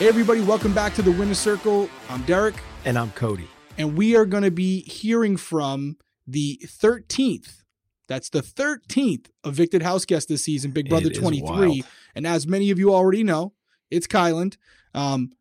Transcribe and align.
Hey, 0.00 0.08
everybody, 0.08 0.40
welcome 0.40 0.72
back 0.72 0.94
to 0.94 1.02
the 1.02 1.12
Winner 1.12 1.34
Circle. 1.34 1.90
I'm 2.08 2.22
Derek, 2.22 2.54
And 2.86 2.98
I'm 2.98 3.10
Cody. 3.12 3.46
and 3.76 3.98
we 3.98 4.16
are 4.16 4.24
going 4.24 4.42
to 4.44 4.50
be 4.50 4.80
hearing 4.80 5.36
from 5.36 5.98
the 6.26 6.58
13th. 6.64 7.62
That's 8.08 8.30
the 8.30 8.40
13th 8.40 9.26
evicted 9.44 9.82
house 9.82 10.06
guest 10.06 10.28
this 10.28 10.42
season, 10.44 10.70
Big 10.70 10.88
Brother 10.88 11.08
It 11.08 11.12
is 11.12 11.18
23. 11.18 11.84
And 12.14 12.26
as 12.26 12.46
many 12.46 12.70
of 12.70 12.78
you 12.78 12.94
already 12.94 13.22
know, 13.22 13.52
it's 13.90 14.06
Kyland. 14.06 14.56
Um, 14.94 15.32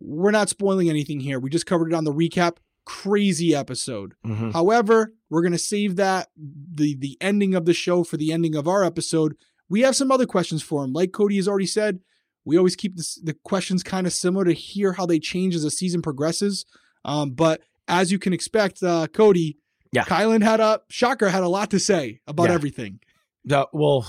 we're 0.00 0.30
not 0.30 0.48
spoiling 0.48 0.88
anything 0.88 1.20
here. 1.20 1.38
We 1.38 1.50
just 1.50 1.66
covered 1.66 1.92
it 1.92 1.94
on 1.94 2.04
the 2.04 2.12
recap. 2.12 2.56
Crazy 2.86 3.54
episode. 3.54 4.14
Mhm. 4.24 4.54
However, 4.54 5.12
we're 5.28 5.42
going 5.42 5.52
to 5.52 5.58
save 5.58 5.96
that 5.96 6.30
the 6.36 6.94
the 6.96 7.18
ending 7.20 7.54
of 7.54 7.66
the 7.66 7.74
show 7.74 8.02
for 8.02 8.16
the 8.16 8.32
ending 8.32 8.56
of 8.56 8.66
our 8.66 8.82
episode. 8.82 9.36
We 9.68 9.82
have 9.82 9.94
some 9.94 10.10
other 10.10 10.26
questions 10.26 10.62
for 10.62 10.82
him. 10.82 10.92
Like 10.94 11.12
Cody 11.12 11.36
has 11.36 11.46
already 11.46 11.66
said, 11.66 12.00
we 12.44 12.56
always 12.56 12.76
keep 12.76 12.96
this, 12.96 13.16
the 13.16 13.34
questions 13.44 13.82
kind 13.82 14.06
of 14.06 14.12
similar 14.12 14.44
to 14.44 14.52
hear 14.52 14.92
how 14.92 15.06
they 15.06 15.18
change 15.18 15.54
as 15.54 15.62
the 15.62 15.70
season 15.70 16.02
progresses. 16.02 16.64
Um, 17.04 17.30
but 17.30 17.60
as 17.88 18.10
you 18.12 18.18
can 18.18 18.32
expect, 18.32 18.82
uh, 18.82 19.06
Cody, 19.08 19.58
Yeah. 19.92 20.04
Kyland 20.04 20.42
had 20.44 20.60
a 20.60 20.80
shocker 20.88 21.28
had 21.28 21.42
a 21.42 21.48
lot 21.48 21.70
to 21.70 21.78
say 21.80 22.20
about 22.26 22.48
Yeah. 22.48 22.54
everything. 22.54 23.00
The- 23.44 23.68
well, 23.72 24.06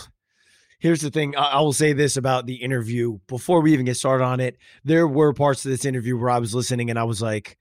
here's 0.79 1.01
the 1.01 1.09
thing. 1.11 1.35
I, 1.35 1.41
I 1.53 1.59
will 1.61 1.73
say 1.73 1.93
this 1.93 2.17
about 2.17 2.45
the 2.45 2.55
interview 2.55 3.19
before 3.27 3.61
we 3.61 3.73
even 3.73 3.85
get 3.85 3.97
started 3.97 4.23
on 4.23 4.39
it. 4.39 4.57
There 4.83 5.07
were 5.07 5.33
parts 5.33 5.65
of 5.65 5.71
this 5.71 5.85
interview 5.85 6.17
where 6.17 6.29
I 6.29 6.39
was 6.39 6.53
listening 6.55 6.89
and 6.89 6.99
I 6.99 7.03
was 7.03 7.21
like, 7.21 7.57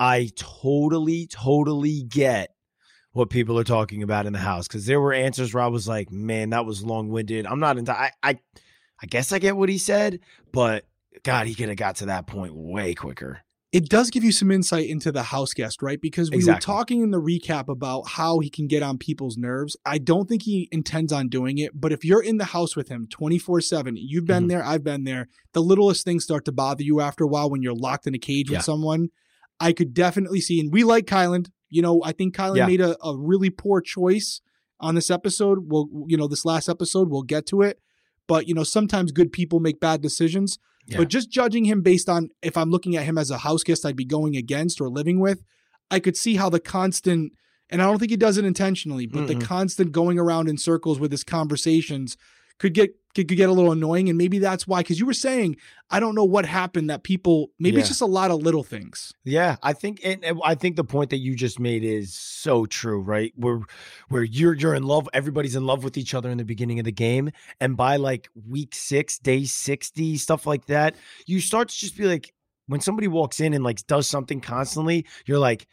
I 0.00 0.30
totally, 0.36 1.26
totally 1.26 2.02
get 2.02 2.54
what 3.12 3.30
people 3.30 3.58
are 3.58 3.64
talking 3.64 4.02
about 4.02 4.26
in 4.26 4.32
the 4.32 4.38
house 4.38 4.68
because 4.68 4.86
there 4.86 5.00
were 5.00 5.12
answers 5.12 5.52
where 5.52 5.62
I 5.62 5.68
was 5.68 5.88
like, 5.88 6.10
man, 6.10 6.50
that 6.50 6.64
was 6.66 6.84
long 6.84 7.08
winded. 7.08 7.46
I'm 7.46 7.58
not 7.60 7.78
into. 7.78 7.92
I, 7.96 8.12
I, 8.22 8.38
I 9.02 9.06
guess 9.06 9.32
I 9.32 9.38
get 9.38 9.56
what 9.56 9.68
he 9.68 9.78
said, 9.78 10.20
but 10.52 10.84
God, 11.22 11.46
he 11.46 11.54
could 11.54 11.68
have 11.68 11.76
got 11.78 11.96
to 11.96 12.06
that 12.06 12.26
point 12.26 12.54
way 12.54 12.94
quicker. 12.94 13.40
it 13.70 13.90
does 13.90 14.08
give 14.08 14.24
you 14.24 14.32
some 14.32 14.50
insight 14.50 14.88
into 14.88 15.12
the 15.12 15.24
house 15.24 15.52
guest, 15.52 15.82
right? 15.82 16.00
Because 16.00 16.30
we 16.30 16.36
Exactly. 16.38 16.56
were 16.72 16.74
talking 16.78 17.02
in 17.02 17.10
the 17.10 17.20
recap 17.20 17.68
about 17.68 18.08
how 18.08 18.38
he 18.38 18.48
can 18.48 18.66
get 18.66 18.82
on 18.82 18.96
people's 18.96 19.36
nerves. 19.36 19.76
I 19.84 19.98
don't 19.98 20.26
think 20.26 20.44
he 20.44 20.70
intends 20.72 21.12
on 21.12 21.28
doing 21.28 21.58
it, 21.58 21.78
but 21.78 21.92
if 21.92 22.02
you're 22.02 22.22
in 22.22 22.38
the 22.38 22.46
house 22.46 22.74
with 22.74 22.88
him 22.88 23.06
24 23.10 23.60
7, 23.60 23.94
you've 23.98 24.24
been 24.24 24.44
Mhm. 24.44 24.48
there, 24.48 24.64
I've 24.64 24.82
been 24.82 25.04
there, 25.04 25.28
the 25.52 25.60
littlest 25.62 26.02
things 26.02 26.24
start 26.24 26.46
to 26.46 26.52
bother 26.52 26.82
you 26.82 27.00
after 27.02 27.24
a 27.24 27.28
while 27.28 27.50
when 27.50 27.60
you're 27.60 27.74
locked 27.74 28.06
in 28.06 28.14
a 28.14 28.18
cage 28.18 28.48
Yeah. 28.50 28.56
with 28.56 28.64
someone. 28.64 29.08
I 29.60 29.74
could 29.74 29.92
definitely 29.92 30.40
see, 30.40 30.58
and 30.60 30.72
we 30.72 30.82
like 30.82 31.04
Kyland. 31.04 31.50
You 31.68 31.82
know, 31.82 32.00
I 32.02 32.12
think 32.12 32.34
Kyland 32.34 32.56
Yeah. 32.56 32.66
made 32.68 32.80
a, 32.80 32.96
a 33.04 33.18
really 33.18 33.50
poor 33.50 33.82
choice 33.82 34.40
on 34.80 34.94
this 34.94 35.10
episode. 35.10 35.66
We'll, 35.70 35.90
you 36.06 36.16
know, 36.16 36.26
this 36.26 36.46
last 36.46 36.70
episode, 36.70 37.10
we'll 37.10 37.22
get 37.22 37.44
to 37.48 37.60
it. 37.60 37.80
But, 38.28 38.46
you 38.46 38.54
know, 38.54 38.62
sometimes 38.62 39.10
good 39.10 39.32
people 39.32 39.58
make 39.58 39.80
bad 39.80 40.00
decisions. 40.00 40.58
Yeah. 40.86 40.98
But 40.98 41.08
just 41.08 41.30
judging 41.30 41.64
him 41.64 41.82
based 41.82 42.08
on 42.08 42.30
if 42.40 42.56
I'm 42.56 42.70
looking 42.70 42.94
at 42.94 43.04
him 43.04 43.18
as 43.18 43.30
a 43.30 43.38
house 43.38 43.64
guest 43.64 43.84
I'd 43.84 43.96
be 43.96 44.04
going 44.04 44.36
against 44.36 44.80
or 44.80 44.88
living 44.88 45.18
with, 45.18 45.42
I 45.90 45.98
could 45.98 46.16
see 46.16 46.36
how 46.36 46.48
the 46.48 46.60
constant, 46.60 47.32
and 47.68 47.82
I 47.82 47.86
don't 47.86 47.98
think 47.98 48.10
he 48.10 48.16
does 48.16 48.38
it 48.38 48.44
intentionally, 48.44 49.06
but 49.06 49.26
the 49.26 49.34
Mm-mm. 49.34 49.42
constant 49.42 49.92
going 49.92 50.18
around 50.18 50.48
in 50.48 50.56
circles 50.56 51.00
with 51.00 51.10
his 51.10 51.24
conversations 51.24 52.16
could 52.58 52.74
get 52.74 52.90
could, 53.18 53.28
could 53.28 53.36
get 53.36 53.48
a 53.48 53.52
little 53.52 53.72
annoying. 53.72 54.08
And 54.08 54.16
maybe 54.16 54.38
that's 54.38 54.66
why, 54.66 54.80
because 54.80 55.00
you 55.00 55.06
were 55.06 55.12
saying, 55.12 55.56
I 55.90 56.00
don't 56.00 56.14
know 56.14 56.24
what 56.24 56.46
happened 56.46 56.90
that 56.90 57.02
people 57.02 57.50
maybe 57.58 57.78
it's 57.78 57.88
just 57.88 58.00
a 58.00 58.06
lot 58.06 58.30
of 58.30 58.42
little 58.42 58.62
things. 58.62 59.12
Yeah, 59.24 59.56
I 59.62 59.72
think 59.72 60.00
and, 60.04 60.24
and 60.24 60.40
I 60.44 60.54
think 60.54 60.76
the 60.76 60.84
point 60.84 61.10
that 61.10 61.18
you 61.18 61.34
just 61.34 61.58
made 61.58 61.82
is 61.82 62.14
so 62.14 62.66
true, 62.66 63.00
right? 63.00 63.32
Where 63.36 63.60
where 64.08 64.22
you're 64.22 64.54
you're 64.54 64.74
in 64.74 64.84
love, 64.84 65.08
everybody's 65.12 65.56
in 65.56 65.66
love 65.66 65.82
with 65.82 65.96
each 65.96 66.14
other 66.14 66.30
in 66.30 66.38
the 66.38 66.44
beginning 66.44 66.78
of 66.78 66.84
the 66.84 66.92
game, 66.92 67.30
and 67.60 67.76
by 67.76 67.96
like 67.96 68.28
week 68.48 68.74
6, 68.74 69.18
day 69.18 69.44
60, 69.44 70.16
stuff 70.16 70.46
like 70.46 70.66
that, 70.66 70.94
you 71.26 71.40
start 71.40 71.68
to 71.70 71.76
just 71.76 71.96
be 71.96 72.04
like 72.04 72.32
when 72.66 72.80
somebody 72.80 73.08
walks 73.08 73.40
in 73.40 73.54
and 73.54 73.64
like 73.64 73.86
does 73.86 74.06
something 74.06 74.40
constantly, 74.40 75.06
you're 75.26 75.38
like 75.38 75.66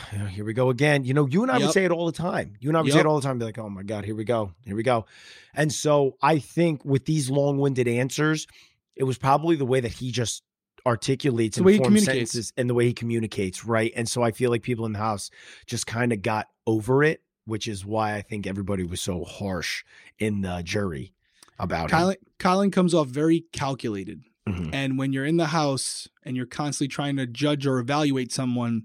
here 0.30 0.44
we 0.44 0.52
go 0.52 0.70
again. 0.70 1.04
You 1.04 1.14
know, 1.14 1.26
you 1.26 1.42
and 1.42 1.50
I 1.50 1.56
Yep. 1.58 1.66
would 1.66 1.72
say 1.72 1.84
it 1.84 1.90
all 1.90 2.06
the 2.06 2.12
time. 2.12 2.54
You 2.60 2.70
and 2.70 2.76
I 2.76 2.82
would 2.82 2.92
say 2.92 3.00
it 3.00 3.06
all 3.06 3.20
the 3.20 3.26
time. 3.26 3.38
Be 3.38 3.44
like, 3.44 3.58
oh 3.58 3.68
my 3.68 3.82
God, 3.82 4.04
here 4.04 4.14
we 4.14 4.24
go. 4.24 4.52
Here 4.64 4.76
we 4.76 4.82
go. 4.82 5.06
And 5.54 5.72
so 5.72 6.16
I 6.22 6.38
think 6.38 6.84
with 6.84 7.04
these 7.06 7.30
long 7.30 7.58
winded 7.58 7.88
answers, 7.88 8.46
it 8.94 9.04
was 9.04 9.18
probably 9.18 9.56
the 9.56 9.66
way 9.66 9.80
that 9.80 9.92
he 9.92 10.10
just 10.12 10.42
articulates 10.86 11.56
The 11.56 11.64
way 11.64 11.72
he 11.74 11.78
communicates. 11.80 12.32
sentences 12.32 12.52
and 12.56 12.70
the 12.70 12.74
way 12.74 12.86
he 12.86 12.92
communicates, 12.92 13.64
right? 13.64 13.92
And 13.96 14.08
so 14.08 14.22
I 14.22 14.30
feel 14.30 14.50
like 14.50 14.62
people 14.62 14.86
in 14.86 14.92
the 14.92 14.98
house 14.98 15.30
just 15.66 15.86
kind 15.86 16.12
of 16.12 16.22
got 16.22 16.46
over 16.66 17.02
it, 17.02 17.22
which 17.44 17.66
is 17.66 17.84
why 17.84 18.14
I 18.14 18.22
think 18.22 18.46
everybody 18.46 18.84
was 18.84 19.00
so 19.00 19.24
harsh 19.24 19.84
in 20.18 20.42
the 20.42 20.62
jury 20.64 21.12
about 21.58 21.90
him. 21.90 21.98
Kyland, 21.98 22.16
Kyland 22.38 22.72
comes 22.72 22.94
off 22.94 23.08
very 23.08 23.44
calculated. 23.52 24.22
Mhm. 24.48 24.70
And 24.72 24.96
when 24.98 25.12
you're 25.12 25.24
in 25.26 25.38
the 25.38 25.46
house 25.46 26.08
and 26.24 26.36
you're 26.36 26.46
constantly 26.46 26.86
trying 26.88 27.16
to 27.16 27.26
judge 27.26 27.66
or 27.66 27.78
evaluate 27.80 28.30
someone, 28.32 28.84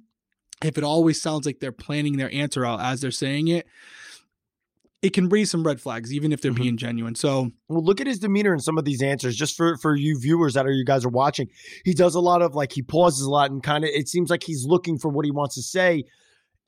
if 0.64 0.78
it 0.78 0.84
always 0.84 1.22
sounds 1.22 1.46
like 1.46 1.60
they're 1.60 1.72
planning 1.72 2.18
their 2.18 2.32
answer 2.34 2.66
out 2.66 2.80
as 2.82 3.02
they're 3.02 3.12
saying 3.12 3.48
it, 3.48 3.66
it 5.02 5.14
can 5.14 5.30
raise 5.30 5.50
some 5.50 5.64
red 5.64 5.82
flags, 5.82 6.14
even 6.14 6.32
if 6.32 6.42
they're 6.42 6.52
Mhm. 6.52 6.62
being 6.62 6.78
genuine. 6.78 7.16
So 7.16 7.52
Well, 7.68 7.84
look 7.84 8.00
at 8.00 8.06
his 8.08 8.20
demeanor 8.20 8.54
in 8.54 8.60
some 8.60 8.78
of 8.78 8.86
these 8.86 9.02
answers. 9.02 9.36
Just 9.36 9.58
for 9.58 9.76
for 9.78 9.96
you 9.96 10.20
viewers 10.20 10.54
that 10.54 10.68
are 10.68 10.72
you 10.72 10.86
guys 10.86 11.04
are 11.04 11.10
watching, 11.10 11.48
he 11.84 11.94
does 11.94 12.14
a 12.14 12.20
lot 12.20 12.42
of 12.44 12.54
like 12.54 12.72
he 12.72 12.84
pauses 12.84 13.26
a 13.26 13.30
lot 13.30 13.50
and 13.50 13.64
kind 13.64 13.84
of 13.84 13.90
it 13.92 14.08
seems 14.08 14.30
like 14.30 14.44
he's 14.44 14.66
looking 14.66 15.00
for 15.00 15.10
what 15.10 15.26
he 15.26 15.32
wants 15.32 15.56
to 15.56 15.64
say, 15.64 16.04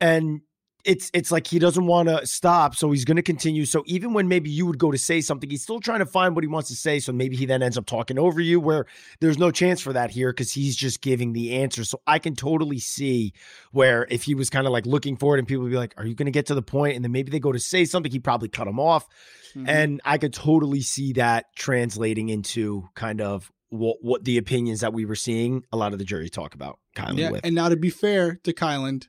and 0.01 0.41
it's 0.85 1.09
it's 1.13 1.31
like 1.31 1.47
he 1.47 1.59
doesn't 1.59 1.85
want 1.85 2.09
to 2.09 2.25
stop, 2.27 2.75
so 2.75 2.91
he's 2.91 3.05
going 3.05 3.15
to 3.17 3.23
continue. 3.23 3.65
So 3.65 3.83
even 3.85 4.13
when 4.13 4.27
maybe 4.27 4.49
you 4.49 4.65
would 4.65 4.77
go 4.77 4.91
to 4.91 4.97
say 4.97 5.21
something, 5.21 5.49
he's 5.49 5.61
still 5.61 5.79
trying 5.79 5.99
to 5.99 6.05
find 6.05 6.35
what 6.35 6.43
he 6.43 6.47
wants 6.47 6.69
to 6.69 6.75
say. 6.75 6.99
So 6.99 7.11
maybe 7.13 7.35
he 7.35 7.45
then 7.45 7.63
ends 7.63 7.77
up 7.77 7.85
talking 7.85 8.19
over 8.19 8.41
you, 8.41 8.59
where 8.59 8.85
there's 9.19 9.37
no 9.37 9.51
chance 9.51 9.81
for 9.81 9.93
that 9.93 10.11
here 10.11 10.31
because 10.31 10.51
he's 10.51 10.75
just 10.75 11.01
giving 11.01 11.33
the 11.33 11.53
answer. 11.53 11.83
So 11.83 12.01
I 12.05 12.19
can 12.19 12.35
totally 12.35 12.79
see 12.79 13.33
where 13.71 14.07
if 14.09 14.23
he 14.23 14.35
was 14.35 14.49
kind 14.49 14.67
of 14.67 14.73
like 14.73 14.85
looking 14.85 15.15
for 15.15 15.35
it, 15.35 15.39
and 15.39 15.47
people 15.47 15.63
would 15.63 15.71
be 15.71 15.77
like, 15.77 15.93
"Are 15.97 16.05
you 16.05 16.15
going 16.15 16.27
to 16.27 16.31
get 16.31 16.47
to 16.47 16.55
the 16.55 16.61
point?" 16.61 16.95
And 16.95 17.03
then 17.03 17.11
maybe 17.11 17.31
they 17.31 17.39
go 17.39 17.51
to 17.51 17.59
say 17.59 17.85
something, 17.85 18.11
he 18.11 18.19
probably 18.19 18.49
cut 18.49 18.67
him 18.67 18.79
off. 18.79 19.07
Mm-hmm. 19.55 19.69
And 19.69 20.01
I 20.03 20.17
could 20.17 20.33
totally 20.33 20.81
see 20.81 21.13
that 21.13 21.45
translating 21.55 22.29
into 22.29 22.89
kind 22.95 23.21
of 23.21 23.51
what, 23.69 23.97
what 24.01 24.23
the 24.23 24.37
opinions 24.37 24.81
that 24.81 24.93
we 24.93 25.05
were 25.05 25.15
seeing 25.15 25.63
a 25.71 25.77
lot 25.77 25.93
of 25.93 25.99
the 25.99 26.05
jury 26.05 26.29
talk 26.29 26.53
about 26.53 26.79
Kyland 26.95 27.17
yeah, 27.17 27.31
with. 27.31 27.41
and 27.43 27.55
now 27.55 27.69
to 27.69 27.75
be 27.75 27.89
fair 27.89 28.35
to 28.43 28.53
Kyland, 28.53 29.07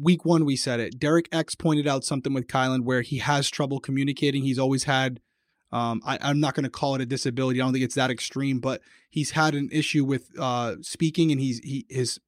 week 0.00 0.24
one 0.24 0.44
we 0.44 0.56
said 0.56 0.80
it. 0.80 0.98
Derek 0.98 1.28
X 1.32 1.54
pointed 1.54 1.86
out 1.86 2.04
something 2.04 2.32
with 2.32 2.46
Kyland 2.46 2.84
where 2.84 3.02
he 3.02 3.18
has 3.18 3.48
trouble 3.48 3.80
communicating. 3.80 4.42
He's 4.42 4.58
always 4.58 4.84
had 4.84 5.20
um, 5.72 6.02
I, 6.04 6.18
I'm 6.20 6.40
not 6.40 6.54
going 6.54 6.64
to 6.64 6.70
call 6.70 6.96
it 6.96 7.00
a 7.00 7.06
disability. 7.06 7.60
I 7.60 7.64
don't 7.64 7.72
think 7.72 7.84
it's 7.84 7.94
that 7.94 8.10
extreme, 8.10 8.58
but 8.58 8.82
he's 9.08 9.30
had 9.30 9.54
an 9.54 9.68
issue 9.70 10.04
with 10.04 10.28
uh, 10.36 10.74
speaking, 10.82 11.30
and 11.30 11.40
he's 11.40 11.60
he 11.60 11.86
his 11.88 12.18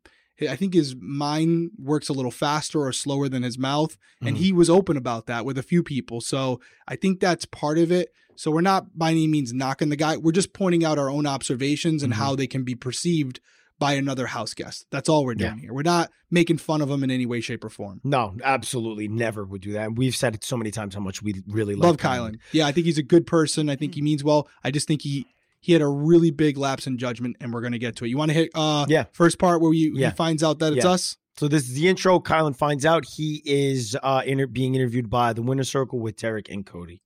I 0.49 0.55
think 0.57 0.75
his 0.75 0.95
mind 0.97 1.73
works 1.79 2.09
a 2.09 2.13
little 2.13 2.31
faster 2.31 2.81
or 2.81 2.93
slower 2.93 3.29
than 3.29 3.43
his 3.43 3.59
mouth, 3.59 3.97
and 4.21 4.37
Mhm. 4.37 4.41
he 4.41 4.53
was 4.53 4.71
open 4.71 4.97
about 4.97 5.27
that 5.27 5.45
with 5.45 5.59
a 5.59 5.63
few 5.63 5.83
people. 5.83 6.21
So 6.21 6.61
I 6.87 6.95
think 6.97 7.19
that's 7.21 7.45
part 7.45 7.79
of 7.79 7.91
it. 7.93 8.11
So 8.37 8.51
we're 8.51 8.61
not 8.61 8.97
by 8.97 9.11
any 9.11 9.27
means 9.27 9.53
knocking 9.53 9.89
the 9.89 9.97
guy. 9.97 10.17
We're 10.17 10.33
just 10.33 10.53
pointing 10.53 10.85
out 10.85 10.99
our 10.99 11.11
own 11.11 11.27
observations 11.27 12.03
and 12.05 12.13
Mhm. 12.13 12.17
how 12.17 12.35
they 12.37 12.47
can 12.47 12.63
be 12.65 12.75
perceived 12.75 13.41
by 13.79 13.95
another 13.95 14.27
house 14.27 14.55
guest. 14.55 14.87
That's 14.91 15.09
all 15.09 15.25
we're 15.25 15.35
doing 15.35 15.55
Yeah. 15.57 15.61
here. 15.63 15.73
We're 15.75 15.83
not 15.83 16.11
making 16.31 16.59
fun 16.59 16.81
of 16.81 16.91
him 16.91 17.03
in 17.03 17.11
any 17.11 17.27
way, 17.27 17.41
shape, 17.41 17.65
or 17.65 17.69
form. 17.71 18.01
no, 18.05 18.37
absolutely 18.45 19.09
never 19.09 19.45
would 19.45 19.61
do 19.61 19.73
that. 19.73 19.87
And 19.89 19.99
we've 19.99 20.15
said 20.17 20.35
it 20.35 20.45
so 20.45 20.57
many 20.57 20.71
times 20.71 20.95
how 20.95 21.01
much 21.01 21.23
we 21.23 21.43
really 21.49 21.75
Love 21.75 21.91
love 21.91 21.97
Kyland. 21.99 22.37
Yeah, 22.53 22.67
I 22.67 22.73
think 22.73 22.87
he's 22.87 22.99
a 22.99 23.03
good 23.03 23.27
person. 23.27 23.69
I 23.69 23.77
think 23.77 23.95
he 23.95 24.03
means 24.03 24.23
well. 24.25 24.49
I 24.65 24.71
just 24.71 24.87
think 24.89 25.03
he 25.03 25.27
he 25.61 25.73
had 25.73 25.83
a 25.83 25.87
really 25.87 26.33
big 26.33 26.57
lapse 26.59 26.89
in 26.89 26.99
judgment, 26.99 27.37
and 27.41 27.53
we're 27.53 27.61
gonna 27.61 27.79
get 27.79 27.95
to 27.97 28.05
it. 28.05 28.09
You 28.09 28.17
want 28.17 28.31
to 28.31 28.35
hit 28.35 28.51
uh 28.55 28.85
Yeah. 28.89 29.05
first 29.13 29.39
part 29.39 29.61
where 29.61 29.73
you 29.73 29.93
Yeah. 29.97 30.11
he 30.11 30.17
finds 30.17 30.43
out 30.43 30.59
that 30.61 30.73
it's 30.73 30.85
Yeah. 30.85 30.91
us? 30.93 31.17
So 31.37 31.49
this 31.49 31.69
is 31.69 31.75
the 31.75 31.89
intro. 31.89 32.19
Kyland 32.21 32.57
finds 32.57 32.85
out 32.85 33.05
he 33.17 33.41
is 33.47 33.97
uh, 34.03 34.23
inter- 34.27 34.47
being 34.47 34.75
interviewed 34.75 35.09
by 35.09 35.33
the 35.33 35.41
Winner 35.41 35.65
Circle 35.65 35.99
with 35.99 36.17
Derek 36.17 36.51
and 36.51 36.67
Cody. 36.67 37.01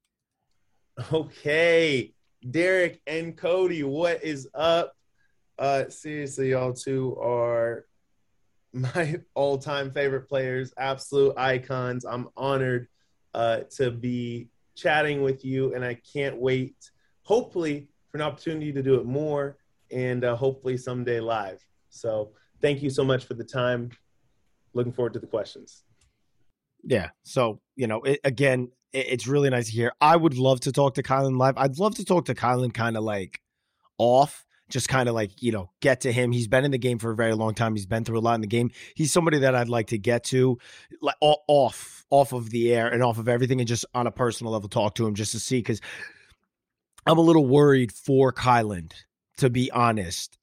Okay, 1.13 2.13
Derek 2.51 3.01
and 3.07 3.37
Cody, 3.37 3.83
what 3.85 4.25
is 4.25 4.49
up? 4.55 4.96
Uh, 5.59 5.89
seriously, 5.89 6.51
y'all 6.51 6.73
two 6.73 7.17
are 7.21 7.87
my 8.73 9.21
all-time 9.35 9.91
favorite 9.91 10.29
players, 10.29 10.73
absolute 10.77 11.35
icons. 11.37 12.05
I'm 12.05 12.29
honored 12.37 12.89
uh, 13.35 13.61
to 13.77 13.91
be 13.91 14.49
chatting 14.75 15.23
with 15.23 15.45
you, 15.45 15.75
and 15.75 15.85
I 15.85 15.95
can't 16.13 16.37
wait. 16.37 16.77
Hopefully, 17.23 17.89
for 18.11 18.19
an 18.19 18.23
opportunity 18.23 18.73
to 18.73 18.83
do 18.83 18.95
it 18.97 19.07
more, 19.07 19.57
and 19.91 20.25
uh, 20.25 20.37
hopefully 20.37 20.77
someday 20.77 21.21
live. 21.21 21.65
So, 21.89 22.33
thank 22.61 22.83
you 22.83 22.91
so 22.91 23.05
much 23.05 23.25
for 23.25 23.35
the 23.35 23.45
time. 23.45 23.91
Looking 24.75 24.93
forward 24.93 25.15
to 25.15 25.21
the 25.21 25.27
questions. 25.27 25.85
Yeah. 26.87 27.11
So, 27.25 27.61
you 27.75 27.87
know, 27.87 28.03
it, 28.03 28.21
again, 28.25 28.71
it, 28.93 29.07
it's 29.09 29.27
really 29.27 29.51
nice 29.51 29.67
to 29.67 29.73
hear. 29.73 29.93
I 30.01 30.17
would 30.17 30.39
love 30.39 30.61
to 30.61 30.73
talk 30.73 30.95
to 30.95 31.03
Kyland 31.03 31.37
live. 31.37 31.55
I'd 31.57 31.79
love 31.79 31.97
to 31.97 32.05
talk 32.05 32.27
to 32.27 32.35
Kyland 32.35 32.75
kind 32.75 32.97
of 32.97 33.03
like 33.03 33.41
off, 33.99 34.46
just 34.69 34.89
kind 34.89 35.09
of 35.09 35.15
like, 35.15 35.43
you 35.43 35.53
know, 35.53 35.71
get 35.81 36.03
to 36.03 36.13
him. 36.13 36.33
He's 36.33 36.49
been 36.49 36.65
in 36.65 36.71
the 36.71 36.79
game 36.79 36.99
for 36.99 37.11
a 37.11 37.17
very 37.17 37.35
long 37.35 37.55
time. 37.55 37.75
He's 37.75 37.87
been 37.87 38.05
through 38.05 38.19
a 38.19 38.21
lot 38.21 38.35
in 38.35 38.41
the 38.41 38.47
game. 38.47 38.71
He's 38.95 39.13
somebody 39.13 39.39
that 39.41 39.55
I'd 39.55 39.69
like 39.69 39.89
to 39.89 39.99
get 39.99 40.25
to 40.25 40.59
like 41.01 41.17
off, 41.21 42.05
off 42.11 42.33
of 42.33 42.51
the 42.51 42.75
air 42.75 42.89
and 42.89 43.03
off 43.03 43.19
of 43.19 43.29
everything 43.29 43.61
and 43.61 43.69
just 43.69 43.85
on 43.95 44.07
a 44.07 44.13
personal 44.13 44.53
level 44.53 44.69
talk 44.69 44.95
to 44.97 45.07
him 45.07 45.15
just 45.15 45.33
to 45.33 45.41
see 45.41 45.59
because 45.59 45.81
I'm 47.07 47.19
a 47.19 47.23
little 47.23 47.47
worried 47.47 47.93
for 47.93 48.33
Kyland 48.33 48.93
to 49.39 49.51
be 49.51 49.71
honest 49.71 50.39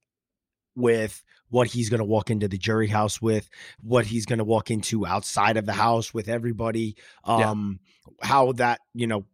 with 0.75 1.23
what 1.49 1.67
he's 1.67 1.89
going 1.89 1.99
to 1.99 2.05
walk 2.05 2.31
into 2.31 2.47
the 2.47 2.57
jury 2.57 2.87
house 2.87 3.21
with, 3.21 3.47
what 3.81 4.05
he's 4.05 4.25
going 4.25 4.39
to 4.39 4.43
walk 4.43 4.71
into 4.71 5.05
outside 5.05 5.55
of 5.57 5.65
the 5.65 5.73
house 5.73 6.13
with 6.13 6.27
everybody, 6.27 6.95
um, 7.25 7.79
yeah. 8.21 8.27
how 8.27 8.51
that, 8.53 8.79
you 8.93 9.05
know, 9.05 9.25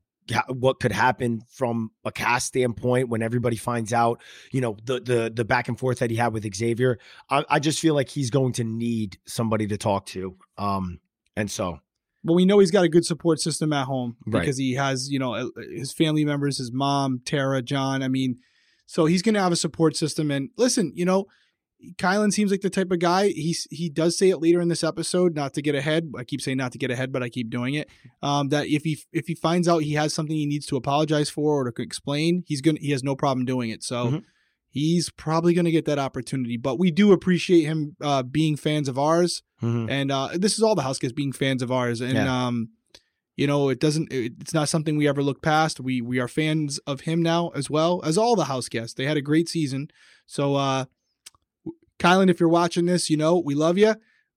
what 0.47 0.79
could 0.79 0.91
happen 0.91 1.41
from 1.49 1.91
a 2.03 2.11
cast 2.11 2.47
standpoint 2.47 3.09
when 3.09 3.21
everybody 3.21 3.55
finds 3.55 3.93
out, 3.93 4.21
you 4.51 4.61
know, 4.61 4.77
the 4.83 4.99
the 4.99 5.31
the 5.33 5.45
back 5.45 5.67
and 5.67 5.79
forth 5.79 5.99
that 5.99 6.09
he 6.09 6.15
had 6.15 6.33
with 6.33 6.47
Xavier. 6.55 6.99
I, 7.29 7.45
I 7.49 7.59
just 7.59 7.79
feel 7.79 7.93
like 7.93 8.09
he's 8.09 8.29
going 8.29 8.53
to 8.53 8.63
need 8.63 9.17
somebody 9.25 9.67
to 9.67 9.77
talk 9.77 10.05
to. 10.07 10.37
Um, 10.57 10.99
and 11.35 11.49
so 11.49 11.79
but 12.23 12.33
we 12.33 12.45
know 12.45 12.59
he's 12.59 12.71
got 12.71 12.83
a 12.83 12.89
good 12.89 13.05
support 13.05 13.39
system 13.39 13.71
at 13.71 13.85
home 13.85 14.17
because 14.25 14.57
right. 14.57 14.57
he 14.57 14.73
has, 14.73 15.09
you 15.09 15.19
know, 15.19 15.51
his 15.73 15.93
family 15.93 16.25
members, 16.25 16.57
his 16.57 16.71
mom, 16.71 17.21
Tara, 17.23 17.61
John. 17.61 18.03
I 18.03 18.09
mean, 18.09 18.39
so 18.85 19.05
he's 19.05 19.21
going 19.21 19.35
to 19.35 19.41
have 19.41 19.51
a 19.51 19.57
support 19.57 19.95
system. 19.95 20.29
And 20.29 20.49
listen, 20.57 20.91
you 20.95 21.05
know, 21.05 21.27
Kyland 21.97 22.33
seems 22.33 22.51
like 22.51 22.61
the 22.61 22.69
type 22.69 22.91
of 22.91 22.99
guy. 22.99 23.29
He's 23.29 23.67
he 23.71 23.89
does 23.89 24.17
say 24.17 24.29
it 24.29 24.41
later 24.41 24.59
in 24.59 24.67
this 24.67 24.83
episode, 24.83 25.35
not 25.35 25.53
to 25.53 25.61
get 25.61 25.75
ahead. 25.75 26.11
I 26.17 26.23
keep 26.23 26.41
saying 26.41 26.57
not 26.57 26.73
to 26.73 26.77
get 26.77 26.91
ahead, 26.91 27.11
but 27.11 27.23
I 27.23 27.29
keep 27.29 27.49
doing 27.49 27.75
it. 27.75 27.89
Um, 28.21 28.49
that 28.49 28.67
if 28.67 28.83
he 28.83 28.99
if 29.13 29.27
he 29.27 29.35
finds 29.35 29.67
out 29.67 29.83
he 29.83 29.93
has 29.93 30.13
something 30.13 30.35
he 30.35 30.45
needs 30.45 30.65
to 30.67 30.75
apologize 30.75 31.29
for 31.29 31.65
or 31.65 31.71
to 31.71 31.81
explain, 31.81 32.43
he's 32.45 32.61
gonna 32.61 32.79
he 32.81 32.91
has 32.91 33.03
no 33.03 33.15
problem 33.15 33.45
doing 33.45 33.69
it. 33.69 33.83
So 33.83 34.07
mm-hmm. 34.07 34.17
he's 34.67 35.09
probably 35.09 35.53
gonna 35.53 35.71
get 35.71 35.85
that 35.85 35.99
opportunity. 35.99 36.57
But 36.57 36.79
we 36.79 36.91
do 36.91 37.13
appreciate 37.13 37.63
him 37.63 37.95
uh, 38.01 38.23
being 38.23 38.57
fans 38.57 38.89
of 38.89 38.99
ours, 38.99 39.41
mm-hmm. 39.61 39.89
and 39.89 40.11
uh, 40.11 40.29
this 40.33 40.57
is 40.57 40.63
all 40.63 40.75
the 40.75 40.81
house 40.81 40.99
guests 40.99 41.13
being 41.13 41.31
fans 41.31 41.61
of 41.61 41.71
ours, 41.71 42.01
and 42.01 42.13
yeah. 42.13 42.47
um, 42.47 42.69
you 43.37 43.47
know 43.47 43.69
it 43.69 43.79
doesn't 43.79 44.11
it's 44.11 44.53
not 44.53 44.67
something 44.67 44.97
we 44.97 45.07
ever 45.07 45.23
look 45.23 45.41
past. 45.41 45.79
We 45.79 46.01
we 46.01 46.19
are 46.19 46.27
fans 46.27 46.77
of 46.79 47.01
him 47.01 47.21
now 47.21 47.49
as 47.55 47.69
well 47.69 48.01
as 48.03 48.17
all 48.17 48.35
the 48.35 48.45
house 48.45 48.67
guests. 48.67 48.95
They 48.95 49.05
had 49.05 49.17
a 49.17 49.21
great 49.21 49.47
season, 49.47 49.89
so. 50.25 50.55
uh 50.55 50.85
Kyland, 51.99 52.29
if 52.29 52.39
you're 52.39 52.49
watching 52.49 52.85
this, 52.85 53.09
you 53.09 53.17
know, 53.17 53.37
we 53.37 53.55
love 53.55 53.77
you, 53.77 53.95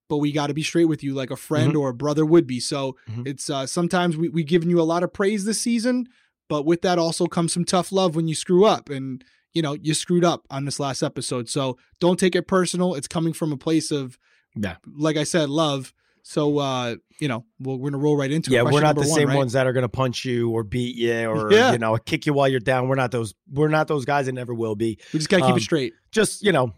but 0.09 0.17
we 0.17 0.31
got 0.31 0.47
to 0.47 0.53
be 0.53 0.63
straight 0.63 0.85
with 0.85 1.03
you 1.03 1.13
like 1.13 1.31
a 1.31 1.35
friend 1.35 1.69
mm-hmm. 1.69 1.79
or 1.79 1.89
a 1.89 1.93
brother 1.93 2.25
would 2.25 2.45
be. 2.45 2.59
So 2.59 2.97
mm-hmm. 3.09 3.23
it's 3.25 3.49
uh, 3.49 3.65
sometimes 3.65 4.17
we, 4.17 4.29
we've 4.29 4.45
given 4.45 4.69
you 4.69 4.79
a 4.79 4.83
lot 4.83 5.03
of 5.03 5.13
praise 5.13 5.45
this 5.45 5.61
season, 5.61 6.07
but 6.49 6.65
with 6.65 6.81
that 6.81 6.99
also 6.99 7.25
comes 7.25 7.53
some 7.53 7.65
tough 7.65 7.91
love 7.91 8.15
when 8.15 8.27
you 8.27 8.35
screw 8.35 8.65
up. 8.65 8.89
And, 8.89 9.23
you 9.53 9.61
know, 9.61 9.73
you 9.73 9.93
screwed 9.93 10.25
up 10.25 10.45
on 10.49 10.65
this 10.65 10.79
last 10.79 11.01
episode. 11.01 11.49
So 11.49 11.77
don't 11.99 12.19
take 12.19 12.35
it 12.35 12.47
personal. 12.47 12.95
It's 12.95 13.07
coming 13.07 13.33
from 13.33 13.51
a 13.51 13.57
place 13.57 13.91
of, 13.91 14.17
yeah, 14.55 14.75
like 14.85 15.17
I 15.17 15.23
said, 15.23 15.49
love. 15.49 15.93
So 16.23 16.57
uh, 16.59 16.95
you 17.19 17.27
know, 17.27 17.45
we 17.59 17.75
we're 17.75 17.91
gonna 17.91 18.01
roll 18.01 18.15
right 18.15 18.31
into 18.31 18.49
yeah, 18.49 18.61
it. 18.61 18.65
Yeah, 18.65 18.71
we're 18.71 18.81
not 18.81 18.95
the 18.95 19.01
one, 19.01 19.09
same 19.09 19.27
right? 19.27 19.37
ones 19.37 19.53
that 19.53 19.67
are 19.67 19.73
gonna 19.73 19.89
punch 19.89 20.23
you 20.23 20.49
or 20.51 20.63
beat 20.63 20.95
you 20.95 21.25
or 21.25 21.51
yeah. 21.51 21.73
you 21.73 21.77
know 21.77 21.97
kick 21.97 22.25
you 22.25 22.33
while 22.33 22.47
you're 22.47 22.61
down. 22.61 22.87
We're 22.87 22.95
not 22.95 23.11
those. 23.11 23.33
We're 23.51 23.67
not 23.67 23.89
those 23.89 24.05
guys 24.05 24.29
and 24.29 24.35
never 24.35 24.53
will 24.53 24.75
be. 24.75 24.99
We 25.11 25.19
just 25.19 25.29
gotta 25.29 25.43
keep 25.43 25.51
um, 25.51 25.57
it 25.57 25.61
straight. 25.61 25.93
Just 26.11 26.41
you 26.41 26.53
know, 26.53 26.73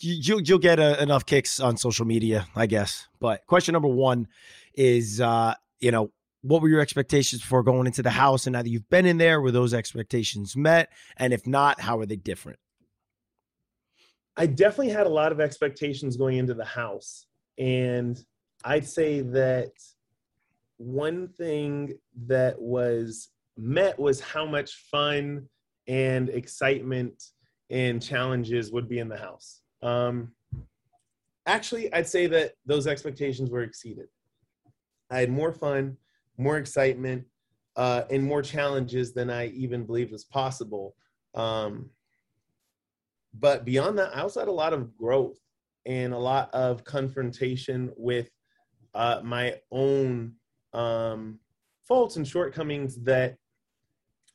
you'll 0.00 0.40
you'll 0.40 0.58
get 0.58 0.78
a, 0.78 0.98
uh, 0.98 1.02
enough 1.02 1.26
kicks 1.26 1.60
on 1.60 1.76
social 1.76 2.06
media, 2.06 2.46
I 2.54 2.66
guess. 2.66 3.08
But 3.20 3.46
question 3.46 3.72
number 3.72 3.88
one 3.88 4.28
is, 4.74 5.20
uh, 5.20 5.54
you 5.80 5.90
know, 5.90 6.10
what 6.42 6.62
were 6.62 6.68
your 6.68 6.80
expectations 6.80 7.42
before 7.42 7.62
going 7.62 7.86
into 7.86 8.02
the 8.02 8.10
house? 8.10 8.46
And 8.46 8.52
now 8.54 8.62
that 8.62 8.68
you've 8.68 8.88
been 8.90 9.06
in 9.06 9.18
there, 9.18 9.40
were 9.40 9.50
those 9.50 9.74
expectations 9.74 10.56
met? 10.56 10.90
And 11.16 11.32
if 11.32 11.46
not, 11.46 11.80
how 11.80 11.98
are 11.98 12.06
they 12.06 12.16
different? 12.16 12.58
I 14.36 14.46
definitely 14.46 14.92
had 14.92 15.06
a 15.06 15.10
lot 15.10 15.32
of 15.32 15.40
expectations 15.40 16.16
going 16.16 16.38
into 16.38 16.54
the 16.54 16.64
house, 16.64 17.26
and 17.56 18.22
I'd 18.64 18.86
say 18.86 19.20
that 19.20 19.72
one 20.76 21.28
thing 21.28 21.94
that 22.26 22.60
was 22.60 23.28
met 23.56 23.98
was 23.98 24.20
how 24.20 24.44
much 24.44 24.74
fun 24.90 25.48
and 25.86 26.28
excitement 26.30 27.30
and 27.70 28.02
challenges 28.02 28.72
would 28.72 28.88
be 28.88 28.98
in 28.98 29.08
the 29.08 29.16
house. 29.16 29.60
Um, 29.84 30.32
actually, 31.46 31.92
I'd 31.92 32.08
say 32.08 32.26
that 32.26 32.54
those 32.66 32.86
expectations 32.86 33.50
were 33.50 33.62
exceeded. 33.62 34.06
I 35.10 35.20
had 35.20 35.30
more 35.30 35.52
fun, 35.52 35.96
more 36.38 36.56
excitement, 36.56 37.24
uh, 37.76 38.02
and 38.10 38.24
more 38.24 38.42
challenges 38.42 39.12
than 39.12 39.30
I 39.30 39.48
even 39.48 39.84
believed 39.84 40.10
was 40.10 40.24
possible. 40.24 40.96
Um, 41.34 41.90
but 43.38 43.64
beyond 43.64 43.98
that, 43.98 44.16
I 44.16 44.22
also 44.22 44.40
had 44.40 44.48
a 44.48 44.52
lot 44.52 44.72
of 44.72 44.96
growth 44.96 45.38
and 45.86 46.14
a 46.14 46.18
lot 46.18 46.52
of 46.54 46.84
confrontation 46.84 47.92
with 47.96 48.30
uh, 48.94 49.20
my 49.22 49.56
own 49.70 50.34
um, 50.72 51.40
faults 51.86 52.16
and 52.16 52.26
shortcomings 52.26 52.96
that 53.02 53.36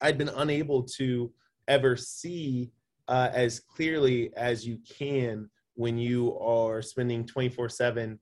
I'd 0.01 0.17
been 0.17 0.29
unable 0.29 0.83
to 0.97 1.31
ever 1.67 1.95
see 1.95 2.71
uh, 3.09 3.29
as 3.33 3.59
clearly 3.59 4.31
as 4.37 4.65
you 4.65 4.77
can 4.87 5.49
when 5.75 5.97
you 5.97 6.37
are 6.39 6.81
spending 6.81 7.25
24 7.25 7.65
uh, 7.65 7.69
7 7.69 8.19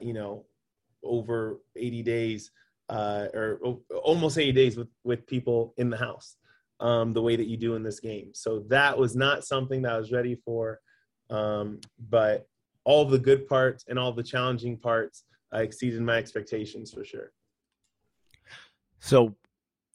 you 0.00 0.12
know 0.12 0.44
over 1.02 1.60
80 1.76 2.02
days 2.02 2.50
uh, 2.90 3.26
or 3.32 3.78
almost 4.02 4.36
80 4.36 4.52
days 4.52 4.76
with 4.76 4.88
with 5.04 5.26
people 5.26 5.72
in 5.78 5.88
the 5.88 5.96
house 5.96 6.36
um, 6.80 7.14
the 7.14 7.22
way 7.22 7.36
that 7.36 7.46
you 7.46 7.56
do 7.56 7.76
in 7.76 7.82
this 7.82 8.00
game. 8.00 8.30
So 8.34 8.64
that 8.68 8.98
was 8.98 9.14
not 9.16 9.44
something 9.44 9.80
that 9.82 9.92
i 9.92 9.98
was 9.98 10.12
ready 10.12 10.34
for 10.34 10.80
um, 11.30 11.80
but 12.10 12.46
all 12.84 13.04
the 13.04 13.18
good 13.18 13.48
parts 13.48 13.84
and 13.88 13.98
all 13.98 14.12
the 14.12 14.22
challenging 14.22 14.76
parts 14.76 15.24
uh, 15.54 15.58
exceeded 15.58 16.02
my 16.02 16.16
expectations 16.16 16.92
for 16.92 17.04
sure. 17.04 17.32
So 19.00 19.34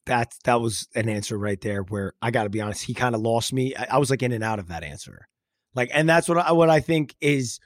that 0.06 0.34
that 0.44 0.60
was 0.60 0.88
an 0.94 1.08
answer 1.08 1.38
right 1.38 1.60
there 1.60 1.82
where 1.82 2.14
I 2.22 2.30
got 2.30 2.44
to 2.44 2.50
be 2.50 2.60
honest, 2.60 2.84
he 2.84 2.94
kind 2.94 3.14
of 3.14 3.20
lost 3.20 3.52
me. 3.52 3.74
I, 3.76 3.88
I, 3.92 3.98
was 3.98 4.10
like 4.10 4.22
in 4.22 4.32
and 4.32 4.44
out 4.44 4.58
of 4.58 4.68
that 4.68 4.82
answer, 4.82 5.28
like, 5.74 5.90
and 5.92 6.08
that's 6.08 6.28
what 6.28 6.38
I, 6.38 6.52
what 6.52 6.70
I 6.70 6.80
think 6.80 7.14
is. 7.20 7.60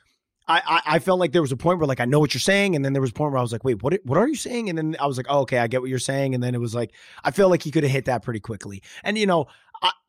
I, 0.46 0.60
I, 0.66 0.96
I 0.96 0.98
felt 0.98 1.20
like 1.20 1.32
there 1.32 1.40
was 1.40 1.52
a 1.52 1.56
point 1.56 1.78
where 1.78 1.86
like 1.86 2.00
I 2.00 2.04
know 2.04 2.20
what 2.20 2.34
you're 2.34 2.40
saying, 2.40 2.76
and 2.76 2.84
then 2.84 2.92
there 2.92 3.00
was 3.00 3.12
a 3.12 3.14
point 3.14 3.32
where 3.32 3.38
I 3.38 3.42
was 3.42 3.52
like, 3.52 3.64
wait, 3.64 3.82
what 3.82 3.98
what 4.04 4.18
are 4.18 4.28
you 4.28 4.34
saying? 4.34 4.68
And 4.68 4.76
then 4.76 4.94
I 5.00 5.06
was 5.06 5.16
like, 5.16 5.26
oh, 5.30 5.40
okay, 5.40 5.58
I 5.58 5.68
get 5.68 5.80
what 5.80 5.88
you're 5.88 5.98
saying. 5.98 6.34
And 6.34 6.42
then 6.42 6.54
it 6.54 6.60
was 6.60 6.74
like 6.74 6.92
I 7.22 7.30
feel 7.30 7.48
like 7.48 7.62
he 7.62 7.70
could 7.70 7.82
have 7.82 7.92
hit 7.92 8.04
that 8.06 8.22
pretty 8.22 8.40
quickly. 8.40 8.82
And 9.04 9.16
you 9.16 9.26
know, 9.26 9.46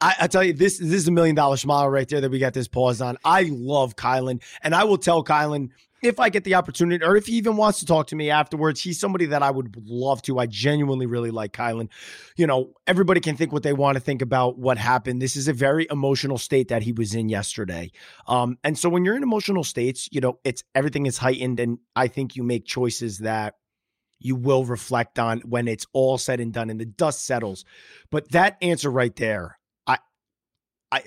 I, 0.01 0.15
I, 0.21 0.27
tell 0.27 0.43
you, 0.43 0.53
this 0.53 0.77
this 0.77 0.91
is 0.91 1.07
a 1.07 1.11
million 1.11 1.35
dollar 1.35 1.57
smile 1.57 1.89
right 1.89 2.07
there 2.07 2.21
that 2.21 2.31
we 2.31 2.39
got 2.39 2.53
this 2.53 2.67
pause 2.67 3.01
on. 3.01 3.17
I 3.25 3.49
love 3.51 3.95
Kyland, 3.95 4.41
and 4.61 4.75
I 4.75 4.83
will 4.83 4.97
tell 4.97 5.23
Kyland 5.23 5.69
if 6.03 6.19
I 6.19 6.29
get 6.29 6.43
the 6.43 6.55
opportunity, 6.55 7.03
or 7.03 7.15
if 7.15 7.25
he 7.25 7.33
even 7.33 7.57
wants 7.57 7.79
to 7.79 7.85
talk 7.85 8.07
to 8.07 8.15
me 8.15 8.29
afterwards, 8.29 8.81
he's 8.81 8.99
somebody 8.99 9.25
that 9.27 9.41
I 9.41 9.51
would 9.51 9.75
love 9.85 10.21
to. 10.23 10.39
I 10.39 10.45
genuinely 10.45 11.05
really 11.05 11.31
like 11.31 11.53
Kyland. 11.53 11.89
You 12.35 12.47
know, 12.47 12.73
everybody 12.85 13.21
can 13.21 13.37
think 13.37 13.51
what 13.51 13.63
they 13.63 13.73
want 13.73 13.95
to 13.95 14.01
think 14.01 14.21
about 14.21 14.57
what 14.57 14.77
happened. 14.77 15.21
This 15.21 15.35
is 15.35 15.47
a 15.47 15.53
very 15.53 15.87
emotional 15.89 16.37
state 16.37 16.67
that 16.67 16.83
he 16.83 16.91
was 16.91 17.15
in 17.15 17.29
yesterday. 17.29 17.91
Um, 18.27 18.57
and 18.63 18.77
so 18.77 18.89
when 18.89 19.05
you're 19.05 19.15
in 19.15 19.23
emotional 19.23 19.63
states, 19.63 20.09
you 20.11 20.21
know, 20.21 20.39
it's 20.43 20.63
everything 20.73 21.05
is 21.05 21.17
heightened, 21.17 21.59
and 21.59 21.79
I 21.95 22.07
think 22.07 22.35
you 22.35 22.43
make 22.43 22.65
choices 22.65 23.19
that 23.19 23.55
you 24.19 24.35
will 24.35 24.65
reflect 24.65 25.19
on 25.19 25.41
when 25.41 25.67
it's 25.67 25.85
all 25.93 26.17
said 26.17 26.39
and 26.39 26.53
done 26.53 26.69
and 26.69 26.79
the 26.79 26.85
dust 26.85 27.25
settles. 27.25 27.65
But 28.11 28.31
that 28.31 28.57
answer 28.61 28.89
right 28.89 29.15
there, 29.15 29.59
I, 29.85 29.97
I 30.91 31.03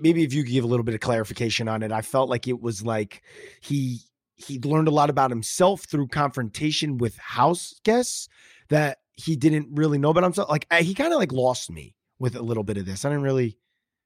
maybe 0.00 0.24
if 0.24 0.32
you 0.34 0.44
could 0.44 0.52
give 0.52 0.64
a 0.64 0.68
little 0.68 0.84
bit 0.84 0.94
of 0.94 1.00
clarification 1.00 1.68
on 1.68 1.82
it, 1.82 1.92
I 1.92 2.02
felt 2.02 2.28
like 2.28 2.48
it 2.48 2.60
was 2.60 2.82
like 2.82 3.22
he 3.60 4.00
he 4.40 4.58
learned 4.60 4.88
a 4.88 4.92
lot 4.92 5.10
about 5.10 5.30
himself 5.30 5.84
through 5.84 6.08
confrontation 6.08 6.98
with 6.98 7.16
house 7.18 7.74
guests 7.84 8.28
that 8.68 8.98
he 9.12 9.36
didn't 9.36 9.68
really 9.72 9.98
know 9.98 10.10
about 10.10 10.24
himself. 10.24 10.48
Like 10.48 10.66
he 10.72 10.94
kind 10.94 11.12
of 11.12 11.18
like 11.18 11.32
lost 11.32 11.70
me 11.70 11.94
with 12.18 12.34
a 12.34 12.42
little 12.42 12.64
bit 12.64 12.76
of 12.76 12.86
this. 12.86 13.04
I 13.04 13.10
didn't 13.10 13.24
really. 13.24 13.58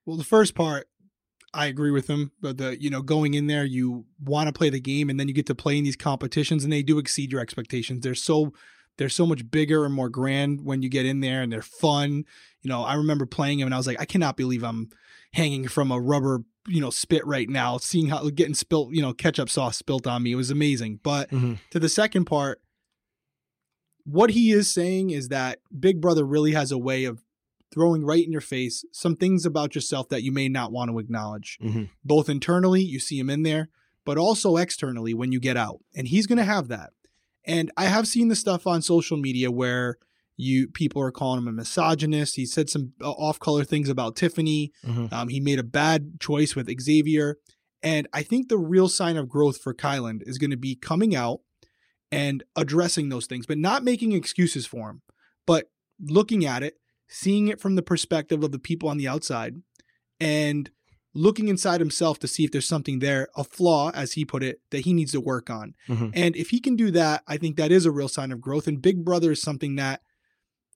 Well, 0.06 0.16
the 0.16 0.24
first 0.24 0.54
part, 0.54 0.88
I 1.54 1.66
agree 1.66 1.90
with 1.90 2.08
him. 2.08 2.32
But 2.40 2.58
the 2.58 2.80
you 2.80 2.90
know 2.90 3.02
going 3.02 3.34
in 3.34 3.46
there, 3.46 3.64
you 3.64 4.06
want 4.22 4.48
to 4.48 4.52
play 4.52 4.70
the 4.70 4.80
game, 4.80 5.08
and 5.08 5.18
then 5.18 5.28
you 5.28 5.34
get 5.34 5.46
to 5.46 5.54
play 5.54 5.78
in 5.78 5.84
these 5.84 5.96
competitions, 5.96 6.64
and 6.64 6.72
they 6.72 6.82
do 6.82 6.98
exceed 6.98 7.32
your 7.32 7.40
expectations. 7.40 8.02
They're 8.02 8.14
so 8.14 8.52
they're 8.98 9.08
so 9.08 9.26
much 9.26 9.50
bigger 9.50 9.84
and 9.84 9.94
more 9.94 10.08
grand 10.08 10.64
when 10.64 10.82
you 10.82 10.88
get 10.88 11.06
in 11.06 11.20
there, 11.20 11.42
and 11.42 11.52
they're 11.52 11.62
fun. 11.62 12.24
You 12.62 12.68
know, 12.68 12.82
I 12.82 12.94
remember 12.94 13.26
playing 13.26 13.58
them, 13.58 13.66
and 13.66 13.74
I 13.74 13.78
was 13.78 13.86
like, 13.86 14.00
I 14.00 14.04
cannot 14.04 14.36
believe 14.36 14.64
I'm 14.64 14.90
hanging 15.32 15.68
from 15.68 15.90
a 15.90 16.00
rubber 16.00 16.44
you 16.66 16.80
know 16.80 16.90
spit 16.90 17.26
right 17.26 17.48
now 17.48 17.76
seeing 17.76 18.08
how 18.08 18.28
getting 18.30 18.54
spilt 18.54 18.92
you 18.92 19.02
know 19.02 19.12
ketchup 19.12 19.50
sauce 19.50 19.76
spilt 19.76 20.06
on 20.06 20.22
me. 20.22 20.32
It 20.32 20.36
was 20.36 20.50
amazing. 20.50 21.00
But 21.02 21.30
mm-hmm. 21.30 21.54
to 21.70 21.78
the 21.78 21.88
second 21.88 22.24
part 22.24 22.60
what 24.04 24.30
he 24.30 24.52
is 24.52 24.72
saying 24.72 25.10
is 25.10 25.28
that 25.28 25.60
big 25.78 26.00
brother 26.00 26.24
really 26.24 26.52
has 26.52 26.70
a 26.70 26.78
way 26.78 27.04
of 27.04 27.22
throwing 27.72 28.04
right 28.04 28.24
in 28.24 28.30
your 28.30 28.40
face 28.40 28.84
some 28.92 29.16
things 29.16 29.44
about 29.44 29.74
yourself 29.74 30.08
that 30.10 30.22
you 30.22 30.30
may 30.30 30.48
not 30.48 30.70
want 30.70 30.90
to 30.90 30.98
acknowledge. 30.98 31.58
Mm-hmm. 31.62 31.84
both 32.04 32.28
internally 32.28 32.82
you 32.82 33.00
see 33.00 33.18
him 33.18 33.30
in 33.30 33.42
there 33.42 33.68
but 34.04 34.18
also 34.18 34.56
externally 34.58 35.14
when 35.14 35.32
you 35.32 35.40
get 35.40 35.56
out. 35.56 35.80
And 35.96 36.06
he's 36.06 36.26
going 36.26 36.36
to 36.36 36.44
have 36.44 36.68
that. 36.68 36.90
And 37.46 37.70
i 37.76 37.84
have 37.84 38.06
seen 38.06 38.28
the 38.28 38.36
stuff 38.36 38.66
on 38.66 38.82
social 38.82 39.16
media 39.16 39.50
where 39.50 39.98
you 40.36 40.68
people 40.68 41.00
are 41.00 41.12
calling 41.12 41.38
him 41.38 41.48
a 41.48 41.52
misogynist. 41.52 42.36
He 42.36 42.46
said 42.46 42.68
some 42.68 42.92
uh, 43.00 43.10
off-color 43.10 43.64
things 43.64 43.88
about 43.88 44.16
Tiffany. 44.16 44.72
Mm-hmm. 44.84 45.14
Um, 45.14 45.28
he 45.28 45.40
made 45.40 45.58
a 45.58 45.64
bad 45.64 46.20
choice 46.20 46.56
with 46.56 46.68
Xavier, 46.80 47.38
and 47.82 48.08
I 48.12 48.22
think 48.22 48.48
the 48.48 48.58
real 48.58 48.88
sign 48.88 49.16
of 49.16 49.28
growth 49.28 49.58
for 49.58 49.74
Kyland 49.74 50.22
is 50.26 50.38
going 50.38 50.50
to 50.50 50.56
be 50.56 50.74
coming 50.74 51.14
out 51.14 51.40
and 52.10 52.44
addressing 52.54 53.08
those 53.08 53.26
things, 53.26 53.46
but 53.46 53.58
not 53.58 53.82
making 53.82 54.12
excuses 54.12 54.66
for 54.66 54.90
him, 54.90 55.02
but 55.46 55.70
looking 56.00 56.44
at 56.44 56.62
it, 56.62 56.74
seeing 57.08 57.48
it 57.48 57.60
from 57.60 57.74
the 57.74 57.82
perspective 57.82 58.42
of 58.42 58.52
the 58.52 58.58
people 58.58 58.88
on 58.88 58.98
the 58.98 59.08
outside, 59.08 59.56
and 60.20 60.70
looking 61.12 61.48
inside 61.48 61.80
himself 61.80 62.18
to 62.18 62.26
see 62.26 62.44
if 62.44 62.50
there's 62.50 62.66
something 62.66 62.98
there, 62.98 63.28
a 63.36 63.44
flaw, 63.44 63.90
as 63.92 64.12
he 64.12 64.24
put 64.24 64.42
it, 64.42 64.60
that 64.70 64.80
he 64.80 64.92
needs 64.92 65.12
to 65.12 65.20
work 65.20 65.48
on. 65.48 65.74
Mhm. 65.88 66.10
And 66.12 66.34
if 66.34 66.50
he 66.50 66.60
can 66.60 66.74
do 66.74 66.90
that, 66.90 67.22
I 67.28 67.36
think 67.36 67.56
that 67.56 67.70
is 67.70 67.86
a 67.86 67.92
real 67.92 68.08
sign 68.08 68.32
of 68.32 68.40
growth. 68.40 68.66
And 68.66 68.82
Big 68.82 69.04
Brother 69.04 69.32
is 69.32 69.40
something 69.40 69.76
that 69.76 70.02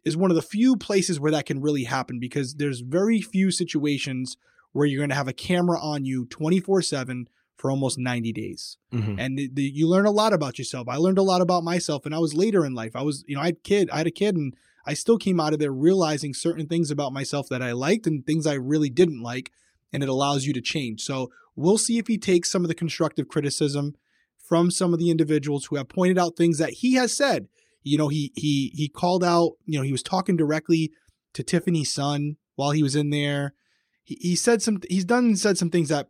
is 0.04 0.16
one 0.16 0.30
of 0.30 0.36
the 0.36 0.42
few 0.42 0.76
places 0.76 1.20
where 1.20 1.32
that 1.32 1.46
can 1.46 1.60
really 1.60 1.84
happen 1.84 2.18
because 2.18 2.54
there's 2.54 2.80
very 2.80 3.20
few 3.20 3.50
situations 3.50 4.36
where 4.72 4.86
you're 4.86 5.00
going 5.00 5.10
to 5.10 5.16
have 5.16 5.28
a 5.28 5.32
camera 5.32 5.78
on 5.80 6.04
you 6.04 6.26
24 6.26 6.82
7 6.82 7.28
for 7.56 7.70
almost 7.70 7.98
90 7.98 8.32
days. 8.32 8.76
Mhm. 8.92 9.16
And 9.18 9.36
the, 9.36 9.50
the, 9.52 9.62
you 9.64 9.88
learn 9.88 10.06
a 10.06 10.12
lot 10.12 10.32
about 10.32 10.58
yourself. 10.58 10.88
I 10.88 10.96
learned 10.96 11.18
a 11.18 11.22
lot 11.22 11.40
about 11.40 11.64
myself 11.64 12.06
and 12.06 12.14
I 12.14 12.18
was 12.18 12.32
later 12.32 12.64
in 12.64 12.74
life. 12.74 12.94
I 12.94 13.02
was, 13.02 13.24
you 13.26 13.34
know, 13.34 13.42
I 13.42 13.46
had 13.46 13.64
kid, 13.64 13.90
I 13.90 13.98
had 13.98 14.06
a 14.06 14.12
kid 14.12 14.36
and 14.36 14.54
I 14.86 14.94
still 14.94 15.18
came 15.18 15.40
out 15.40 15.52
of 15.52 15.58
there 15.58 15.72
realizing 15.72 16.32
certain 16.32 16.68
things 16.68 16.90
about 16.90 17.12
myself 17.12 17.48
that 17.48 17.62
I 17.62 17.72
liked 17.72 18.06
and 18.06 18.24
things 18.24 18.46
I 18.46 18.54
really 18.54 18.88
didn't 18.88 19.20
like. 19.20 19.50
And 19.92 20.02
it 20.02 20.08
allows 20.08 20.46
you 20.46 20.52
to 20.52 20.60
change. 20.60 21.02
So 21.02 21.32
we'll 21.56 21.78
see 21.78 21.98
if 21.98 22.06
he 22.06 22.16
takes 22.16 22.50
some 22.50 22.62
of 22.62 22.68
the 22.68 22.74
constructive 22.74 23.26
criticism 23.26 23.96
from 24.36 24.70
some 24.70 24.92
of 24.92 24.98
the 24.98 25.10
individuals 25.10 25.66
who 25.66 25.76
have 25.76 25.88
pointed 25.88 26.18
out 26.18 26.36
things 26.36 26.58
that 26.58 26.74
he 26.74 26.94
has 26.94 27.14
said. 27.14 27.48
You 27.88 27.98
know, 27.98 28.08
he 28.08 28.32
he 28.34 28.72
he 28.74 28.88
called 28.88 29.24
out, 29.24 29.52
you 29.64 29.78
know, 29.78 29.84
he 29.84 29.92
was 29.92 30.02
talking 30.02 30.36
directly 30.36 30.92
to 31.34 31.42
Tiffany's 31.42 31.92
son 31.92 32.36
while 32.56 32.70
he 32.72 32.82
was 32.82 32.96
in 32.96 33.10
there. 33.10 33.54
He, 34.04 34.16
he 34.20 34.36
said 34.36 34.62
some 34.62 34.80
he's 34.88 35.04
done 35.04 35.24
and 35.26 35.38
said 35.38 35.58
some 35.58 35.70
things 35.70 35.88
that 35.88 36.08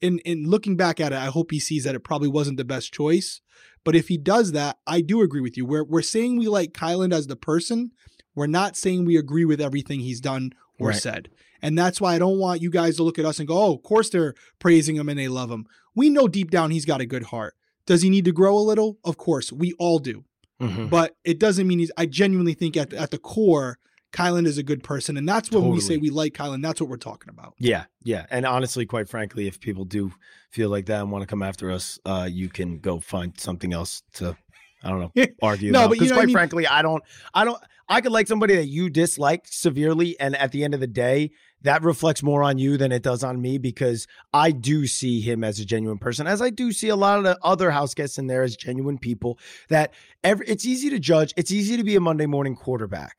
in 0.00 0.18
in 0.20 0.48
looking 0.48 0.76
back 0.76 1.00
at 1.00 1.12
it, 1.12 1.18
I 1.18 1.26
hope 1.26 1.50
he 1.50 1.60
sees 1.60 1.84
that 1.84 1.94
it 1.94 2.00
probably 2.04 2.28
wasn't 2.28 2.56
the 2.56 2.64
best 2.64 2.92
choice. 2.92 3.40
But 3.84 3.96
if 3.96 4.08
he 4.08 4.18
does 4.18 4.52
that, 4.52 4.78
I 4.86 5.00
do 5.00 5.22
agree 5.22 5.40
with 5.40 5.56
you. 5.56 5.64
We're 5.64 5.84
we're 5.84 6.02
saying 6.02 6.38
we 6.38 6.48
like 6.48 6.72
Kyland 6.72 7.14
as 7.14 7.26
the 7.26 7.36
person. 7.36 7.92
We're 8.34 8.46
not 8.46 8.76
saying 8.76 9.04
we 9.04 9.16
agree 9.16 9.46
with 9.46 9.60
everything 9.60 10.00
he's 10.00 10.20
done 10.20 10.52
or 10.78 10.88
Right. 10.88 11.02
said. 11.02 11.30
And 11.62 11.78
that's 11.78 12.00
why 12.02 12.14
I 12.14 12.18
don't 12.18 12.38
want 12.38 12.60
you 12.60 12.70
guys 12.70 12.96
to 12.96 13.02
look 13.02 13.18
at 13.18 13.24
us 13.24 13.38
and 13.38 13.48
go, 13.48 13.56
oh, 13.56 13.74
of 13.74 13.82
course 13.82 14.10
they're 14.10 14.34
praising 14.58 14.96
him 14.96 15.08
and 15.08 15.18
they 15.18 15.28
love 15.28 15.50
him. 15.50 15.64
We 15.94 16.10
know 16.10 16.28
deep 16.28 16.50
down 16.50 16.70
he's 16.70 16.84
got 16.84 17.00
a 17.00 17.06
good 17.06 17.24
heart. 17.24 17.54
Does 17.86 18.02
he 18.02 18.10
need 18.10 18.26
to 18.26 18.32
grow 18.32 18.58
a 18.58 18.60
little? 18.60 18.98
Of 19.04 19.16
course, 19.16 19.52
we 19.52 19.72
all 19.78 19.98
do. 19.98 20.24
Mhm. 20.60 20.88
But 20.90 21.16
it 21.24 21.38
doesn't 21.38 21.66
mean 21.66 21.78
he's, 21.78 21.92
I 21.96 22.06
genuinely 22.06 22.54
think 22.54 22.76
at, 22.76 22.92
at 22.92 23.10
the 23.10 23.18
core, 23.18 23.78
Kyland 24.12 24.46
is 24.46 24.56
a 24.56 24.62
good 24.62 24.82
person. 24.82 25.16
And 25.18 25.28
that's 25.28 25.50
when 25.50 25.68
we 25.68 25.80
say 25.80 25.98
we 25.98 26.08
like 26.10 26.32
Kyland. 26.32 26.62
That's 26.62 26.80
what 26.80 26.88
we're 26.88 26.96
talking 26.96 27.28
about. 27.28 27.54
Yeah, 27.58 27.84
yeah. 28.02 28.24
And 28.30 28.46
honestly, 28.46 28.86
quite 28.86 29.08
frankly, 29.08 29.46
if 29.46 29.60
people 29.60 29.84
do 29.84 30.12
feel 30.50 30.70
like 30.70 30.86
that 30.86 31.02
and 31.02 31.10
want 31.10 31.22
to 31.22 31.26
come 31.26 31.42
after 31.42 31.70
us, 31.70 31.98
uh, 32.06 32.26
you 32.30 32.48
can 32.48 32.78
go 32.78 32.98
find 33.00 33.38
something 33.38 33.74
else 33.74 34.02
to, 34.14 34.34
I 34.82 34.88
don't 34.88 35.00
know, 35.14 35.26
argue. 35.42 35.70
No, 35.72 35.80
about. 35.80 35.88
but 35.88 35.94
you 35.96 36.00
because 36.04 36.10
know 36.10 36.16
what 36.16 36.20
I 36.20 36.22
quite 36.22 36.26
mean? 36.28 36.34
frankly, 36.34 36.66
I 36.66 36.80
don't, 36.82 37.02
I 37.34 37.44
don't, 37.44 37.62
I 37.88 38.00
could 38.00 38.12
like 38.12 38.26
somebody 38.26 38.56
that 38.56 38.66
you 38.66 38.88
dislike 38.88 39.46
severely, 39.48 40.18
and 40.18 40.34
at 40.36 40.50
the 40.50 40.64
end 40.64 40.72
of 40.74 40.80
the 40.80 40.86
day, 40.86 41.30
that 41.62 41.82
reflects 41.82 42.22
more 42.22 42.42
on 42.42 42.58
you 42.58 42.76
than 42.76 42.92
it 42.92 43.02
does 43.02 43.24
on 43.24 43.40
me 43.40 43.58
because 43.58 44.06
I 44.32 44.50
do 44.50 44.86
see 44.86 45.20
him 45.20 45.42
as 45.42 45.58
a 45.58 45.64
genuine 45.64 45.98
person, 45.98 46.26
as 46.26 46.40
I 46.40 46.50
do 46.50 46.72
see 46.72 46.88
a 46.88 46.96
lot 46.96 47.18
of 47.18 47.24
the 47.24 47.38
other 47.42 47.70
house 47.70 47.94
guests 47.94 48.18
in 48.18 48.26
there 48.26 48.42
as 48.42 48.56
genuine 48.56 48.98
people. 48.98 49.38
That 49.68 49.92
every, 50.22 50.46
it's 50.46 50.64
easy 50.64 50.90
to 50.90 50.98
judge. 50.98 51.32
It's 51.36 51.50
easy 51.50 51.76
to 51.76 51.84
be 51.84 51.96
a 51.96 52.00
Monday 52.00 52.26
morning 52.26 52.56
quarterback. 52.56 53.16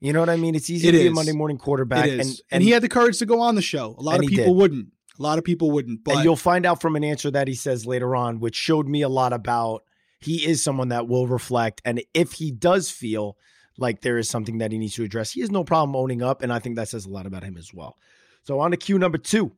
You 0.00 0.12
know 0.12 0.20
what 0.20 0.30
I 0.30 0.36
mean? 0.36 0.54
It's 0.54 0.70
easy 0.70 0.88
It 0.88 0.92
to 0.92 0.98
be 0.98 1.06
a. 1.08 1.10
Monday 1.10 1.32
morning 1.32 1.58
quarterback, 1.58 2.06
is. 2.06 2.18
and 2.20 2.40
And, 2.50 2.62
he 2.62 2.70
had 2.70 2.82
the 2.82 2.88
courage 2.88 3.18
to 3.18 3.26
go 3.26 3.40
on 3.40 3.54
the 3.54 3.62
show. 3.62 3.94
A 3.98 4.02
lot 4.02 4.18
of 4.18 4.26
people 4.26 4.54
wouldn't. 4.54 4.88
A 5.18 5.22
lot 5.22 5.36
of 5.36 5.44
people 5.44 5.70
wouldn't. 5.70 6.04
But 6.04 6.16
and 6.16 6.24
you'll 6.24 6.36
find 6.36 6.64
out 6.64 6.80
from 6.80 6.96
an 6.96 7.04
answer 7.04 7.30
that 7.30 7.46
he 7.48 7.54
says 7.54 7.84
later 7.84 8.16
on, 8.16 8.40
which 8.40 8.56
showed 8.56 8.88
me 8.88 9.02
a 9.02 9.08
lot 9.08 9.34
about 9.34 9.82
he 10.20 10.46
is 10.46 10.62
someone 10.62 10.88
that 10.88 11.08
will 11.08 11.26
reflect. 11.26 11.82
And 11.84 12.02
if 12.14 12.32
he 12.32 12.50
does 12.50 12.90
feel 12.90 13.36
like 13.80 14.02
there 14.02 14.18
is 14.18 14.28
something 14.28 14.58
that 14.58 14.70
he 14.72 14.78
needs 14.78 14.94
to 14.94 15.04
address, 15.04 15.32
he 15.32 15.40
has 15.40 15.50
no 15.50 15.64
problem 15.64 15.96
owning 15.96 16.22
up. 16.22 16.42
And 16.42 16.52
I 16.52 16.58
think 16.58 16.76
that 16.76 16.88
says 16.88 17.06
a 17.06 17.10
lot 17.10 17.26
about 17.26 17.42
him 17.42 17.56
as 17.56 17.74
well. 17.74 17.96
So 18.44 18.60
on 18.60 18.70
to 18.70 18.76
cue 18.76 18.98
number 18.98 19.18
two. 19.18 19.52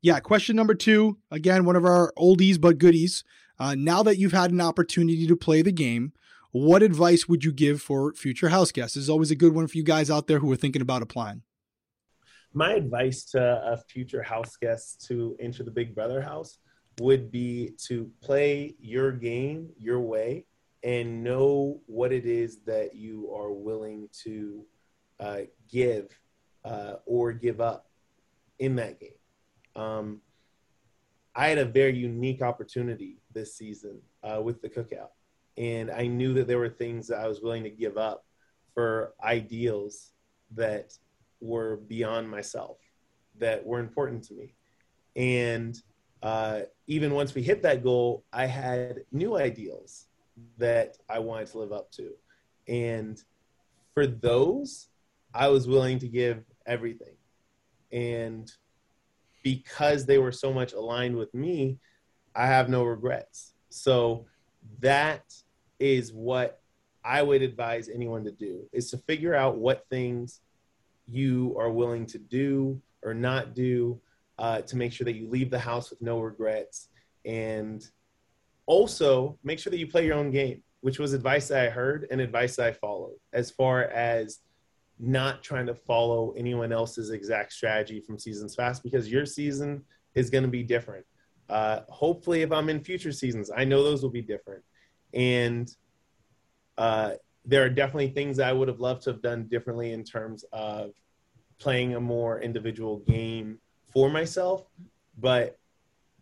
yeah, 0.00 0.20
question 0.20 0.56
number 0.56 0.74
two. 0.74 1.18
Again, 1.30 1.64
one 1.64 1.76
of 1.76 1.84
our 1.84 2.12
oldies 2.16 2.60
but 2.60 2.78
goodies. 2.78 3.24
Uh, 3.58 3.74
now 3.74 4.02
that 4.02 4.18
you've 4.18 4.32
had 4.32 4.50
an 4.50 4.60
opportunity 4.60 5.26
to 5.26 5.36
play 5.36 5.62
the 5.62 5.72
game, 5.72 6.12
what 6.50 6.82
advice 6.82 7.28
would 7.28 7.44
you 7.44 7.52
give 7.52 7.82
for 7.82 8.12
future 8.14 8.48
house 8.48 8.70
guests? 8.72 8.94
This 8.94 9.02
is 9.04 9.10
always 9.10 9.30
a 9.30 9.36
good 9.36 9.54
one 9.54 9.66
for 9.66 9.76
you 9.76 9.84
guys 9.84 10.10
out 10.10 10.26
there 10.26 10.38
who 10.38 10.50
are 10.52 10.56
thinking 10.56 10.82
about 10.82 11.02
applying. 11.02 11.42
my 12.52 12.74
advice 12.74 13.24
to 13.24 13.40
a 13.40 13.76
future 13.76 14.22
house 14.22 14.56
guest 14.56 15.04
to 15.08 15.36
enter 15.40 15.64
the 15.64 15.70
Big 15.70 15.94
Brother 15.94 16.20
house 16.20 16.58
would 17.00 17.30
be 17.32 17.72
to 17.86 18.10
play 18.22 18.74
your 18.78 19.10
game 19.10 19.70
your 19.76 20.00
way 20.00 20.46
and 20.84 21.24
know 21.24 21.80
what 21.86 22.12
it 22.12 22.26
is 22.26 22.58
that 22.66 22.94
you 22.94 23.32
are 23.34 23.50
willing 23.50 24.06
to 24.22 24.64
uh, 25.18 25.40
give 25.68 26.10
uh, 26.64 26.96
or 27.06 27.32
give 27.32 27.60
up 27.60 27.88
in 28.58 28.76
that 28.76 29.00
game. 29.00 29.10
Um, 29.74 30.20
I 31.34 31.48
had 31.48 31.58
a 31.58 31.64
very 31.64 31.96
unique 31.96 32.42
opportunity 32.42 33.16
this 33.32 33.56
season 33.56 34.00
uh, 34.22 34.40
with 34.42 34.60
the 34.60 34.68
cookout, 34.68 35.08
and 35.56 35.90
I 35.90 36.06
knew 36.06 36.34
that 36.34 36.46
there 36.46 36.58
were 36.58 36.68
things 36.68 37.08
that 37.08 37.18
I 37.18 37.26
was 37.26 37.40
willing 37.40 37.64
to 37.64 37.70
give 37.70 37.96
up 37.96 38.26
for 38.74 39.14
ideals 39.22 40.12
that 40.54 40.92
were 41.40 41.76
beyond 41.88 42.30
myself 42.30 42.78
that 43.38 43.64
were 43.64 43.80
important 43.80 44.22
to 44.24 44.34
me. 44.34 44.54
And 45.16 45.76
uh, 46.22 46.62
even 46.86 47.14
once 47.14 47.34
we 47.34 47.42
hit 47.42 47.62
that 47.62 47.82
goal, 47.82 48.24
I 48.32 48.46
had 48.46 49.00
new 49.10 49.36
ideals 49.36 50.06
that 50.58 50.96
I 51.08 51.18
wanted 51.18 51.48
to 51.48 51.58
live 51.58 51.72
up 51.72 51.90
to. 51.92 52.10
And 52.68 53.22
for 53.92 54.06
those, 54.06 54.88
I 55.34 55.48
was 55.48 55.68
willing 55.68 55.98
to 56.00 56.08
give 56.08 56.44
everything. 56.66 57.16
And 57.92 58.50
because 59.42 60.06
they 60.06 60.18
were 60.18 60.32
so 60.32 60.52
much 60.52 60.72
aligned 60.72 61.16
with 61.16 61.32
me, 61.34 61.78
I 62.34 62.46
have 62.46 62.68
no 62.68 62.84
regrets. 62.84 63.54
So 63.68 64.26
that 64.80 65.34
is 65.78 66.12
what 66.12 66.60
I 67.04 67.22
would 67.22 67.42
advise 67.42 67.88
anyone 67.88 68.24
to 68.24 68.32
do 68.32 68.62
is 68.72 68.90
to 68.90 68.98
figure 68.98 69.34
out 69.34 69.58
what 69.58 69.86
things 69.90 70.40
you 71.06 71.54
are 71.58 71.70
willing 71.70 72.06
to 72.06 72.18
do 72.18 72.80
or 73.02 73.12
not 73.12 73.54
do 73.54 74.00
uh, 74.38 74.62
to 74.62 74.76
make 74.76 74.92
sure 74.92 75.04
that 75.04 75.14
you 75.14 75.28
leave 75.28 75.50
the 75.50 75.58
house 75.58 75.90
with 75.90 76.00
no 76.00 76.18
regrets 76.18 76.88
and 77.24 77.88
also 78.66 79.38
make 79.44 79.58
sure 79.58 79.70
that 79.70 79.78
you 79.78 79.86
play 79.86 80.04
your 80.04 80.16
own 80.16 80.30
game 80.30 80.62
which 80.80 80.98
was 80.98 81.12
advice 81.12 81.48
that 81.48 81.66
i 81.66 81.70
heard 81.70 82.06
and 82.10 82.20
advice 82.20 82.56
that 82.56 82.66
i 82.66 82.72
followed 82.72 83.16
as 83.32 83.50
far 83.50 83.84
as 83.84 84.40
not 84.98 85.42
trying 85.42 85.66
to 85.66 85.74
follow 85.74 86.32
anyone 86.36 86.72
else's 86.72 87.10
exact 87.10 87.52
strategy 87.52 88.00
from 88.00 88.18
seasons 88.18 88.54
past 88.54 88.82
because 88.82 89.10
your 89.10 89.26
season 89.26 89.82
is 90.14 90.30
going 90.30 90.44
to 90.44 90.50
be 90.50 90.62
different 90.62 91.04
uh, 91.50 91.80
hopefully 91.88 92.42
if 92.42 92.52
i'm 92.52 92.68
in 92.68 92.82
future 92.82 93.12
seasons 93.12 93.50
i 93.56 93.64
know 93.64 93.82
those 93.82 94.02
will 94.02 94.10
be 94.10 94.22
different 94.22 94.62
and 95.12 95.76
uh, 96.78 97.12
there 97.44 97.64
are 97.64 97.68
definitely 97.68 98.08
things 98.08 98.38
I 98.38 98.52
would 98.52 98.68
have 98.68 98.80
loved 98.80 99.02
to 99.02 99.10
have 99.10 99.22
done 99.22 99.44
differently 99.48 99.92
in 99.92 100.02
terms 100.02 100.44
of 100.52 100.92
playing 101.58 101.94
a 101.94 102.00
more 102.00 102.40
individual 102.40 102.98
game 103.00 103.58
for 103.92 104.10
myself. 104.10 104.64
But 105.18 105.58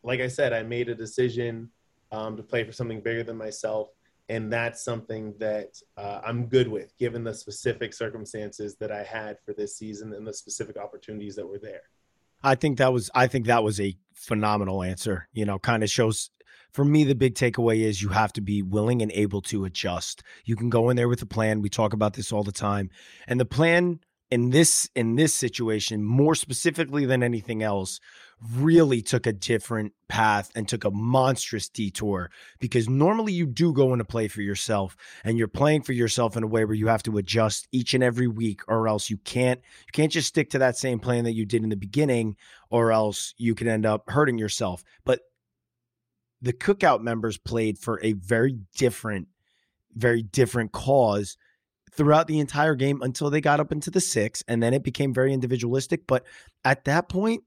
like 0.02 0.20
I 0.20 0.28
said, 0.28 0.52
I 0.52 0.62
made 0.62 0.88
a 0.88 0.94
decision 0.94 1.70
um, 2.12 2.36
to 2.36 2.42
play 2.42 2.62
for 2.62 2.72
something 2.72 3.00
bigger 3.00 3.24
than 3.24 3.36
myself. 3.36 3.88
And 4.28 4.52
that's 4.52 4.84
something 4.84 5.34
that 5.40 5.76
uh, 5.96 6.20
I'm 6.24 6.46
good 6.46 6.68
with, 6.68 6.96
given 6.96 7.24
the 7.24 7.34
specific 7.34 7.92
circumstances 7.92 8.76
that 8.76 8.92
I 8.92 9.02
had 9.02 9.38
for 9.44 9.52
this 9.52 9.76
season 9.76 10.12
and 10.12 10.26
the 10.26 10.32
specific 10.32 10.76
opportunities 10.76 11.34
that 11.36 11.46
were 11.46 11.58
there. 11.58 11.82
I 12.44 12.54
think 12.54 12.78
that 12.78 12.92
was 12.92 13.10
I 13.14 13.26
think 13.26 13.46
that 13.46 13.62
was 13.62 13.80
a 13.80 13.96
phenomenal 14.14 14.82
answer. 14.82 15.28
You 15.32 15.44
know, 15.44 15.58
kind 15.58 15.82
of 15.82 15.90
shows 15.90 16.30
for 16.72 16.84
me 16.84 17.04
the 17.04 17.14
big 17.14 17.34
takeaway 17.34 17.80
is 17.80 18.02
you 18.02 18.08
have 18.08 18.32
to 18.34 18.40
be 18.40 18.62
willing 18.62 19.02
and 19.02 19.12
able 19.12 19.42
to 19.42 19.64
adjust. 19.64 20.22
You 20.44 20.56
can 20.56 20.70
go 20.70 20.90
in 20.90 20.96
there 20.96 21.08
with 21.08 21.22
a 21.22 21.26
plan. 21.26 21.60
We 21.60 21.68
talk 21.68 21.92
about 21.92 22.14
this 22.14 22.32
all 22.32 22.42
the 22.42 22.52
time. 22.52 22.90
And 23.26 23.38
the 23.38 23.44
plan 23.44 24.00
in 24.32 24.48
this 24.48 24.88
in 24.96 25.14
this 25.16 25.34
situation 25.34 26.02
more 26.02 26.34
specifically 26.34 27.04
than 27.04 27.22
anything 27.22 27.62
else 27.62 28.00
really 28.54 29.02
took 29.02 29.26
a 29.26 29.32
different 29.32 29.92
path 30.08 30.50
and 30.54 30.66
took 30.66 30.84
a 30.84 30.90
monstrous 30.90 31.68
detour. 31.68 32.30
Because 32.58 32.88
normally 32.88 33.34
you 33.34 33.44
do 33.44 33.74
go 33.74 33.92
into 33.92 34.06
play 34.06 34.28
for 34.28 34.40
yourself 34.40 34.96
and 35.22 35.36
you're 35.36 35.48
playing 35.48 35.82
for 35.82 35.92
yourself 35.92 36.34
in 36.34 36.42
a 36.42 36.46
way 36.46 36.64
where 36.64 36.74
you 36.74 36.86
have 36.86 37.02
to 37.02 37.18
adjust 37.18 37.68
each 37.72 37.92
and 37.92 38.02
every 38.02 38.26
week 38.26 38.62
or 38.68 38.88
else 38.88 39.10
you 39.10 39.18
can't 39.18 39.60
you 39.86 39.92
can't 39.92 40.10
just 40.10 40.28
stick 40.28 40.48
to 40.48 40.58
that 40.58 40.78
same 40.78 40.98
plan 40.98 41.24
that 41.24 41.34
you 41.34 41.44
did 41.44 41.62
in 41.62 41.68
the 41.68 41.76
beginning 41.76 42.34
or 42.70 42.90
else 42.90 43.34
you 43.36 43.54
can 43.54 43.68
end 43.68 43.84
up 43.84 44.08
hurting 44.08 44.38
yourself. 44.38 44.82
But 45.04 45.20
the 46.40 46.54
cookout 46.54 47.02
members 47.02 47.36
played 47.36 47.76
for 47.76 48.00
a 48.02 48.14
very 48.14 48.60
different 48.78 49.28
very 49.94 50.22
different 50.22 50.72
cause 50.72 51.36
throughout 51.94 52.26
the 52.26 52.38
entire 52.38 52.74
game 52.74 53.02
until 53.02 53.30
they 53.30 53.40
got 53.40 53.60
up 53.60 53.72
into 53.72 53.90
the 53.90 54.00
six 54.00 54.42
and 54.48 54.62
then 54.62 54.74
it 54.74 54.82
became 54.82 55.12
very 55.12 55.32
individualistic 55.32 56.06
but 56.06 56.24
at 56.64 56.84
that 56.84 57.08
point 57.08 57.42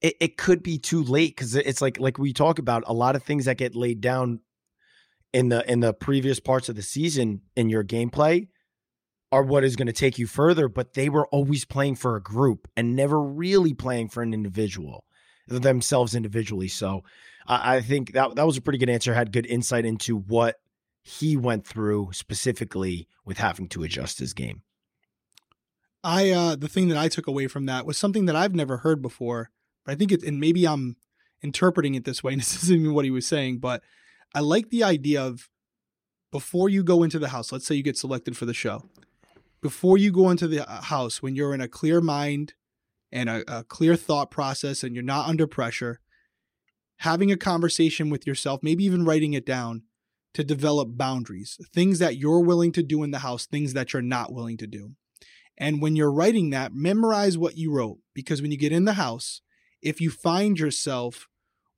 it, 0.00 0.14
it 0.20 0.36
could 0.36 0.62
be 0.62 0.78
too 0.78 1.02
late 1.02 1.34
because 1.36 1.54
it's 1.54 1.80
like 1.80 1.98
like 1.98 2.18
we 2.18 2.32
talk 2.32 2.58
about 2.58 2.84
a 2.86 2.92
lot 2.92 3.16
of 3.16 3.22
things 3.22 3.46
that 3.46 3.56
get 3.56 3.74
laid 3.74 4.00
down 4.00 4.40
in 5.32 5.48
the 5.48 5.70
in 5.70 5.80
the 5.80 5.92
previous 5.92 6.40
parts 6.40 6.68
of 6.68 6.76
the 6.76 6.82
season 6.82 7.42
in 7.56 7.68
your 7.68 7.84
gameplay 7.84 8.48
are 9.30 9.42
what 9.42 9.64
is 9.64 9.76
going 9.76 9.86
to 9.86 9.92
take 9.92 10.18
you 10.18 10.26
further, 10.26 10.68
but 10.68 10.94
they 10.94 11.08
were 11.08 11.26
always 11.28 11.64
playing 11.64 11.94
for 11.96 12.16
a 12.16 12.22
group 12.22 12.66
and 12.76 12.96
never 12.96 13.22
really 13.22 13.74
playing 13.74 14.08
for 14.08 14.22
an 14.22 14.32
individual 14.32 15.04
themselves 15.46 16.14
individually. 16.14 16.68
So 16.68 17.04
I, 17.46 17.76
I 17.76 17.80
think 17.80 18.12
that 18.14 18.36
that 18.36 18.46
was 18.46 18.56
a 18.56 18.62
pretty 18.62 18.78
good 18.78 18.88
answer. 18.88 19.12
Had 19.12 19.32
good 19.32 19.46
insight 19.46 19.84
into 19.84 20.16
what 20.16 20.56
he 21.08 21.36
went 21.36 21.66
through 21.66 22.10
specifically 22.12 23.08
with 23.24 23.38
having 23.38 23.66
to 23.68 23.82
adjust 23.82 24.18
his 24.18 24.34
game. 24.34 24.62
I 26.04 26.30
uh 26.30 26.54
the 26.54 26.68
thing 26.68 26.88
that 26.88 26.98
I 26.98 27.08
took 27.08 27.26
away 27.26 27.48
from 27.48 27.66
that 27.66 27.86
was 27.86 27.96
something 27.96 28.26
that 28.26 28.36
I've 28.36 28.54
never 28.54 28.78
heard 28.78 29.00
before, 29.00 29.50
but 29.84 29.92
I 29.92 29.94
think 29.94 30.12
it 30.12 30.22
and 30.22 30.38
maybe 30.38 30.66
I'm 30.66 30.96
interpreting 31.42 31.94
it 31.94 32.04
this 32.04 32.22
way, 32.22 32.32
and 32.32 32.40
this 32.42 32.62
isn't 32.62 32.80
even 32.80 32.94
what 32.94 33.06
he 33.06 33.10
was 33.10 33.26
saying, 33.26 33.58
but 33.58 33.82
I 34.34 34.40
like 34.40 34.68
the 34.68 34.84
idea 34.84 35.22
of 35.22 35.48
before 36.30 36.68
you 36.68 36.84
go 36.84 37.02
into 37.02 37.18
the 37.18 37.28
house, 37.28 37.50
let's 37.52 37.66
say 37.66 37.74
you 37.74 37.82
get 37.82 37.96
selected 37.96 38.36
for 38.36 38.44
the 38.44 38.52
show, 38.52 38.84
before 39.62 39.96
you 39.96 40.12
go 40.12 40.28
into 40.28 40.46
the 40.46 40.70
uh, 40.70 40.82
house, 40.82 41.22
when 41.22 41.34
you're 41.34 41.54
in 41.54 41.62
a 41.62 41.68
clear 41.68 42.02
mind 42.02 42.52
and 43.10 43.30
a, 43.30 43.42
a 43.60 43.64
clear 43.64 43.96
thought 43.96 44.30
process 44.30 44.84
and 44.84 44.94
you're 44.94 45.02
not 45.02 45.26
under 45.26 45.46
pressure, 45.46 46.00
having 46.98 47.32
a 47.32 47.36
conversation 47.36 48.10
with 48.10 48.26
yourself, 48.26 48.62
maybe 48.62 48.84
even 48.84 49.06
writing 49.06 49.32
it 49.32 49.46
down 49.46 49.84
to 50.34 50.44
develop 50.44 50.96
boundaries, 50.96 51.58
things 51.72 51.98
that 51.98 52.16
you're 52.16 52.40
willing 52.40 52.72
to 52.72 52.82
do 52.82 53.02
in 53.02 53.10
the 53.10 53.20
house, 53.20 53.46
things 53.46 53.72
that 53.72 53.92
you're 53.92 54.02
not 54.02 54.32
willing 54.32 54.56
to 54.58 54.66
do. 54.66 54.92
And 55.56 55.82
when 55.82 55.96
you're 55.96 56.12
writing 56.12 56.50
that, 56.50 56.72
memorize 56.72 57.36
what 57.36 57.56
you 57.56 57.72
wrote 57.72 57.98
because 58.14 58.40
when 58.40 58.52
you 58.52 58.58
get 58.58 58.72
in 58.72 58.84
the 58.84 58.92
house, 58.94 59.42
if 59.82 60.00
you 60.00 60.10
find 60.10 60.58
yourself 60.58 61.26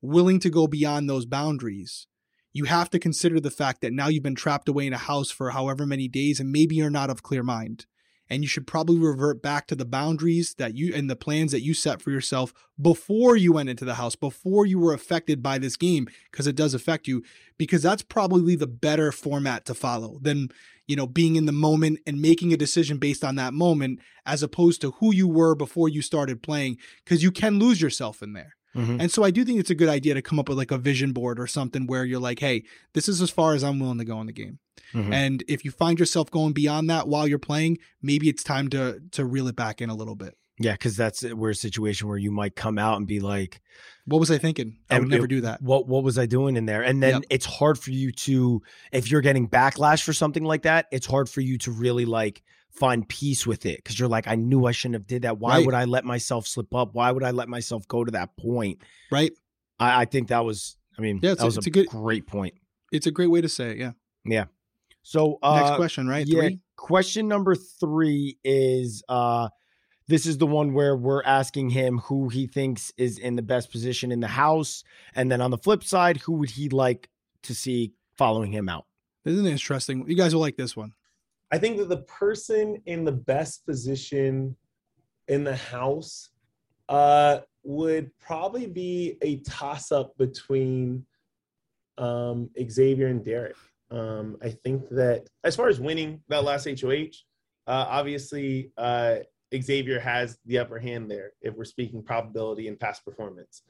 willing 0.01 0.39
to 0.39 0.49
go 0.49 0.67
beyond 0.67 1.09
those 1.09 1.25
boundaries, 1.25 2.07
you 2.53 2.65
have 2.65 2.89
to 2.91 2.99
consider 2.99 3.39
the 3.39 3.49
fact 3.51 3.81
that 3.81 3.93
now 3.93 4.07
you've 4.07 4.23
been 4.23 4.35
trapped 4.35 4.67
away 4.67 4.85
in 4.85 4.93
a 4.93 4.97
house 4.97 5.31
for 5.31 5.51
however 5.51 5.85
many 5.85 6.07
days 6.07 6.39
and 6.39 6.51
maybe 6.51 6.75
you're 6.75 6.89
not 6.89 7.09
of 7.09 7.23
clear 7.23 7.43
mind. 7.43 7.85
And 8.31 8.43
you 8.43 8.47
should 8.47 8.65
probably 8.65 8.97
revert 8.97 9.43
back 9.43 9.67
to 9.67 9.75
the 9.75 9.83
boundaries 9.83 10.53
that 10.53 10.73
you 10.73 10.93
and 10.95 11.09
the 11.09 11.17
plans 11.17 11.51
that 11.51 11.63
you 11.63 11.73
set 11.73 12.01
for 12.01 12.11
yourself 12.11 12.53
before 12.81 13.35
you 13.35 13.51
went 13.51 13.67
into 13.67 13.83
the 13.83 13.95
house, 13.95 14.15
before 14.15 14.65
you 14.65 14.79
were 14.79 14.93
affected 14.93 15.43
by 15.43 15.57
this 15.57 15.75
game, 15.75 16.07
because 16.31 16.47
it 16.47 16.55
does 16.55 16.73
affect 16.73 17.09
you, 17.09 17.23
because 17.57 17.83
that's 17.83 18.03
probably 18.03 18.55
the 18.55 18.67
better 18.67 19.11
format 19.11 19.65
to 19.65 19.73
follow 19.73 20.17
than, 20.21 20.47
you 20.87 20.95
know, 20.95 21.07
being 21.07 21.35
in 21.35 21.45
the 21.45 21.51
moment 21.51 21.99
and 22.07 22.21
making 22.21 22.53
a 22.53 22.57
decision 22.57 22.99
based 22.99 23.25
on 23.25 23.35
that 23.35 23.53
moment 23.53 23.99
as 24.25 24.41
opposed 24.41 24.79
to 24.79 24.91
who 24.91 25.13
you 25.13 25.27
were 25.27 25.53
before 25.53 25.89
you 25.89 26.01
started 26.01 26.41
playing, 26.41 26.77
because 27.03 27.21
you 27.21 27.33
can 27.33 27.59
lose 27.59 27.81
yourself 27.81 28.23
in 28.23 28.31
there. 28.31 28.55
Mm-hmm. 28.75 29.01
And 29.01 29.11
so 29.11 29.23
I 29.23 29.31
do 29.31 29.43
think 29.43 29.59
it's 29.59 29.69
a 29.69 29.75
good 29.75 29.89
idea 29.89 30.13
to 30.13 30.21
come 30.21 30.39
up 30.39 30.49
with 30.49 30.57
like 30.57 30.71
a 30.71 30.77
vision 30.77 31.11
board 31.11 31.39
or 31.39 31.47
something 31.47 31.87
where 31.87 32.05
you're 32.05 32.19
like, 32.19 32.39
hey, 32.39 32.63
this 32.93 33.09
is 33.09 33.21
as 33.21 33.29
far 33.29 33.53
as 33.53 33.63
I'm 33.63 33.79
willing 33.79 33.97
to 33.97 34.05
go 34.05 34.19
in 34.21 34.27
the 34.27 34.33
game. 34.33 34.59
Mm-hmm. 34.93 35.13
And 35.13 35.43
if 35.47 35.65
you 35.65 35.71
find 35.71 35.99
yourself 35.99 36.31
going 36.31 36.53
beyond 36.53 36.89
that 36.89 37.07
while 37.07 37.27
you're 37.27 37.39
playing, 37.39 37.79
maybe 38.01 38.29
it's 38.29 38.43
time 38.43 38.69
to 38.69 39.01
to 39.11 39.25
reel 39.25 39.47
it 39.47 39.55
back 39.55 39.81
in 39.81 39.89
a 39.89 39.95
little 39.95 40.15
bit. 40.15 40.35
Yeah, 40.59 40.73
because 40.73 40.95
that's 40.95 41.23
we're 41.23 41.51
a 41.51 41.55
situation 41.55 42.07
where 42.07 42.17
you 42.17 42.31
might 42.31 42.55
come 42.55 42.77
out 42.77 42.97
and 42.97 43.07
be 43.07 43.19
like, 43.19 43.61
"What 44.05 44.19
was 44.19 44.29
I 44.29 44.37
thinking? 44.37 44.77
I 44.89 44.99
would 44.99 45.07
never 45.07 45.27
do 45.27 45.41
that. 45.41 45.61
What 45.61 45.87
What 45.87 46.03
was 46.03 46.17
I 46.17 46.25
doing 46.25 46.55
in 46.55 46.65
there?" 46.65 46.83
And 46.83 47.01
then 47.01 47.13
yep. 47.15 47.23
it's 47.29 47.45
hard 47.45 47.79
for 47.79 47.91
you 47.91 48.11
to, 48.11 48.61
if 48.91 49.09
you're 49.09 49.21
getting 49.21 49.47
backlash 49.47 50.03
for 50.03 50.13
something 50.13 50.43
like 50.43 50.63
that, 50.63 50.87
it's 50.91 51.07
hard 51.07 51.29
for 51.29 51.41
you 51.41 51.57
to 51.59 51.71
really 51.71 52.05
like 52.05 52.43
find 52.71 53.07
peace 53.07 53.45
with 53.45 53.65
it 53.65 53.77
because 53.77 53.99
you're 53.99 54.09
like, 54.09 54.27
I 54.27 54.35
knew 54.35 54.65
I 54.65 54.71
shouldn't 54.71 54.95
have 54.95 55.07
did 55.07 55.23
that. 55.23 55.39
Why 55.39 55.57
right. 55.57 55.65
would 55.65 55.75
I 55.75 55.85
let 55.85 56.05
myself 56.05 56.47
slip 56.47 56.73
up? 56.73 56.93
Why 56.93 57.11
would 57.11 57.23
I 57.23 57.31
let 57.31 57.49
myself 57.49 57.87
go 57.87 58.03
to 58.03 58.11
that 58.11 58.35
point? 58.37 58.79
Right. 59.11 59.31
I, 59.79 60.01
I 60.01 60.05
think 60.05 60.29
that 60.29 60.45
was. 60.45 60.77
I 60.97 61.01
mean, 61.01 61.19
yeah, 61.21 61.35
that 61.35 61.43
a, 61.43 61.45
was 61.45 61.57
a, 61.57 61.61
a, 61.61 61.71
good, 61.71 61.87
great 61.87 62.27
point. 62.27 62.53
It's 62.91 63.07
a 63.07 63.11
great 63.11 63.27
way 63.27 63.41
to 63.41 63.49
say 63.49 63.71
it. 63.71 63.77
Yeah. 63.77 63.91
Yeah. 64.25 64.45
So 65.03 65.39
uh, 65.41 65.61
next 65.61 65.75
question, 65.77 66.07
right? 66.07 66.25
Yeah. 66.25 66.39
Three? 66.39 66.59
Question 66.75 67.27
number 67.27 67.55
three 67.55 68.37
is 68.43 69.03
uh 69.07 69.49
this 70.07 70.25
is 70.25 70.37
the 70.37 70.47
one 70.47 70.73
where 70.73 70.97
we're 70.97 71.23
asking 71.23 71.69
him 71.69 71.99
who 71.99 72.27
he 72.27 72.45
thinks 72.45 72.91
is 72.97 73.17
in 73.17 73.37
the 73.37 73.41
best 73.41 73.71
position 73.71 74.11
in 74.11 74.19
the 74.19 74.27
house. 74.27 74.83
And 75.15 75.31
then 75.31 75.39
on 75.39 75.51
the 75.51 75.57
flip 75.57 75.85
side, 75.85 76.17
who 76.17 76.33
would 76.33 76.49
he 76.49 76.67
like 76.67 77.09
to 77.43 77.55
see 77.55 77.93
following 78.17 78.51
him 78.51 78.67
out? 78.67 78.85
Isn't 79.23 79.45
it 79.45 79.51
interesting? 79.51 80.03
You 80.07 80.17
guys 80.17 80.33
will 80.33 80.41
like 80.41 80.57
this 80.57 80.75
one. 80.75 80.93
I 81.51 81.57
think 81.57 81.77
that 81.77 81.89
the 81.89 82.03
person 82.03 82.81
in 82.85 83.03
the 83.03 83.11
best 83.11 83.65
position 83.65 84.55
in 85.27 85.43
the 85.43 85.55
house 85.55 86.29
uh, 86.89 87.39
would 87.63 88.11
probably 88.19 88.67
be 88.67 89.17
a 89.21 89.37
toss 89.37 89.91
up 89.91 90.17
between 90.17 91.05
um, 91.97 92.49
Xavier 92.69 93.07
and 93.07 93.23
Derek. 93.23 93.55
Um, 93.91 94.37
I 94.41 94.49
think 94.49 94.87
that 94.91 95.27
as 95.43 95.55
far 95.55 95.67
as 95.67 95.79
winning 95.79 96.21
that 96.29 96.43
last 96.43 96.65
HOH, 96.65 97.11
uh, 97.67 97.85
obviously 97.89 98.71
uh, 98.77 99.17
Xavier 99.53 99.99
has 99.99 100.37
the 100.45 100.59
upper 100.59 100.79
hand 100.79 101.11
there 101.11 101.33
if 101.41 101.53
we're 101.53 101.65
speaking 101.65 102.01
probability 102.01 102.67
and 102.67 102.79
past 102.79 103.03
performance. 103.03 103.63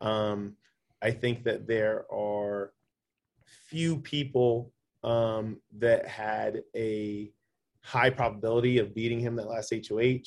Um, 0.00 0.56
I 1.00 1.10
think 1.10 1.44
that 1.44 1.66
there 1.66 2.04
are 2.12 2.72
few 3.68 3.98
people 3.98 4.72
um, 5.04 5.60
that 5.78 6.06
had 6.06 6.62
a 6.76 7.32
high 7.82 8.10
probability 8.10 8.78
of 8.78 8.94
beating 8.94 9.20
him 9.20 9.36
that 9.36 9.48
last 9.48 9.72
HOH. 9.72 10.22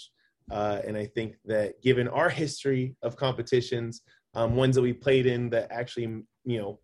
Uh, 0.52 0.82
and 0.86 0.96
I 0.96 1.06
think 1.06 1.36
that 1.46 1.82
given 1.82 2.08
our 2.08 2.30
history 2.30 2.96
of 3.02 3.16
competitions, 3.16 4.02
um, 4.36 4.56
ones 4.56 4.76
that 4.76 4.82
we 4.82 4.94
played 4.94 5.26
in 5.26 5.50
that 5.52 5.72
actually, 5.72 6.24
you 6.44 6.60
know, 6.60 6.80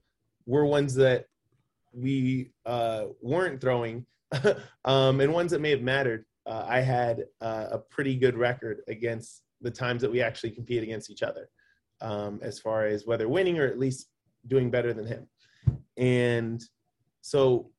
were 0.45 0.65
ones 0.65 0.95
that 0.95 1.25
we 1.93 2.51
uh, 2.65 3.05
weren't 3.21 3.61
throwing, 3.61 4.05
um, 4.85 5.19
and 5.19 5.31
ones 5.33 5.51
that 5.51 5.61
may 5.61 5.69
have 5.71 5.81
mattered, 5.81 6.25
uh, 6.45 6.65
I 6.67 6.79
had 6.79 7.25
uh, 7.41 7.67
a 7.71 7.77
pretty 7.77 8.15
good 8.15 8.35
record 8.35 8.81
against 8.87 9.43
the 9.61 9.69
times 9.69 10.01
that 10.01 10.11
we 10.11 10.21
actually 10.21 10.51
compete 10.51 10.81
against 10.81 11.11
each 11.11 11.21
other, 11.21 11.49
um, 11.99 12.39
as 12.41 12.59
far 12.59 12.85
as 12.85 13.05
whether 13.05 13.27
winning 13.29 13.59
or 13.59 13.67
at 13.67 13.77
least 13.77 14.07
doing 14.47 14.71
better 14.71 14.93
than 14.93 15.05
him. 15.05 15.27
And 15.97 16.63
so 17.21 17.69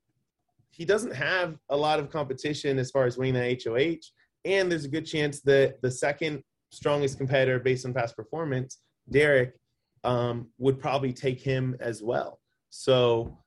he 0.72 0.84
doesn't 0.84 1.14
have 1.14 1.56
a 1.68 1.76
lot 1.76 2.00
of 2.00 2.10
competition 2.10 2.78
as 2.78 2.90
far 2.90 3.04
as 3.04 3.18
winning 3.18 3.34
the 3.34 3.60
HOH. 3.62 4.00
And 4.44 4.70
there's 4.70 4.86
a 4.86 4.88
good 4.88 5.06
chance 5.06 5.40
that 5.42 5.80
the 5.82 5.90
second 5.90 6.42
strongest 6.70 7.18
competitor 7.18 7.60
based 7.60 7.84
on 7.86 7.92
past 7.92 8.16
performance, 8.16 8.78
Derek, 9.10 9.54
um, 10.02 10.48
would 10.58 10.80
probably 10.80 11.12
take 11.12 11.40
him 11.40 11.76
as 11.78 12.02
well. 12.02 12.40
So, 12.70 13.38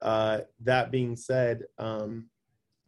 uh, 0.00 0.40
that 0.64 0.90
being 0.90 1.14
said, 1.14 1.62
um, 1.78 2.28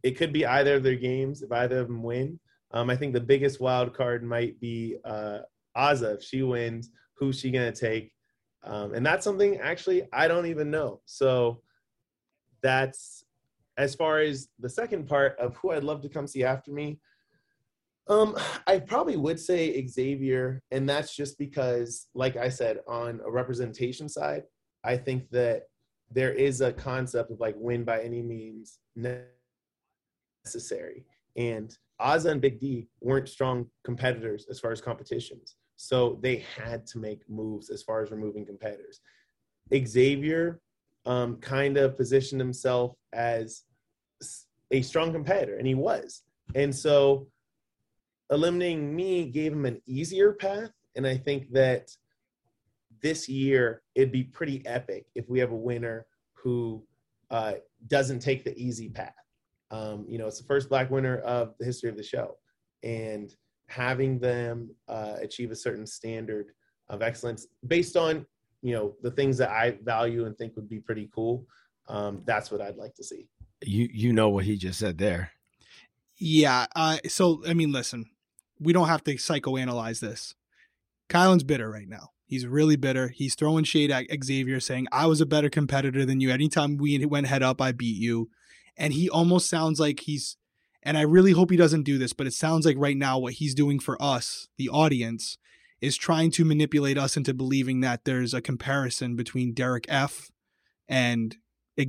it 0.03 0.17
could 0.17 0.33
be 0.33 0.45
either 0.45 0.75
of 0.75 0.83
their 0.83 0.95
games 0.95 1.43
if 1.43 1.51
either 1.51 1.79
of 1.79 1.87
them 1.87 2.03
win. 2.03 2.39
Um, 2.71 2.89
I 2.89 2.95
think 2.95 3.13
the 3.13 3.21
biggest 3.21 3.61
wild 3.61 3.93
card 3.93 4.23
might 4.23 4.59
be 4.59 4.97
uh, 5.05 5.39
Azah. 5.77 6.15
If 6.15 6.23
she 6.23 6.43
wins, 6.43 6.89
who's 7.13 7.39
she 7.39 7.51
going 7.51 7.71
to 7.71 7.79
take? 7.79 8.11
Um, 8.63 8.93
and 8.95 9.05
that's 9.05 9.23
something 9.23 9.59
actually 9.59 10.07
I 10.11 10.27
don't 10.27 10.47
even 10.47 10.71
know. 10.71 11.01
So 11.05 11.61
that's 12.61 13.24
as 13.77 13.95
far 13.95 14.19
as 14.19 14.47
the 14.59 14.69
second 14.69 15.07
part 15.07 15.37
of 15.39 15.55
who 15.57 15.71
I'd 15.71 15.83
love 15.83 16.01
to 16.01 16.09
come 16.09 16.27
see 16.27 16.43
after 16.43 16.71
me, 16.71 16.99
um, 18.07 18.37
I 18.67 18.79
probably 18.79 19.17
would 19.17 19.39
say 19.39 19.85
Xavier, 19.87 20.61
and 20.71 20.87
that's 20.87 21.15
just 21.15 21.39
because, 21.39 22.07
like 22.13 22.35
I 22.37 22.49
said, 22.49 22.79
on 22.87 23.19
a 23.25 23.31
representation 23.31 24.07
side, 24.07 24.43
I 24.83 24.97
think 24.97 25.29
that 25.31 25.63
there 26.11 26.33
is 26.33 26.61
a 26.61 26.71
concept 26.71 27.31
of 27.31 27.39
like 27.39 27.55
win 27.57 27.83
by 27.83 28.01
any 28.01 28.21
means 28.21 28.77
necessary. 30.45 31.05
And 31.35 31.75
Azah 31.99 32.31
and 32.31 32.41
Big 32.41 32.59
D 32.59 32.87
weren't 33.01 33.27
strong 33.27 33.65
competitors 33.83 34.45
as 34.49 34.59
far 34.59 34.71
as 34.71 34.81
competitions. 34.81 35.55
So 35.77 36.19
they 36.21 36.45
had 36.57 36.85
to 36.87 36.99
make 36.99 37.27
moves 37.29 37.69
as 37.69 37.81
far 37.81 38.01
as 38.03 38.11
removing 38.11 38.45
competitors. 38.45 39.01
Xavier 39.73 40.61
um, 41.05 41.37
kind 41.37 41.77
of 41.77 41.97
positioned 41.97 42.41
himself 42.41 42.95
as 43.13 43.63
a 44.71 44.81
strong 44.81 45.11
competitor, 45.11 45.57
and 45.57 45.67
he 45.67 45.75
was. 45.75 46.23
And 46.53 46.75
so 46.75 47.27
eliminating 48.29 48.95
me 48.95 49.25
gave 49.25 49.53
him 49.53 49.65
an 49.65 49.81
easier 49.85 50.33
path. 50.33 50.71
And 50.95 51.05
I 51.05 51.17
think 51.17 51.51
that 51.51 51.89
this 53.01 53.29
year 53.29 53.81
it'd 53.93 54.11
be 54.11 54.23
pretty 54.23 54.65
epic 54.65 55.05
if 55.15 55.29
we 55.29 55.39
have 55.39 55.51
a 55.51 55.55
winner 55.55 56.07
who 56.33 56.83
uh, 57.29 57.53
doesn't 57.87 58.19
take 58.19 58.43
the 58.43 58.57
easy 58.57 58.89
path. 58.89 59.13
Um, 59.71 60.05
you 60.07 60.17
know, 60.17 60.27
it's 60.27 60.39
the 60.39 60.47
first 60.47 60.69
black 60.69 60.89
winner 60.89 61.17
of 61.19 61.53
the 61.59 61.65
history 61.65 61.89
of 61.89 61.97
the 61.97 62.03
show. 62.03 62.37
And 62.83 63.33
having 63.67 64.19
them 64.19 64.69
uh, 64.87 65.15
achieve 65.21 65.51
a 65.51 65.55
certain 65.55 65.87
standard 65.87 66.51
of 66.89 67.01
excellence 67.01 67.47
based 67.67 67.97
on 67.97 68.25
you 68.65 68.73
know 68.73 68.95
the 69.03 69.11
things 69.11 69.37
that 69.37 69.51
I 69.51 69.77
value 69.83 70.25
and 70.25 70.35
think 70.35 70.55
would 70.55 70.67
be 70.67 70.79
pretty 70.79 71.07
cool. 71.13 71.45
Um, 71.87 72.23
that's 72.25 72.49
what 72.49 72.61
I'd 72.61 72.77
like 72.77 72.95
to 72.95 73.03
see. 73.03 73.27
You 73.63 73.87
you 73.93 74.11
know 74.11 74.29
what 74.29 74.45
he 74.45 74.57
just 74.57 74.79
said 74.79 74.97
there. 74.97 75.29
Yeah. 76.17 76.65
Uh, 76.75 76.97
so 77.07 77.43
I 77.47 77.53
mean, 77.53 77.71
listen, 77.71 78.05
we 78.59 78.73
don't 78.73 78.87
have 78.87 79.03
to 79.03 79.15
psychoanalyze 79.15 79.99
this. 79.99 80.33
Kyland's 81.09 81.43
bitter 81.43 81.69
right 81.69 81.87
now. 81.87 82.09
He's 82.25 82.47
really 82.47 82.75
bitter. 82.75 83.09
He's 83.09 83.35
throwing 83.35 83.65
shade 83.65 83.91
at 83.91 84.07
Xavier, 84.23 84.59
saying, 84.59 84.87
I 84.91 85.05
was 85.05 85.21
a 85.21 85.27
better 85.27 85.49
competitor 85.49 86.03
than 86.03 86.19
you. 86.19 86.31
Anytime 86.31 86.77
we 86.77 87.05
went 87.05 87.27
head 87.27 87.43
up, 87.43 87.61
I 87.61 87.71
beat 87.71 88.01
you. 88.01 88.31
And 88.75 88.93
he 88.93 89.07
almost 89.07 89.47
sounds 89.47 89.79
like 89.79 89.99
he's 90.01 90.37
And 90.81 90.97
I 90.97 91.01
really 91.01 91.33
hope 91.33 91.51
he 91.51 91.57
doesn't 91.57 91.83
do 91.83 91.99
this, 91.99 92.13
but 92.13 92.25
it 92.25 92.33
sounds 92.33 92.65
like 92.65 92.77
right 92.79 92.97
now 92.97 93.19
what 93.19 93.33
he's 93.33 93.53
doing 93.53 93.79
for 93.79 94.01
us, 94.01 94.47
the 94.57 94.69
audience, 94.69 95.37
is 95.81 95.97
trying 95.97 96.31
to 96.31 96.45
manipulate 96.45 96.97
us 96.97 97.17
into 97.17 97.33
believing 97.33 97.81
that 97.81 98.05
there's 98.05 98.33
a 98.33 98.41
comparison 98.41 99.15
between 99.15 99.53
Derek 99.53 99.85
F 99.87 100.31
and 100.87 101.35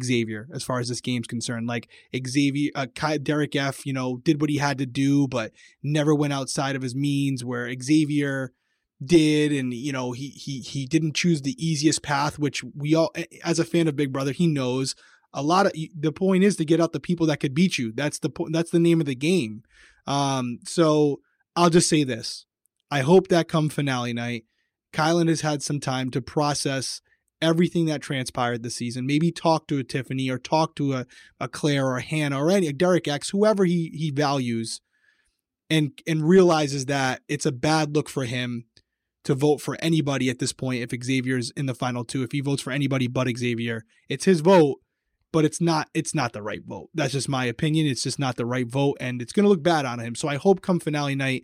Xavier 0.03 0.49
as 0.53 0.65
far 0.65 0.81
as 0.81 0.89
this 0.89 1.01
game's 1.01 1.27
concerned. 1.27 1.67
Like 1.67 1.89
Xavier, 2.27 2.71
uh, 2.75 2.87
Derek 3.23 3.55
F, 3.55 3.87
you 3.87 3.93
know, 3.93 4.19
did 4.19 4.41
what 4.41 4.51
he 4.51 4.59
had 4.59 4.79
to 4.79 4.87
do, 4.87 5.29
but 5.29 5.53
never 5.83 6.15
went 6.15 6.33
outside 6.33 6.77
of 6.77 6.83
his 6.83 6.95
means. 6.95 7.45
Where 7.45 7.73
Xavier 7.81 8.53
did, 9.05 9.53
and 9.53 9.73
you 9.73 9.93
know, 9.93 10.13
he 10.13 10.29
he 10.29 10.61
he 10.61 10.87
didn't 10.87 11.15
choose 11.15 11.43
the 11.43 11.57
easiest 11.65 12.03
path, 12.03 12.39
which 12.39 12.65
we 12.75 12.95
all, 12.95 13.13
as 13.45 13.59
a 13.59 13.65
fan 13.65 13.89
of 13.89 13.97
Big 13.97 14.13
Brother, 14.13 14.33
he 14.33 14.47
knows. 14.47 14.95
A 15.33 15.43
lot 15.43 15.67
of 15.67 15.73
the 15.95 16.13
point 16.13 16.45
is 16.45 16.57
to 16.57 16.65
get 16.65 16.81
out 16.81 16.93
the 16.93 17.01
people 17.01 17.27
that 17.27 17.41
could 17.41 17.55
beat 17.55 17.77
you. 17.77 17.93
That's 17.93 18.19
the 18.19 18.31
point. 18.31 18.53
That's 18.53 18.71
the 18.71 18.79
name 18.79 19.01
of 19.01 19.07
the 19.07 19.15
game. 19.15 19.63
Um, 20.07 20.61
so 20.65 21.21
I'll 21.55 21.71
just 21.71 21.89
say 21.89 22.05
this: 22.05 22.46
I 22.91 23.01
hope 23.01 23.29
that 23.29 23.49
come 23.49 23.69
finale 23.69 24.13
night, 24.13 24.45
Kyland 24.93 25.29
has 25.29 25.41
had 25.41 25.63
some 25.63 25.81
time 25.81 26.11
to 26.11 26.23
process 26.23 27.01
everything 27.43 27.87
that 27.87 28.01
transpired 28.01 28.63
this 28.63 28.77
season. 28.77 29.07
Maybe 29.07 29.31
talk 29.31 29.67
to 29.69 29.79
a 29.79 29.85
Tiffany 29.85 30.31
or 30.31 30.39
talk 30.39 30.75
to 30.77 30.95
a, 30.95 31.07
a 31.41 31.49
Claire 31.49 31.87
or 31.87 31.97
a 31.99 32.03
Hannah 32.03 32.43
or 32.43 32.51
any 32.51 32.73
Derek 32.73 33.09
X, 33.09 33.31
whoever 33.31 33.65
he 33.65 33.91
he 33.95 34.11
values, 34.11 34.81
and 35.69 35.93
and 36.07 36.29
realizes 36.29 36.87
that 36.87 37.23
it's 37.29 37.47
a 37.47 37.53
bad 37.53 37.95
look 37.95 38.09
for 38.09 38.25
him 38.25 38.67
to 39.25 39.35
vote 39.35 39.61
for 39.61 39.77
anybody 39.81 40.31
at 40.31 40.39
this 40.39 40.53
point 40.53 40.83
if 40.83 41.05
Xavier's 41.05 41.51
in 41.57 41.67
the 41.67 41.75
final 41.75 42.05
two. 42.05 42.23
If 42.23 42.33
he 42.33 42.41
votes 42.41 42.63
for 42.63 42.71
anybody 42.71 43.09
but 43.09 43.29
Xavier, 43.37 43.85
it's 44.09 44.25
his 44.25 44.41
vote, 44.41 44.81
but 45.33 45.45
it's 45.45 45.61
not 45.61 45.89
it's 45.93 46.15
not 46.15 46.33
the 46.33 46.43
right 46.43 46.63
vote. 46.65 46.91
That's 46.95 47.13
just 47.13 47.29
my 47.29 47.45
opinion. 47.45 47.87
It's 47.87 48.05
just 48.05 48.19
not 48.19 48.37
the 48.37 48.47
right 48.47 48.67
vote, 48.67 48.97
and 49.01 49.21
it's 49.21 49.33
gonna 49.33 49.49
look 49.49 49.63
bad 49.63 49.85
on 49.85 49.99
him. 49.99 50.15
So 50.15 50.29
I 50.29 50.37
hope 50.37 50.63
come 50.63 50.81
finale 50.81 51.17
night 51.17 51.43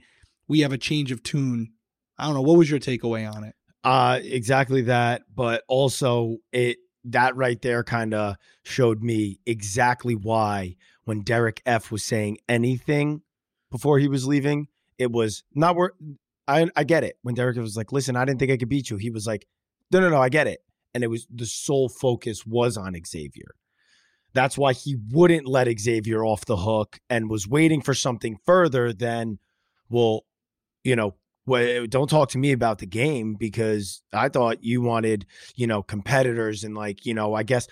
we 0.53 0.61
have 0.61 0.73
a 0.73 0.79
change 0.79 1.11
of 1.13 1.23
tune. 1.23 1.73
I 2.19 2.27
don't 2.27 2.35
know. 2.35 2.43
What 2.43 2.59
was 2.59 2.71
your 2.71 2.79
takeaway 2.79 3.27
on 3.27 3.43
it? 3.43 3.55
Uh, 3.83 4.21
exactly 4.23 4.83
that. 4.83 5.23
But 5.35 5.65
also, 5.67 6.37
it 6.53 6.77
that 7.05 7.35
right 7.37 7.61
there 7.63 7.83
kind 7.83 8.13
of 8.13 8.37
showed 8.63 9.03
me 9.03 9.41
exactly 9.47 10.15
why 10.15 10.77
when 11.05 11.23
Derek 11.23 11.63
F 11.65 11.91
was 11.91 12.05
saying 12.05 12.37
anything 12.51 13.23
before 13.71 13.99
he 13.99 14.09
was 14.09 14.27
leaving, 14.27 14.69
it 14.99 15.11
was 15.11 15.43
not 15.55 15.75
where 15.75 15.93
I 16.47 16.69
I 16.77 16.85
get 16.85 17.03
it. 17.03 17.17
When 17.23 17.35
Derek 17.35 17.57
was 17.57 17.79
like, 17.79 17.91
"Listen, 17.91 18.15
I 18.15 18.27
didn't 18.27 18.39
think 18.39 18.53
I 18.53 18.59
could 18.59 18.69
beat 18.69 18.91
you," 18.91 18.99
he 18.99 19.09
was 19.09 19.27
like, 19.27 19.47
"No, 19.91 20.01
no, 20.01 20.11
no, 20.11 20.21
I 20.21 20.29
get 20.29 20.47
it." 20.47 20.61
And 20.93 21.03
it 21.03 21.09
was 21.09 21.27
the 21.35 21.47
sole 21.47 21.89
focus 21.89 22.45
was 22.45 22.77
on 22.77 22.95
Xavier. 23.07 23.55
That's 24.35 24.59
why 24.59 24.75
he 24.75 24.97
wouldn't 25.11 25.47
let 25.47 25.67
Xavier 25.81 26.23
off 26.27 26.45
the 26.45 26.59
hook 26.59 27.01
and 27.09 27.31
was 27.31 27.49
waiting 27.49 27.81
for 27.81 27.95
something 27.95 28.37
further 28.45 28.93
than, 28.93 29.39
well, 29.89 30.25
you 30.85 30.97
know, 30.97 31.15
well, 31.47 31.87
don't 31.87 32.09
talk 32.09 32.31
to 32.31 32.39
me 32.39 32.53
about 32.53 32.79
the 32.79 32.87
game 32.87 33.35
because 33.35 34.03
I 34.13 34.29
thought 34.29 34.63
you 34.63 34.81
wanted, 34.81 35.27
you 35.57 35.67
know, 35.67 35.83
competitors 35.83 36.63
and 36.63 36.77
like, 36.77 37.05
you 37.05 37.15
know, 37.15 37.35
I 37.35 37.43
guess, 37.43 37.67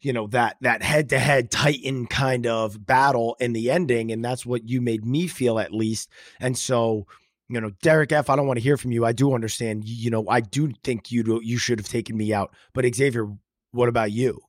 you 0.00 0.12
know, 0.12 0.26
that 0.28 0.56
that 0.62 0.82
head 0.82 1.10
to 1.10 1.18
head 1.18 1.50
Titan 1.50 2.06
kind 2.06 2.46
of 2.46 2.86
battle 2.86 3.36
in 3.40 3.52
the 3.52 3.70
ending. 3.70 4.10
And 4.10 4.24
that's 4.24 4.46
what 4.46 4.68
you 4.68 4.80
made 4.80 5.04
me 5.04 5.26
feel 5.26 5.58
at 5.58 5.72
least. 5.72 6.10
And 6.40 6.56
so, 6.56 7.06
you 7.48 7.60
know, 7.60 7.70
Derek 7.82 8.12
F, 8.12 8.30
I 8.30 8.36
don't 8.36 8.46
want 8.46 8.58
to 8.58 8.62
hear 8.62 8.78
from 8.78 8.92
you. 8.92 9.04
I 9.04 9.12
do 9.12 9.34
understand, 9.34 9.84
you 9.86 10.10
know, 10.10 10.24
I 10.28 10.40
do 10.40 10.72
think 10.82 11.12
you 11.12 11.40
you 11.42 11.58
should 11.58 11.78
have 11.78 11.88
taken 11.88 12.16
me 12.16 12.32
out. 12.32 12.54
But 12.72 12.92
Xavier, 12.94 13.28
what 13.72 13.90
about 13.90 14.12
you? 14.12 14.40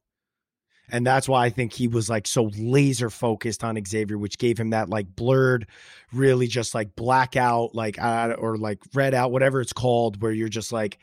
And 0.89 1.05
that's 1.05 1.27
why 1.27 1.45
I 1.45 1.49
think 1.49 1.73
he 1.73 1.87
was 1.87 2.09
like 2.09 2.27
so 2.27 2.51
laser 2.57 3.09
focused 3.09 3.63
on 3.63 3.83
Xavier, 3.85 4.17
which 4.17 4.37
gave 4.37 4.59
him 4.59 4.69
that 4.69 4.89
like 4.89 5.15
blurred, 5.15 5.67
really 6.13 6.47
just 6.47 6.75
like 6.75 6.95
blackout, 6.95 7.73
like 7.73 8.01
uh, 8.01 8.35
or 8.37 8.57
like 8.57 8.79
red 8.93 9.13
out, 9.13 9.31
whatever 9.31 9.61
it's 9.61 9.73
called, 9.73 10.21
where 10.21 10.31
you're 10.31 10.49
just 10.49 10.71
like, 10.71 10.99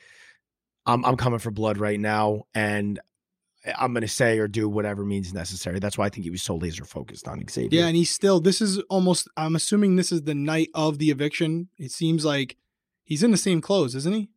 I'm 0.86 1.04
I'm 1.04 1.16
coming 1.16 1.38
for 1.38 1.50
blood 1.50 1.78
right 1.78 1.98
now, 1.98 2.44
and 2.54 3.00
I'm 3.78 3.92
going 3.92 4.02
to 4.02 4.08
say 4.08 4.38
or 4.38 4.48
do 4.48 4.68
whatever 4.68 5.04
means 5.04 5.32
necessary. 5.32 5.78
That's 5.78 5.96
why 5.96 6.06
I 6.06 6.08
think 6.08 6.24
he 6.24 6.30
was 6.30 6.42
so 6.42 6.56
laser 6.56 6.84
focused 6.84 7.28
on 7.28 7.42
Xavier. 7.48 7.80
Yeah, 7.80 7.86
and 7.86 7.96
he's 7.96 8.10
still. 8.10 8.40
This 8.40 8.60
is 8.60 8.78
almost. 8.90 9.28
I'm 9.36 9.54
assuming 9.54 9.96
this 9.96 10.12
is 10.12 10.22
the 10.22 10.34
night 10.34 10.68
of 10.74 10.98
the 10.98 11.10
eviction. 11.10 11.68
It 11.78 11.92
seems 11.92 12.24
like 12.24 12.56
he's 13.04 13.22
in 13.22 13.30
the 13.30 13.36
same 13.36 13.60
clothes, 13.60 13.94
isn't 13.94 14.14
he? 14.14 14.28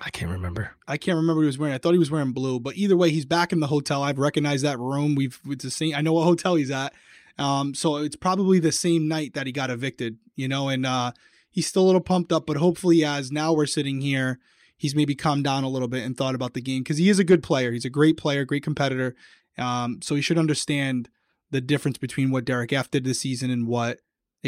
I 0.00 0.10
can't 0.10 0.30
remember. 0.30 0.72
I 0.86 0.96
can't 0.96 1.16
remember 1.16 1.42
he 1.42 1.46
was 1.46 1.58
wearing. 1.58 1.74
I 1.74 1.78
thought 1.78 1.92
he 1.92 1.98
was 1.98 2.10
wearing 2.10 2.32
blue, 2.32 2.60
but 2.60 2.76
either 2.76 2.96
way, 2.96 3.10
he's 3.10 3.24
back 3.24 3.52
in 3.52 3.60
the 3.60 3.66
hotel. 3.66 4.02
I've 4.02 4.18
recognized 4.18 4.64
that 4.64 4.78
room. 4.78 5.14
We've 5.14 5.40
it's 5.46 5.64
the 5.64 5.70
same. 5.70 5.94
I 5.94 6.00
know 6.02 6.12
what 6.12 6.24
hotel 6.24 6.54
he's 6.54 6.70
at. 6.70 6.92
Um, 7.38 7.74
so 7.74 7.96
it's 7.96 8.16
probably 8.16 8.58
the 8.58 8.72
same 8.72 9.08
night 9.08 9.34
that 9.34 9.46
he 9.46 9.52
got 9.52 9.70
evicted. 9.70 10.18
You 10.34 10.48
know, 10.48 10.68
and 10.68 10.84
uh, 10.84 11.12
he's 11.50 11.66
still 11.66 11.82
a 11.82 11.86
little 11.86 12.00
pumped 12.00 12.32
up, 12.32 12.46
but 12.46 12.58
hopefully, 12.58 13.04
as 13.04 13.32
now 13.32 13.52
we're 13.52 13.66
sitting 13.66 14.00
here, 14.00 14.38
he's 14.76 14.94
maybe 14.94 15.14
calmed 15.14 15.44
down 15.44 15.64
a 15.64 15.68
little 15.68 15.88
bit 15.88 16.04
and 16.04 16.16
thought 16.16 16.34
about 16.34 16.54
the 16.54 16.60
game 16.60 16.82
because 16.82 16.98
he 16.98 17.08
is 17.08 17.18
a 17.18 17.24
good 17.24 17.42
player. 17.42 17.72
He's 17.72 17.84
a 17.84 17.90
great 17.90 18.16
player, 18.16 18.44
great 18.44 18.62
competitor. 18.62 19.14
Um, 19.58 20.00
so 20.02 20.14
he 20.14 20.22
should 20.22 20.38
understand 20.38 21.08
the 21.50 21.60
difference 21.60 21.96
between 21.96 22.30
what 22.30 22.44
Derek 22.44 22.72
F 22.72 22.90
did 22.90 23.04
this 23.04 23.20
season 23.20 23.50
and 23.50 23.66
what 23.66 24.00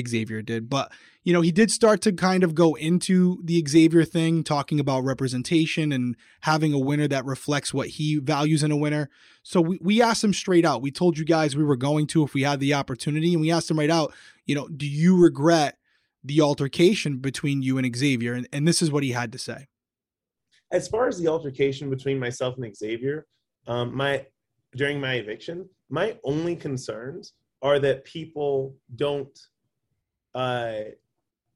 Xavier 0.06 0.42
did. 0.42 0.68
But, 0.68 0.92
you 1.24 1.32
know, 1.32 1.40
he 1.40 1.52
did 1.52 1.70
start 1.70 2.00
to 2.02 2.12
kind 2.12 2.44
of 2.44 2.54
go 2.54 2.74
into 2.74 3.40
the 3.44 3.64
Xavier 3.66 4.04
thing, 4.04 4.44
talking 4.44 4.78
about 4.78 5.04
representation 5.04 5.92
and 5.92 6.16
having 6.42 6.72
a 6.72 6.78
winner 6.78 7.08
that 7.08 7.24
reflects 7.24 7.72
what 7.72 7.88
he 7.88 8.18
values 8.18 8.62
in 8.62 8.70
a 8.70 8.76
winner. 8.76 9.08
So 9.42 9.60
we, 9.60 9.78
we 9.80 10.02
asked 10.02 10.22
him 10.22 10.32
straight 10.32 10.64
out. 10.64 10.82
We 10.82 10.90
told 10.90 11.18
you 11.18 11.24
guys 11.24 11.56
we 11.56 11.64
were 11.64 11.76
going 11.76 12.06
to 12.08 12.22
if 12.22 12.34
we 12.34 12.42
had 12.42 12.60
the 12.60 12.74
opportunity. 12.74 13.32
And 13.32 13.40
we 13.40 13.50
asked 13.50 13.70
him 13.70 13.78
right 13.78 13.90
out, 13.90 14.14
you 14.44 14.54
know, 14.54 14.68
do 14.68 14.86
you 14.86 15.16
regret 15.16 15.78
the 16.22 16.40
altercation 16.40 17.18
between 17.18 17.62
you 17.62 17.78
and 17.78 17.96
Xavier? 17.96 18.34
And, 18.34 18.48
and 18.52 18.68
this 18.68 18.82
is 18.82 18.90
what 18.90 19.02
he 19.02 19.12
had 19.12 19.32
to 19.32 19.38
say. 19.38 19.68
As 20.70 20.86
far 20.86 21.08
as 21.08 21.18
the 21.18 21.28
altercation 21.28 21.88
between 21.88 22.18
myself 22.18 22.56
and 22.58 22.76
Xavier, 22.76 23.26
um, 23.66 23.96
my 23.96 24.26
during 24.76 25.00
my 25.00 25.14
eviction, 25.14 25.68
my 25.88 26.18
only 26.24 26.54
concerns 26.54 27.32
are 27.62 27.78
that 27.78 28.04
people 28.04 28.74
don't 28.96 29.38
uh, 30.38 30.84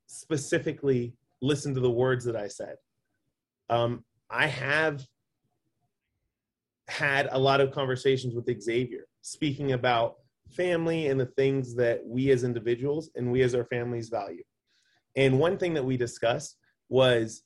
specifically 0.08 1.14
listen 1.40 1.72
to 1.72 1.78
the 1.78 1.90
words 1.90 2.24
that 2.24 2.34
I 2.34 2.48
said. 2.48 2.74
Um, 3.70 4.04
I 4.28 4.48
have 4.48 5.06
had 6.88 7.28
a 7.30 7.38
lot 7.38 7.60
of 7.60 7.70
conversations 7.70 8.34
with 8.34 8.50
Xavier 8.60 9.06
speaking 9.20 9.70
about 9.72 10.16
family 10.50 11.06
and 11.06 11.20
the 11.20 11.26
things 11.26 11.76
that 11.76 12.04
we 12.04 12.32
as 12.32 12.42
individuals 12.42 13.08
and 13.14 13.30
we 13.30 13.42
as 13.42 13.54
our 13.54 13.64
families 13.66 14.08
value. 14.08 14.42
And 15.14 15.38
one 15.38 15.58
thing 15.58 15.74
that 15.74 15.84
we 15.84 15.96
discussed 15.96 16.56
was 16.88 17.44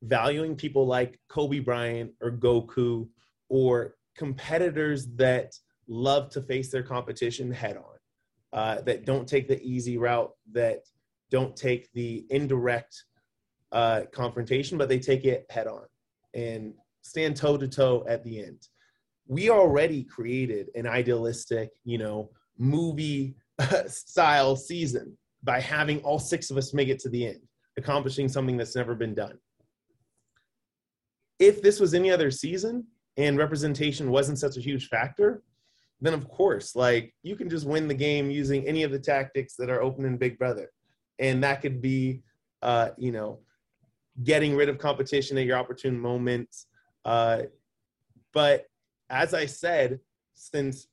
valuing 0.00 0.56
people 0.56 0.86
like 0.86 1.20
Kobe 1.28 1.58
Bryant 1.58 2.12
or 2.22 2.30
Goku 2.30 3.08
or 3.50 3.96
competitors 4.16 5.06
that 5.16 5.52
love 5.86 6.30
to 6.30 6.40
face 6.40 6.70
their 6.70 6.82
competition 6.82 7.52
head 7.52 7.76
on 7.76 7.97
uh, 8.52 8.80
that 8.82 9.04
don't 9.04 9.28
take 9.28 9.48
the 9.48 9.62
easy 9.62 9.98
route, 9.98 10.30
that 10.52 10.80
don't 11.30 11.56
take 11.56 11.92
the 11.92 12.26
indirect 12.30 13.04
uh, 13.72 14.02
confrontation, 14.12 14.78
but 14.78 14.88
they 14.88 14.98
take 14.98 15.24
it 15.24 15.46
head 15.50 15.66
on 15.66 15.84
and 16.34 16.74
stand 17.02 17.36
toe 17.36 17.56
to 17.56 17.68
toe 17.68 18.04
at 18.08 18.24
the 18.24 18.42
end. 18.42 18.68
We 19.26 19.50
already 19.50 20.04
created 20.04 20.68
an 20.74 20.86
idealistic, 20.86 21.70
you 21.84 21.98
know, 21.98 22.30
movie 22.56 23.36
style 23.86 24.56
season 24.56 25.16
by 25.42 25.60
having 25.60 26.00
all 26.00 26.18
six 26.18 26.50
of 26.50 26.56
us 26.56 26.74
make 26.74 26.88
it 26.88 26.98
to 27.00 27.08
the 27.08 27.26
end, 27.26 27.40
accomplishing 27.76 28.28
something 28.28 28.56
that's 28.56 28.76
never 28.76 28.94
been 28.94 29.14
done. 29.14 29.38
If 31.38 31.62
this 31.62 31.78
was 31.78 31.94
any 31.94 32.10
other 32.10 32.30
season 32.30 32.86
and 33.16 33.38
representation 33.38 34.10
wasn't 34.10 34.38
such 34.38 34.56
a 34.56 34.60
huge 34.60 34.88
factor, 34.88 35.42
then 36.00 36.14
of 36.14 36.28
course, 36.28 36.76
like 36.76 37.14
you 37.22 37.36
can 37.36 37.50
just 37.50 37.66
win 37.66 37.88
the 37.88 37.94
game 37.94 38.30
using 38.30 38.66
any 38.66 38.82
of 38.82 38.92
the 38.92 38.98
tactics 38.98 39.54
that 39.56 39.70
are 39.70 39.82
open 39.82 40.04
in 40.04 40.16
Big 40.16 40.38
Brother. 40.38 40.70
And 41.18 41.42
that 41.42 41.60
could 41.60 41.82
be, 41.82 42.22
uh, 42.62 42.90
you 42.96 43.10
know, 43.10 43.40
getting 44.22 44.54
rid 44.54 44.68
of 44.68 44.78
competition 44.78 45.38
at 45.38 45.46
your 45.46 45.58
opportune 45.58 45.98
moments. 45.98 46.66
Uh, 47.04 47.42
but 48.32 48.66
as 49.10 49.34
I 49.34 49.46
said, 49.46 50.00
since 50.34 50.86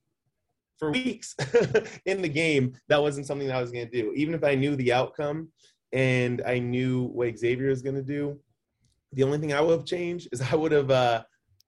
for 0.77 0.91
weeks 0.91 1.35
in 2.05 2.21
the 2.21 2.29
game, 2.29 2.73
that 2.87 3.01
wasn't 3.01 3.27
something 3.27 3.47
that 3.47 3.57
I 3.57 3.61
was 3.61 3.71
going 3.71 3.89
to 3.89 4.01
do. 4.01 4.13
Even 4.13 4.33
if 4.33 4.43
I 4.43 4.55
knew 4.55 4.75
the 4.75 4.93
outcome 4.93 5.49
and 5.93 6.41
I 6.45 6.59
knew 6.59 7.03
what 7.03 7.37
Xavier 7.37 7.69
was 7.69 7.81
going 7.81 7.95
to 7.95 8.03
do, 8.03 8.39
the 9.13 9.23
only 9.23 9.37
thing 9.37 9.53
I 9.53 9.61
would 9.61 9.77
have 9.77 9.85
changed 9.85 10.29
is 10.31 10.41
I 10.41 10.55
would 10.55 10.71
have 10.71 10.91
uh, 10.91 11.23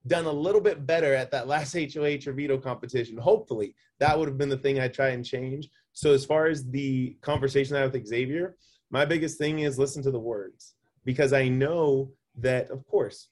done 0.08 0.26
a 0.26 0.32
little 0.32 0.62
bit 0.62 0.86
better 0.86 1.14
at 1.14 1.32
that 1.32 1.48
last 1.48 1.74
HOH 1.94 2.28
or 2.28 2.34
veto 2.34 2.58
competition. 2.58 3.18
Hopefully, 3.18 3.76
that 4.00 4.18
would 4.18 4.28
have 4.28 4.38
been 4.38 4.50
the 4.50 4.58
thing 4.58 4.80
I 4.80 4.88
try 4.88 5.10
and 5.10 5.26
change. 5.26 5.70
So, 5.94 6.14
as 6.14 6.26
far 6.26 6.48
as 6.48 6.70
the 6.70 7.18
conversation 7.22 7.76
I 7.76 7.82
had 7.82 7.94
with 7.94 8.08
Xavier, 8.08 8.56
my 8.90 9.06
biggest 9.06 9.38
thing 9.38 9.60
is 9.60 9.78
listen 9.78 10.04
to 10.04 10.12
the 10.12 10.20
words 10.20 10.76
because 11.04 11.34
I 11.34 11.48
know 11.48 12.12
that, 12.38 12.70
of 12.70 12.86
course, 12.88 13.30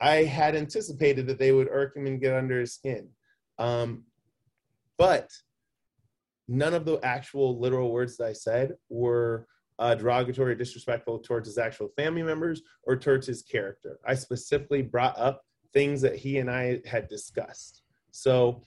I 0.00 0.24
had 0.24 0.56
anticipated 0.56 1.26
that 1.28 1.38
they 1.38 1.52
would 1.52 1.68
irk 1.70 1.96
him 1.96 2.06
and 2.06 2.20
get 2.20 2.34
under 2.34 2.60
his 2.60 2.74
skin. 2.74 3.08
Um, 3.58 4.02
but 4.98 5.30
none 6.48 6.74
of 6.74 6.84
the 6.84 6.98
actual 7.02 7.58
literal 7.58 7.92
words 7.92 8.16
that 8.16 8.26
I 8.26 8.32
said 8.32 8.74
were 8.88 9.46
uh, 9.78 9.94
derogatory, 9.94 10.56
disrespectful 10.56 11.20
towards 11.20 11.48
his 11.48 11.58
actual 11.58 11.88
family 11.96 12.22
members 12.22 12.62
or 12.82 12.96
towards 12.96 13.26
his 13.26 13.42
character. 13.42 13.98
I 14.06 14.14
specifically 14.14 14.82
brought 14.82 15.18
up 15.18 15.44
things 15.72 16.00
that 16.02 16.16
he 16.16 16.38
and 16.38 16.50
I 16.50 16.80
had 16.86 17.08
discussed. 17.08 17.82
So 18.10 18.62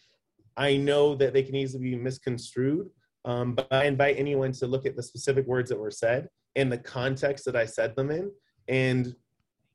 I 0.58 0.78
know 0.78 1.15
that 1.15 1.34
they 1.34 1.44
can 1.44 1.56
easily 1.56 1.91
be 1.91 1.96
misconstrued, 1.96 2.89
um, 3.26 3.56
but 3.56 3.68
I 3.72 3.86
invite 3.86 4.18
anyone 4.18 4.52
to 4.54 4.68
look 4.68 4.86
at 4.86 4.96
the 4.96 5.04
specific 5.04 5.46
words 5.46 5.70
that 5.70 5.80
were 5.80 5.91
said 5.91 6.30
and 6.56 6.72
the 6.72 6.78
context 6.78 7.46
that 7.46 7.56
I 7.56 7.65
said 7.65 7.96
them 7.96 8.12
in 8.12 8.32
and 8.68 9.15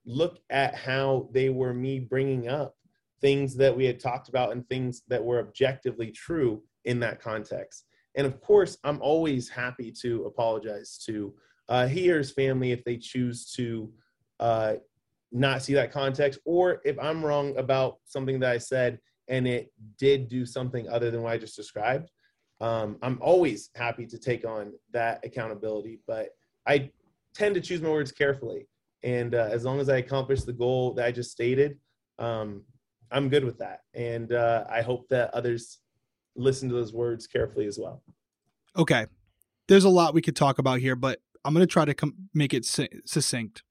look 0.06 0.38
at 0.50 0.74
how 0.74 1.28
they 1.32 1.50
were 1.50 1.74
me 1.74 2.00
bringing 2.00 2.48
up 2.48 2.74
things 3.20 3.54
that 3.56 3.76
we 3.76 3.84
had 3.84 4.00
talked 4.00 4.28
about 4.28 4.52
and 4.52 4.66
things 4.68 5.02
that 5.08 5.22
were 5.22 5.40
objectively 5.40 6.10
true 6.10 6.62
in 6.84 7.00
that 7.00 7.20
context. 7.20 7.84
And 8.16 8.26
of 8.26 8.40
course, 8.40 8.78
I'm 8.82 9.00
always 9.02 9.48
happy 9.48 9.92
to 10.02 10.24
apologize 10.24 10.98
to 11.06 11.34
uh, 11.68 11.86
he 11.86 12.10
or 12.10 12.18
his 12.18 12.32
family 12.32 12.72
if 12.72 12.82
they 12.84 12.96
choose 12.96 13.52
to 13.52 13.92
uh, 14.40 14.74
not 15.32 15.62
see 15.62 15.74
that 15.74 15.92
context, 15.92 16.40
or 16.44 16.80
if 16.84 16.98
I'm 16.98 17.24
wrong 17.24 17.56
about 17.56 17.98
something 18.04 18.40
that 18.40 18.50
I 18.50 18.58
said 18.58 18.98
and 19.28 19.46
it 19.46 19.72
did 19.96 20.28
do 20.28 20.44
something 20.44 20.88
other 20.88 21.10
than 21.10 21.22
what 21.22 21.32
I 21.32 21.38
just 21.38 21.56
described. 21.56 22.10
Um, 22.60 22.98
I'm 23.00 23.18
always 23.22 23.70
happy 23.74 24.06
to 24.06 24.18
take 24.18 24.44
on 24.44 24.72
that 24.92 25.24
accountability, 25.24 26.00
but 26.06 26.30
I 26.66 26.90
tend 27.34 27.54
to 27.54 27.60
choose 27.60 27.80
my 27.80 27.88
words 27.88 28.12
carefully. 28.12 28.68
And 29.02 29.34
uh, 29.34 29.48
as 29.50 29.64
long 29.64 29.80
as 29.80 29.88
I 29.88 29.96
accomplish 29.98 30.42
the 30.42 30.52
goal 30.52 30.92
that 30.94 31.06
I 31.06 31.12
just 31.12 31.30
stated, 31.30 31.78
um, 32.18 32.64
I'm 33.10 33.28
good 33.28 33.44
with 33.44 33.58
that. 33.58 33.80
And 33.94 34.32
uh, 34.32 34.64
I 34.68 34.82
hope 34.82 35.08
that 35.08 35.32
others 35.32 35.78
listen 36.36 36.68
to 36.68 36.74
those 36.74 36.92
words 36.92 37.26
carefully 37.26 37.66
as 37.66 37.78
well. 37.78 38.02
Okay. 38.76 39.06
There's 39.68 39.84
a 39.84 39.88
lot 39.88 40.12
we 40.12 40.22
could 40.22 40.36
talk 40.36 40.58
about 40.58 40.80
here, 40.80 40.96
but 40.96 41.20
I'm 41.44 41.54
going 41.54 41.66
to 41.66 41.72
try 41.72 41.84
to 41.84 41.94
com- 41.94 42.14
make 42.34 42.52
it 42.52 42.64
succinct. 42.66 43.62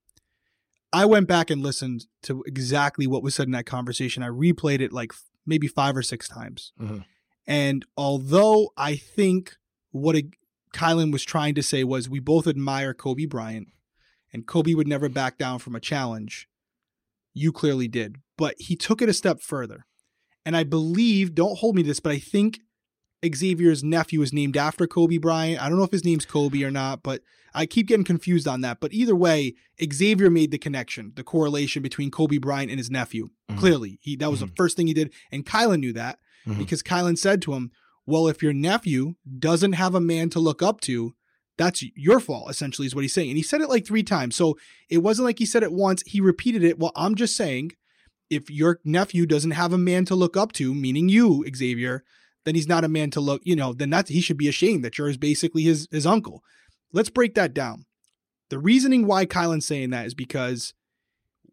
I 0.92 1.06
went 1.06 1.28
back 1.28 1.50
and 1.50 1.62
listened 1.62 2.06
to 2.24 2.44
exactly 2.48 3.06
what 3.08 3.24
was 3.24 3.36
said 3.36 3.48
in 3.48 3.52
that 3.52 3.66
conversation. 3.66 4.24
I 4.24 4.30
replayed 4.30 4.82
it 4.82 4.92
like 4.92 5.14
maybe 5.46 5.68
five 5.68 5.96
or 5.96 6.02
six 6.02 6.28
times. 6.28 6.74
Mm-hmm. 6.80 7.00
And 7.48 7.86
although 7.98 8.72
I 8.78 8.96
think 8.96 9.56
what 9.92 10.16
a, 10.16 10.30
Kyland 10.74 11.12
was 11.12 11.24
trying 11.24 11.56
to 11.56 11.64
say 11.64 11.84
was 11.84 12.10
we 12.10 12.20
both 12.20 12.48
admire 12.48 12.94
Kobe 12.94 13.26
Bryant 13.26 13.68
and 14.32 14.48
Kobe 14.48 14.74
would 14.74 14.88
never 14.88 15.10
back 15.10 15.38
down 15.38 15.60
from 15.60 15.76
a 15.76 15.80
challenge, 15.80 16.48
you 17.34 17.52
clearly 17.52 17.88
did. 17.88 18.18
But 18.38 18.56
he 18.58 18.76
took 18.76 19.02
it 19.02 19.10
a 19.10 19.14
step 19.14 19.42
further. 19.42 19.86
And 20.46 20.56
I 20.56 20.64
believe, 20.64 21.36
don't 21.36 21.58
hold 21.58 21.76
me 21.76 21.84
to 21.84 21.88
this, 21.88 22.00
but 22.00 22.12
I 22.12 22.20
think 22.20 22.60
Xavier's 23.26 23.84
nephew 23.84 24.22
is 24.22 24.34
named 24.34 24.56
after 24.56 24.88
Kobe 24.88 25.18
Bryant. 25.18 25.62
I 25.62 25.70
don't 25.70 25.78
know 25.78 25.84
if 25.84 25.92
his 25.92 26.06
name's 26.06 26.26
Kobe 26.26 26.64
or 26.64 26.72
not, 26.72 27.04
but 27.04 27.22
I 27.54 27.66
keep 27.66 27.88
getting 27.88 28.06
confused 28.06 28.48
on 28.48 28.62
that. 28.62 28.80
But 28.80 28.94
either 28.94 29.16
way, 29.16 29.56
Xavier 29.82 30.30
made 30.30 30.52
the 30.52 30.58
connection, 30.58 31.14
the 31.16 31.24
correlation 31.24 31.82
between 31.82 32.12
Kobe 32.12 32.38
Bryant 32.38 32.70
and 32.70 32.80
his 32.80 32.92
nephew. 32.92 33.30
Mm-hmm. 33.50 33.60
Clearly, 33.60 34.00
he 34.02 34.16
that 34.18 34.30
was 34.30 34.40
mm-hmm. 34.40 34.50
the 34.50 34.56
first 34.56 34.78
thing 34.78 34.88
he 34.88 34.94
did, 34.94 35.14
and 35.32 35.46
Kyland 35.46 35.80
knew 35.80 35.94
that 35.94 36.20
mm-hmm. 36.48 36.60
because 36.60 36.84
Kyland 36.84 37.18
said 37.18 37.42
to 37.44 37.54
him, 37.54 37.72
"Well, 38.06 38.28
if 38.28 38.44
your 38.44 38.54
nephew 38.54 39.16
doesn't 39.38 39.74
have 39.74 39.96
a 39.96 40.02
man 40.02 40.30
to 40.32 40.40
look 40.40 40.62
up 40.62 40.82
to, 40.82 41.14
that's 41.58 41.84
your 41.96 42.20
fault." 42.20 42.50
Essentially, 42.50 42.86
is 42.86 42.96
what 42.96 43.04
he's 43.04 43.14
saying, 43.14 43.30
and 43.30 43.38
he 43.38 43.44
said 43.44 43.62
it 43.62 43.70
like 43.70 43.86
three 43.86 44.04
times. 44.04 44.36
So 44.36 44.58
it 44.90 45.00
wasn't 45.00 45.26
like 45.26 45.40
he 45.40 45.46
said 45.46 45.64
it 45.64 45.72
once; 45.72 46.04
he 46.06 46.22
repeated 46.22 46.64
it. 46.64 46.80
Well, 46.80 46.92
I'm 46.96 47.16
just 47.16 47.36
saying, 47.36 47.72
if 48.30 48.50
your 48.50 48.80
nephew 48.84 49.26
doesn't 49.26 49.52
have 49.52 49.74
a 49.74 49.78
man 49.78 50.06
to 50.06 50.16
look 50.16 50.38
up 50.38 50.52
to, 50.54 50.74
meaning 50.74 51.10
you, 51.10 51.46
Xavier, 51.56 52.04
then 52.46 52.56
he's 52.56 52.68
not 52.68 52.84
a 52.84 52.90
man 52.90 53.12
to 53.12 53.20
look. 53.20 53.42
You 53.44 53.56
know, 53.56 53.74
then 53.74 53.90
that 53.92 54.10
he 54.10 54.22
should 54.22 54.38
be 54.38 54.48
ashamed 54.48 54.84
that 54.84 54.98
you're 54.98 55.16
basically 55.18 55.64
his 55.64 55.88
his 55.92 56.06
uncle. 56.06 56.44
Let's 56.92 57.10
break 57.10 57.36
that 57.36 57.54
down. 57.54 57.86
The 58.50 58.60
reasoning 58.60 59.06
why 59.06 59.26
Kyland's 59.26 59.66
saying 59.66 59.92
that 59.92 60.08
is 60.08 60.14
because 60.14 60.74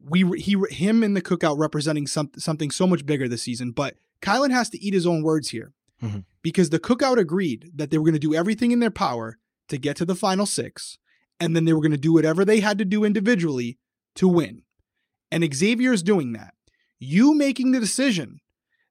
we 0.01 0.25
he 0.38 0.57
him 0.70 1.03
in 1.03 1.14
the 1.14 1.22
cookout 1.22 1.59
representing 1.59 2.07
some, 2.07 2.31
something 2.38 2.70
so 2.70 2.87
much 2.87 3.05
bigger 3.05 3.29
this 3.29 3.42
season. 3.42 3.72
But 3.72 3.96
Kyland 4.22 4.53
has 4.53 4.70
to 4.70 4.83
eat 4.83 4.94
his 4.94 5.07
own 5.07 5.22
words 5.22 5.51
here 5.51 5.72
mm-hmm. 6.03 6.20
because 6.42 6.70
the 6.70 6.79
cookout 6.79 7.18
agreed 7.18 7.70
that 7.75 7.90
they 7.90 7.99
were 7.99 8.05
going 8.05 8.14
to 8.14 8.18
do 8.18 8.35
everything 8.35 8.72
in 8.72 8.81
their 8.81 8.90
power 8.90 9.38
to 9.68 9.79
get 9.79 9.96
to 9.96 10.05
the 10.05 10.14
final 10.14 10.46
six, 10.46 10.99
and 11.40 11.55
then 11.55 11.64
they 11.64 11.72
were 11.72 11.81
going 11.81 11.90
to 11.90 11.96
do 11.96 12.12
whatever 12.12 12.44
they 12.44 12.61
had 12.61 12.79
to 12.79 12.85
do 12.85 13.05
individually 13.05 13.79
to 14.14 14.29
win. 14.29 14.62
And 15.31 15.55
Xavier 15.55 15.92
is 15.92 16.03
doing 16.03 16.33
that. 16.33 16.55
You 16.99 17.35
making 17.35 17.72
the 17.72 17.81
decision 17.81 18.40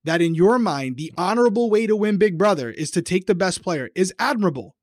that 0.04 0.22
in 0.22 0.36
your 0.36 0.60
mind 0.60 0.98
the 0.98 1.12
honorable 1.18 1.70
way 1.70 1.88
to 1.88 1.96
win 1.96 2.18
Big 2.18 2.38
Brother 2.38 2.70
is 2.70 2.92
to 2.92 3.02
take 3.02 3.26
the 3.26 3.36
best 3.36 3.64
player 3.64 3.90
is 3.96 4.14
admirable. 4.20 4.76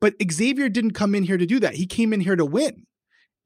But 0.00 0.14
Xavier 0.30 0.68
didn't 0.68 0.92
come 0.92 1.14
in 1.14 1.24
here 1.24 1.38
to 1.38 1.46
do 1.46 1.58
that. 1.60 1.74
He 1.74 1.86
came 1.86 2.12
in 2.12 2.20
here 2.20 2.36
to 2.36 2.44
win. 2.44 2.86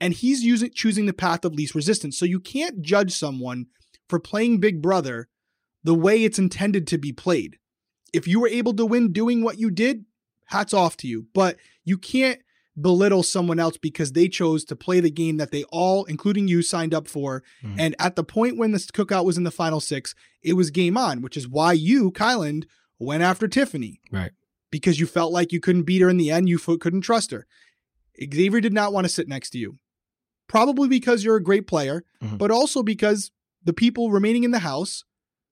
And 0.00 0.12
he's 0.12 0.42
using 0.42 0.70
choosing 0.74 1.06
the 1.06 1.12
path 1.12 1.44
of 1.44 1.54
least 1.54 1.74
resistance. 1.74 2.18
So 2.18 2.24
you 2.24 2.40
can't 2.40 2.82
judge 2.82 3.12
someone 3.12 3.66
for 4.08 4.18
playing 4.18 4.58
Big 4.58 4.82
Brother 4.82 5.28
the 5.84 5.94
way 5.94 6.24
it's 6.24 6.38
intended 6.38 6.86
to 6.88 6.98
be 6.98 7.12
played. 7.12 7.58
If 8.12 8.26
you 8.26 8.40
were 8.40 8.48
able 8.48 8.74
to 8.74 8.84
win 8.84 9.12
doing 9.12 9.42
what 9.42 9.58
you 9.58 9.70
did, 9.70 10.04
hats 10.46 10.74
off 10.74 10.96
to 10.98 11.08
you. 11.08 11.26
But 11.32 11.56
you 11.84 11.96
can't 11.96 12.40
belittle 12.80 13.22
someone 13.22 13.60
else 13.60 13.76
because 13.76 14.12
they 14.12 14.28
chose 14.28 14.64
to 14.64 14.76
play 14.76 14.98
the 14.98 15.10
game 15.10 15.36
that 15.36 15.50
they 15.50 15.62
all, 15.64 16.04
including 16.04 16.48
you, 16.48 16.62
signed 16.62 16.94
up 16.94 17.06
for. 17.06 17.42
Mm. 17.62 17.76
And 17.78 17.96
at 17.98 18.16
the 18.16 18.24
point 18.24 18.58
when 18.58 18.72
this 18.72 18.90
cookout 18.90 19.24
was 19.24 19.38
in 19.38 19.44
the 19.44 19.50
final 19.50 19.80
six, 19.80 20.14
it 20.42 20.54
was 20.54 20.70
game 20.70 20.96
on, 20.96 21.22
which 21.22 21.36
is 21.36 21.48
why 21.48 21.72
you, 21.74 22.10
Kyland, 22.10 22.64
went 22.98 23.22
after 23.22 23.46
Tiffany. 23.46 24.00
Right 24.10 24.32
because 24.72 24.98
you 24.98 25.06
felt 25.06 25.32
like 25.32 25.52
you 25.52 25.60
couldn't 25.60 25.84
beat 25.84 26.02
her 26.02 26.08
in 26.08 26.16
the 26.16 26.32
end. 26.32 26.48
You 26.48 26.58
couldn't 26.58 27.02
trust 27.02 27.30
her. 27.30 27.46
Xavier 28.18 28.60
did 28.60 28.72
not 28.72 28.92
want 28.92 29.04
to 29.04 29.12
sit 29.12 29.28
next 29.28 29.50
to 29.50 29.58
you. 29.58 29.76
Probably 30.48 30.88
because 30.88 31.22
you're 31.22 31.36
a 31.36 31.42
great 31.42 31.68
player, 31.68 32.04
mm-hmm. 32.22 32.38
but 32.38 32.50
also 32.50 32.82
because 32.82 33.30
the 33.62 33.72
people 33.72 34.10
remaining 34.10 34.42
in 34.42 34.50
the 34.50 34.58
house 34.58 35.04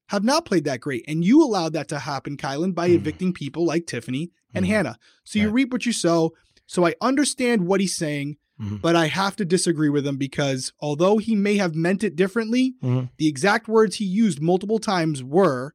have 0.08 0.24
not 0.24 0.44
played 0.44 0.64
that 0.64 0.80
great. 0.80 1.04
And 1.06 1.24
you 1.24 1.42
allowed 1.42 1.74
that 1.74 1.88
to 1.88 2.00
happen, 2.00 2.36
Kyland, 2.36 2.74
by 2.74 2.88
mm-hmm. 2.88 2.96
evicting 2.96 3.32
people 3.32 3.64
like 3.64 3.86
Tiffany 3.86 4.32
and 4.52 4.64
mm-hmm. 4.64 4.74
Hannah. 4.74 4.98
So 5.24 5.38
right. 5.38 5.44
you 5.44 5.50
reap 5.50 5.72
what 5.72 5.86
you 5.86 5.92
sow. 5.92 6.32
So 6.66 6.84
I 6.84 6.94
understand 7.00 7.66
what 7.66 7.80
he's 7.80 7.96
saying, 7.96 8.36
mm-hmm. 8.60 8.76
but 8.76 8.96
I 8.96 9.06
have 9.06 9.36
to 9.36 9.44
disagree 9.44 9.88
with 9.88 10.06
him 10.06 10.16
because 10.16 10.72
although 10.80 11.18
he 11.18 11.36
may 11.36 11.56
have 11.56 11.74
meant 11.74 12.02
it 12.02 12.16
differently, 12.16 12.74
mm-hmm. 12.82 13.06
the 13.18 13.28
exact 13.28 13.68
words 13.68 13.96
he 13.96 14.04
used 14.04 14.40
multiple 14.40 14.78
times 14.78 15.22
were 15.22 15.74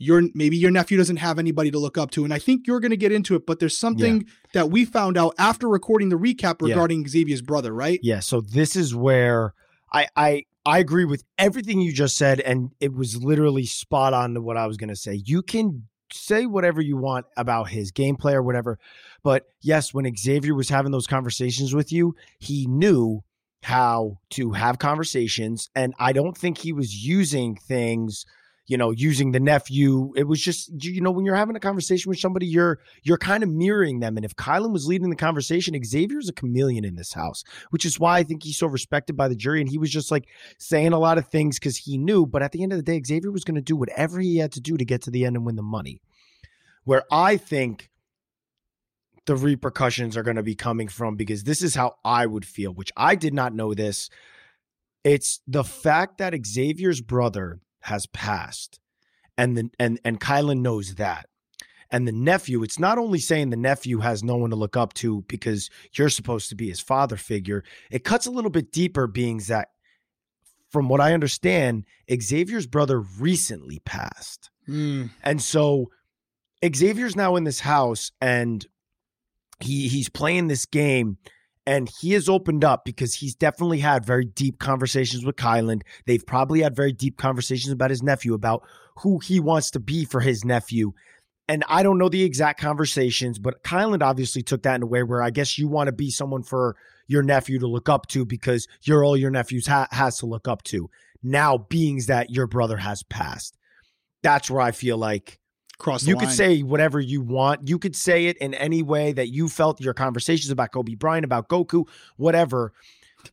your 0.00 0.22
maybe 0.34 0.56
your 0.56 0.70
nephew 0.70 0.96
doesn't 0.96 1.18
have 1.18 1.38
anybody 1.38 1.70
to 1.70 1.78
look 1.78 1.96
up 1.96 2.10
to 2.10 2.24
and 2.24 2.34
i 2.34 2.38
think 2.38 2.66
you're 2.66 2.80
going 2.80 2.90
to 2.90 2.96
get 2.96 3.12
into 3.12 3.36
it 3.36 3.46
but 3.46 3.60
there's 3.60 3.76
something 3.76 4.22
yeah. 4.22 4.32
that 4.54 4.70
we 4.70 4.84
found 4.84 5.16
out 5.16 5.34
after 5.38 5.68
recording 5.68 6.08
the 6.08 6.16
recap 6.16 6.60
regarding 6.60 7.02
yeah. 7.02 7.08
xavier's 7.08 7.42
brother 7.42 7.72
right 7.72 8.00
yeah 8.02 8.18
so 8.18 8.40
this 8.40 8.74
is 8.74 8.94
where 8.94 9.54
i 9.92 10.08
i 10.16 10.44
i 10.64 10.78
agree 10.78 11.04
with 11.04 11.22
everything 11.38 11.80
you 11.80 11.92
just 11.92 12.16
said 12.16 12.40
and 12.40 12.70
it 12.80 12.94
was 12.94 13.22
literally 13.22 13.66
spot 13.66 14.14
on 14.14 14.34
to 14.34 14.40
what 14.40 14.56
i 14.56 14.66
was 14.66 14.76
going 14.76 14.88
to 14.88 14.96
say 14.96 15.22
you 15.24 15.42
can 15.42 15.86
say 16.12 16.46
whatever 16.46 16.80
you 16.80 16.96
want 16.96 17.26
about 17.36 17.68
his 17.68 17.92
gameplay 17.92 18.32
or 18.32 18.42
whatever 18.42 18.78
but 19.22 19.44
yes 19.60 19.94
when 19.94 20.10
xavier 20.16 20.54
was 20.54 20.70
having 20.70 20.90
those 20.90 21.06
conversations 21.06 21.74
with 21.74 21.92
you 21.92 22.16
he 22.38 22.66
knew 22.66 23.20
how 23.62 24.18
to 24.30 24.52
have 24.52 24.78
conversations 24.78 25.68
and 25.74 25.92
i 25.98 26.10
don't 26.10 26.36
think 26.36 26.56
he 26.56 26.72
was 26.72 27.04
using 27.06 27.54
things 27.54 28.24
you 28.70 28.76
know, 28.76 28.92
using 28.92 29.32
the 29.32 29.40
nephew. 29.40 30.12
It 30.14 30.28
was 30.28 30.40
just, 30.40 30.70
you 30.84 31.00
know, 31.00 31.10
when 31.10 31.24
you're 31.24 31.34
having 31.34 31.56
a 31.56 31.60
conversation 31.60 32.08
with 32.08 32.20
somebody, 32.20 32.46
you're 32.46 32.78
you're 33.02 33.18
kind 33.18 33.42
of 33.42 33.48
mirroring 33.48 33.98
them. 33.98 34.16
And 34.16 34.24
if 34.24 34.36
Kyland 34.36 34.72
was 34.72 34.86
leading 34.86 35.10
the 35.10 35.16
conversation, 35.16 35.76
Xavier's 35.84 36.28
a 36.28 36.32
chameleon 36.32 36.84
in 36.84 36.94
this 36.94 37.12
house, 37.12 37.42
which 37.70 37.84
is 37.84 37.98
why 37.98 38.18
I 38.18 38.22
think 38.22 38.44
he's 38.44 38.58
so 38.58 38.68
respected 38.68 39.16
by 39.16 39.26
the 39.26 39.34
jury. 39.34 39.60
And 39.60 39.68
he 39.68 39.76
was 39.76 39.90
just 39.90 40.12
like 40.12 40.28
saying 40.56 40.92
a 40.92 41.00
lot 41.00 41.18
of 41.18 41.26
things 41.26 41.58
because 41.58 41.78
he 41.78 41.98
knew. 41.98 42.26
But 42.26 42.44
at 42.44 42.52
the 42.52 42.62
end 42.62 42.72
of 42.72 42.78
the 42.78 42.84
day, 42.84 43.02
Xavier 43.04 43.32
was 43.32 43.42
going 43.42 43.56
to 43.56 43.60
do 43.60 43.74
whatever 43.74 44.20
he 44.20 44.38
had 44.38 44.52
to 44.52 44.60
do 44.60 44.76
to 44.76 44.84
get 44.84 45.02
to 45.02 45.10
the 45.10 45.24
end 45.24 45.34
and 45.34 45.44
win 45.44 45.56
the 45.56 45.62
money. 45.62 46.00
Where 46.84 47.02
I 47.10 47.38
think 47.38 47.90
the 49.26 49.34
repercussions 49.34 50.16
are 50.16 50.22
going 50.22 50.36
to 50.36 50.44
be 50.44 50.54
coming 50.54 50.86
from 50.86 51.16
because 51.16 51.42
this 51.42 51.60
is 51.60 51.74
how 51.74 51.96
I 52.04 52.24
would 52.24 52.46
feel, 52.46 52.72
which 52.72 52.92
I 52.96 53.16
did 53.16 53.34
not 53.34 53.52
know 53.52 53.74
this. 53.74 54.10
It's 55.02 55.40
the 55.48 55.64
fact 55.64 56.18
that 56.18 56.46
Xavier's 56.46 57.00
brother 57.00 57.58
has 57.82 58.06
passed. 58.06 58.80
And 59.36 59.56
the, 59.56 59.70
and 59.78 59.98
and 60.04 60.20
Kyland 60.20 60.60
knows 60.60 60.96
that. 60.96 61.26
And 61.90 62.06
the 62.06 62.12
nephew, 62.12 62.62
it's 62.62 62.78
not 62.78 62.98
only 62.98 63.18
saying 63.18 63.50
the 63.50 63.56
nephew 63.56 63.98
has 63.98 64.22
no 64.22 64.36
one 64.36 64.50
to 64.50 64.56
look 64.56 64.76
up 64.76 64.94
to 64.94 65.22
because 65.22 65.70
you're 65.92 66.08
supposed 66.08 66.48
to 66.50 66.54
be 66.54 66.68
his 66.68 66.78
father 66.78 67.16
figure. 67.16 67.64
It 67.90 68.04
cuts 68.04 68.26
a 68.26 68.30
little 68.30 68.50
bit 68.50 68.70
deeper, 68.70 69.08
being 69.08 69.38
that 69.48 69.70
from 70.70 70.88
what 70.88 71.00
I 71.00 71.14
understand, 71.14 71.84
Xavier's 72.10 72.66
brother 72.66 73.00
recently 73.00 73.80
passed. 73.80 74.50
Mm. 74.68 75.10
And 75.22 75.42
so 75.42 75.90
Xavier's 76.64 77.16
now 77.16 77.36
in 77.36 77.44
this 77.44 77.60
house 77.60 78.12
and 78.20 78.64
he 79.58 79.88
he's 79.88 80.08
playing 80.08 80.46
this 80.46 80.66
game 80.66 81.18
and 81.66 81.90
he 82.00 82.12
has 82.12 82.28
opened 82.28 82.64
up 82.64 82.84
because 82.84 83.14
he's 83.14 83.34
definitely 83.34 83.78
had 83.80 84.04
very 84.04 84.24
deep 84.24 84.58
conversations 84.58 85.24
with 85.24 85.36
Kyland. 85.36 85.82
They've 86.06 86.24
probably 86.26 86.60
had 86.62 86.74
very 86.74 86.92
deep 86.92 87.16
conversations 87.16 87.72
about 87.72 87.90
his 87.90 88.02
nephew, 88.02 88.34
about 88.34 88.66
who 88.98 89.18
he 89.18 89.40
wants 89.40 89.70
to 89.72 89.80
be 89.80 90.04
for 90.04 90.20
his 90.20 90.44
nephew. 90.44 90.92
and 91.48 91.64
I 91.68 91.82
don't 91.82 91.98
know 91.98 92.08
the 92.08 92.22
exact 92.22 92.60
conversations, 92.60 93.40
but 93.40 93.64
Kyland 93.64 94.02
obviously 94.02 94.40
took 94.40 94.62
that 94.62 94.76
in 94.76 94.82
a 94.84 94.86
way 94.86 95.02
where 95.02 95.20
I 95.20 95.30
guess 95.30 95.58
you 95.58 95.66
want 95.66 95.88
to 95.88 95.92
be 95.92 96.08
someone 96.08 96.44
for 96.44 96.76
your 97.08 97.24
nephew 97.24 97.58
to 97.58 97.66
look 97.66 97.88
up 97.88 98.06
to 98.08 98.24
because 98.24 98.68
you're 98.82 99.04
all 99.04 99.16
your 99.16 99.32
nephews 99.32 99.66
ha- 99.66 99.88
has 99.90 100.18
to 100.18 100.26
look 100.26 100.46
up 100.46 100.62
to. 100.62 100.88
Now, 101.24 101.58
beings 101.58 102.06
that 102.06 102.30
your 102.30 102.46
brother 102.46 102.76
has 102.76 103.02
passed, 103.02 103.58
that's 104.22 104.48
where 104.48 104.60
I 104.60 104.70
feel 104.70 104.96
like 104.96 105.39
Cross 105.80 106.06
you 106.06 106.16
could 106.16 106.30
say 106.30 106.62
whatever 106.62 107.00
you 107.00 107.20
want. 107.20 107.68
You 107.68 107.78
could 107.78 107.96
say 107.96 108.26
it 108.26 108.36
in 108.36 108.54
any 108.54 108.82
way 108.82 109.12
that 109.12 109.28
you 109.30 109.48
felt 109.48 109.80
your 109.80 109.94
conversations 109.94 110.50
about 110.50 110.70
Kobe 110.72 110.94
Bryant, 110.94 111.24
about 111.24 111.48
Goku, 111.48 111.88
whatever. 112.16 112.72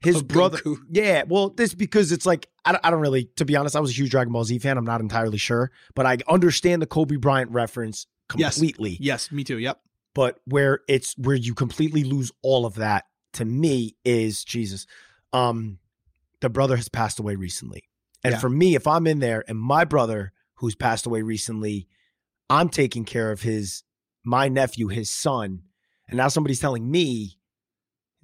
His 0.01 0.17
Of 0.17 0.27
brother, 0.27 0.57
Goku. 0.57 0.77
yeah. 0.91 1.23
Well, 1.27 1.49
this 1.49 1.73
because 1.73 2.11
it's 2.11 2.25
like 2.25 2.47
I 2.65 2.71
don't, 2.73 2.85
I 2.85 2.89
don't 2.89 2.99
really, 2.99 3.25
to 3.35 3.45
be 3.45 3.55
honest, 3.55 3.75
I 3.75 3.79
was 3.79 3.91
a 3.91 3.93
huge 3.93 4.09
Dragon 4.11 4.33
Ball 4.33 4.43
Z 4.43 4.57
fan. 4.59 4.77
I'm 4.77 4.83
not 4.85 4.99
entirely 5.01 5.37
sure, 5.37 5.71
but 5.95 6.05
I 6.05 6.17
understand 6.27 6.81
the 6.81 6.87
Kobe 6.87 7.15
Bryant 7.17 7.51
reference 7.51 8.07
Yes. 8.35 8.55
completely. 8.55 8.97
Yes, 8.99 9.31
me 9.31 9.43
too. 9.45 9.57
Yep. 9.57 9.79
But 10.13 10.39
where 10.45 10.79
it's 10.89 11.15
where 11.17 11.35
you 11.35 11.53
completely 11.53 12.03
lose 12.03 12.31
all 12.41 12.65
of 12.65 12.75
that 12.75 13.05
to 13.33 13.45
me 13.45 13.95
is 14.03 14.43
Jesus. 14.43 14.85
Um, 15.31 15.79
the 16.41 16.49
brother 16.49 16.75
has 16.75 16.89
passed 16.89 17.19
away 17.19 17.35
recently, 17.35 17.83
and 18.23 18.33
Yeah. 18.33 18.39
for 18.39 18.49
me, 18.49 18.75
if 18.75 18.87
I'm 18.87 19.07
in 19.07 19.19
there 19.19 19.43
and 19.47 19.57
my 19.57 19.85
brother 19.85 20.33
who's 20.55 20.75
passed 20.75 21.05
away 21.05 21.21
recently, 21.21 21.87
I'm 22.49 22.69
taking 22.69 23.05
care 23.05 23.31
of 23.31 23.41
his 23.41 23.83
my 24.23 24.47
nephew, 24.49 24.87
his 24.87 25.09
son, 25.09 25.61
and 26.07 26.17
now 26.17 26.27
somebody's 26.27 26.59
telling 26.59 26.89
me 26.89 27.37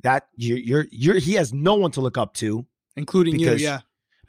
that 0.04 0.28
you're 0.36 0.58
you're 0.58 0.86
you're 0.92 1.16
he 1.20 1.34
has 1.34 1.54
no 1.54 1.76
one 1.76 1.92
to 1.92 2.02
look 2.02 2.18
up 2.18 2.34
to 2.36 2.66
Including 2.96 3.38
Because- 3.38 3.62
you. 3.62 3.68
Yeah. 3.68 3.80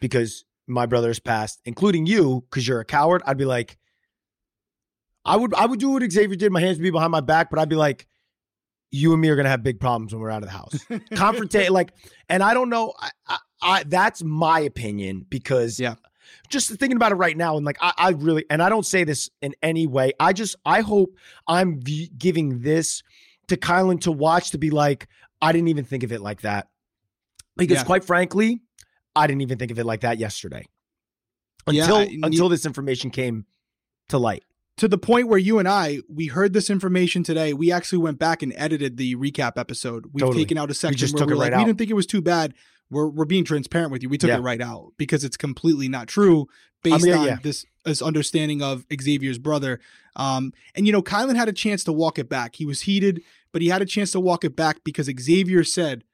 because 0.01 0.45
my 0.67 0.87
brother 0.87 1.09
has 1.09 1.19
passed, 1.21 1.61
including 1.67 2.07
you, 2.07 2.45
because 2.49 2.67
you're 2.67 2.81
a 2.81 2.85
coward, 2.87 3.23
I'd 3.27 3.37
be 3.37 3.45
like, 3.45 3.77
I 5.25 5.37
would 5.37 5.55
I 5.55 5.67
would 5.67 5.81
do 5.81 5.91
what 5.91 6.11
Xavier 6.11 6.37
did. 6.37 6.53
My 6.53 6.61
hands 6.61 6.79
would 6.79 6.83
be 6.83 6.91
behind 6.91 7.11
my 7.13 7.21
back, 7.21 7.51
but 7.51 7.59
I'd 7.59 7.69
be 7.69 7.77
like, 7.77 8.07
you 8.91 9.13
and 9.13 9.21
me 9.21 9.29
are 9.29 9.37
gonna 9.37 9.49
have 9.51 9.63
big 9.63 9.81
problems 9.81 10.13
when 10.15 10.21
we're 10.23 10.31
out 10.31 10.43
of 10.43 10.49
the 10.49 10.57
house. 10.57 10.73
Confrontate, 11.13 11.71
like, 11.71 11.93
and 12.29 12.43
I 12.43 12.55
don't 12.55 12.69
know. 12.71 12.95
I, 12.99 13.11
I, 13.27 13.39
I 13.63 13.83
that's 13.85 14.23
my 14.23 14.61
opinion 14.61 15.27
because 15.29 15.79
Yeah. 15.81 15.95
Just 16.51 16.69
thinking 16.71 16.97
about 16.97 17.11
it 17.13 17.17
right 17.17 17.37
now, 17.37 17.57
and 17.57 17.65
like 17.65 17.79
I, 17.81 17.93
I 17.97 18.11
really, 18.11 18.45
and 18.51 18.63
I 18.63 18.69
don't 18.69 18.85
say 18.87 19.05
this 19.05 19.31
in 19.41 19.55
any 19.63 19.87
way. 19.87 20.13
I 20.21 20.33
just 20.33 20.57
I 20.65 20.83
hope 20.83 21.17
I'm 21.49 21.81
v- 21.81 22.11
giving 22.17 22.61
this 22.61 23.03
to 23.49 23.57
Kyland 23.57 24.03
to 24.03 24.13
watch 24.13 24.51
to 24.51 24.59
be 24.59 24.71
like, 24.71 25.09
I 25.41 25.53
didn't 25.53 25.69
even 25.69 25.85
think 25.85 26.03
of 26.03 26.13
it 26.13 26.21
like 26.21 26.43
that. 26.43 26.69
Because 27.57 27.79
Yeah. 27.79 27.85
quite 27.85 28.05
frankly, 28.05 28.61
I 29.17 29.27
didn't 29.27 29.43
even 29.43 29.59
think 29.59 29.71
of 29.71 29.79
it 29.79 29.85
like 29.87 30.01
that 30.03 30.19
yesterday. 30.19 30.67
Yeah, 31.71 31.83
Until 31.85 31.97
I- 31.97 32.19
until 32.25 32.49
this 32.51 32.67
information 32.67 33.11
came 33.11 33.47
to 34.11 34.19
light. 34.19 34.45
to 34.77 34.89
the 34.89 34.99
point 34.99 35.29
where 35.29 35.39
you 35.39 35.59
and 35.61 35.69
I 35.69 36.01
we 36.09 36.27
heard 36.27 36.53
this 36.53 36.69
information 36.69 37.23
today. 37.23 37.55
We 37.55 37.71
actually 37.73 37.99
went 37.99 38.19
back 38.19 38.43
and 38.43 38.53
edited 38.57 38.97
the 38.99 39.15
recap 39.17 39.53
episode. 39.57 40.07
We've 40.13 40.21
Totally. 40.21 40.45
taken 40.45 40.59
out 40.59 40.71
a 40.71 40.75
section 40.75 40.99
just 40.99 41.15
where 41.15 41.21
took 41.21 41.29
we 41.29 41.33
it 41.33 41.37
were 41.37 41.39
like, 41.39 41.53
right 41.53 41.57
we 41.59 41.63
out. 41.63 41.67
didn't 41.67 41.79
think 41.79 41.91
it 41.91 41.95
was 41.95 42.07
too 42.07 42.21
bad. 42.21 42.53
We're 42.91 43.09
we're 43.09 43.25
being 43.25 43.45
transparent 43.45 43.93
with 43.93 44.03
you. 44.03 44.09
We 44.09 44.19
took 44.19 44.29
Yeah. 44.29 44.39
it 44.39 44.43
right 44.43 44.61
out 44.61 44.93
because 44.97 45.25
it's 45.25 45.37
completely 45.37 45.89
not 45.89 46.09
true 46.09 46.47
based 46.83 47.07
yeah, 47.07 47.19
on 47.19 47.27
yeah. 47.27 47.39
this 47.43 47.65
this 47.85 48.03
understanding 48.03 48.63
of 48.63 48.85
Xavier's 48.93 49.39
brother. 49.39 49.81
Um, 50.17 50.53
and 50.75 50.87
you 50.87 50.93
know, 50.93 51.03
Kyland 51.03 51.37
had 51.37 51.49
a 51.49 51.53
chance 51.53 51.85
to 51.85 51.93
walk 51.93 52.19
it 52.19 52.29
back. 52.29 52.57
He 52.57 52.67
was 52.67 52.83
heated, 52.83 53.23
but 53.53 53.63
he 53.63 53.69
had 53.69 53.83
a 53.83 53.87
chance 53.87 54.11
to 54.13 54.21
walk 54.21 54.45
it 54.45 54.57
back 54.57 54.85
because 54.85 55.11
Xavier 55.21 55.65
said. 55.65 56.05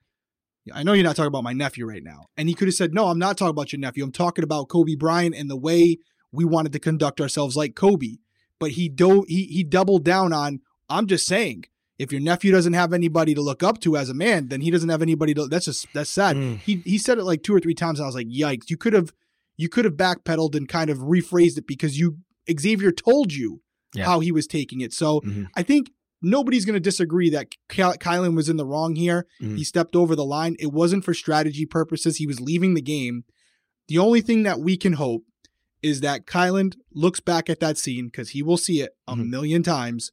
I 0.74 0.82
know 0.82 0.92
you're 0.92 1.04
not 1.04 1.16
talking 1.16 1.26
about 1.28 1.42
my 1.42 1.54
nephew 1.54 1.86
right 1.86 2.04
now. 2.04 2.26
And 2.36 2.46
he 2.46 2.54
could 2.54 2.68
have 2.68 2.74
said, 2.74 2.92
No, 2.92 3.06
I'm 3.06 3.18
not 3.18 3.38
talking 3.38 3.50
about 3.50 3.72
your 3.72 3.80
nephew. 3.80 4.04
I'm 4.04 4.12
talking 4.12 4.44
about 4.44 4.68
Kobe 4.68 4.94
Bryant 4.94 5.34
and 5.34 5.50
the 5.50 5.56
way 5.56 5.98
we 6.32 6.44
wanted 6.44 6.72
to 6.74 6.78
conduct 6.78 7.18
ourselves 7.18 7.56
like 7.56 7.74
Kobe 7.74 8.18
but 8.60 8.72
he 8.72 8.88
do 8.88 9.24
he 9.26 9.46
he 9.46 9.64
doubled 9.64 10.04
down 10.04 10.32
on 10.32 10.60
I'm 10.88 11.06
just 11.06 11.26
saying 11.26 11.64
if 12.00 12.10
your 12.12 12.20
nephew 12.20 12.50
doesn't 12.50 12.72
have 12.72 12.92
anybody 12.92 13.34
to 13.34 13.42
look 13.42 13.62
up 13.62 13.78
to 13.80 13.96
as 13.96 14.08
a 14.08 14.14
man, 14.14 14.48
then 14.48 14.60
he 14.62 14.70
doesn't 14.70 14.88
have 14.88 15.02
anybody 15.02 15.34
to 15.34 15.46
that's 15.46 15.66
just 15.66 15.86
that's 15.92 16.10
sad. 16.10 16.36
Mm. 16.36 16.58
He 16.58 16.76
he 16.84 16.98
said 16.98 17.18
it 17.18 17.24
like 17.24 17.42
two 17.42 17.54
or 17.54 17.60
three 17.60 17.74
times 17.74 17.98
and 17.98 18.04
I 18.04 18.08
was 18.08 18.14
like, 18.14 18.28
"Yikes. 18.28 18.70
You 18.70 18.76
could 18.76 18.92
have 18.94 19.12
you 19.56 19.68
could 19.68 19.84
have 19.84 19.94
backpedaled 19.94 20.54
and 20.56 20.68
kind 20.68 20.88
of 20.90 20.98
rephrased 20.98 21.58
it 21.58 21.66
because 21.66 21.98
you 21.98 22.18
Xavier 22.50 22.90
told 22.92 23.32
you 23.32 23.60
Yeah. 23.94 24.06
how 24.06 24.20
he 24.20 24.32
was 24.32 24.46
taking 24.46 24.80
it." 24.80 24.92
So, 24.92 25.20
Mhm. 25.20 25.48
I 25.54 25.62
think 25.62 25.92
nobody's 26.22 26.64
going 26.66 26.74
to 26.74 26.80
disagree 26.80 27.30
that 27.30 27.50
Ky- 27.68 27.82
Kyland 28.06 28.34
was 28.36 28.48
in 28.48 28.56
the 28.56 28.66
wrong 28.66 28.94
here. 28.96 29.26
Mhm. 29.42 29.56
He 29.58 29.64
stepped 29.64 29.94
over 29.96 30.14
the 30.16 30.24
line. 30.24 30.56
It 30.58 30.72
wasn't 30.72 31.04
for 31.04 31.14
strategy 31.14 31.64
purposes. 31.66 32.16
He 32.16 32.26
was 32.26 32.40
leaving 32.40 32.74
the 32.74 32.82
game. 32.82 33.24
The 33.88 33.98
only 33.98 34.20
thing 34.20 34.42
that 34.44 34.60
we 34.60 34.76
can 34.76 34.94
hope 34.94 35.24
is 35.82 36.00
that 36.00 36.26
Kyland 36.26 36.76
looks 36.92 37.20
back 37.20 37.48
at 37.50 37.60
that 37.60 37.78
scene 37.78 38.06
because 38.06 38.30
he 38.30 38.42
will 38.42 38.58
see 38.58 38.80
it 38.80 38.92
a 39.08 39.16
Mhm. 39.16 39.28
million 39.28 39.62
times, 39.62 40.12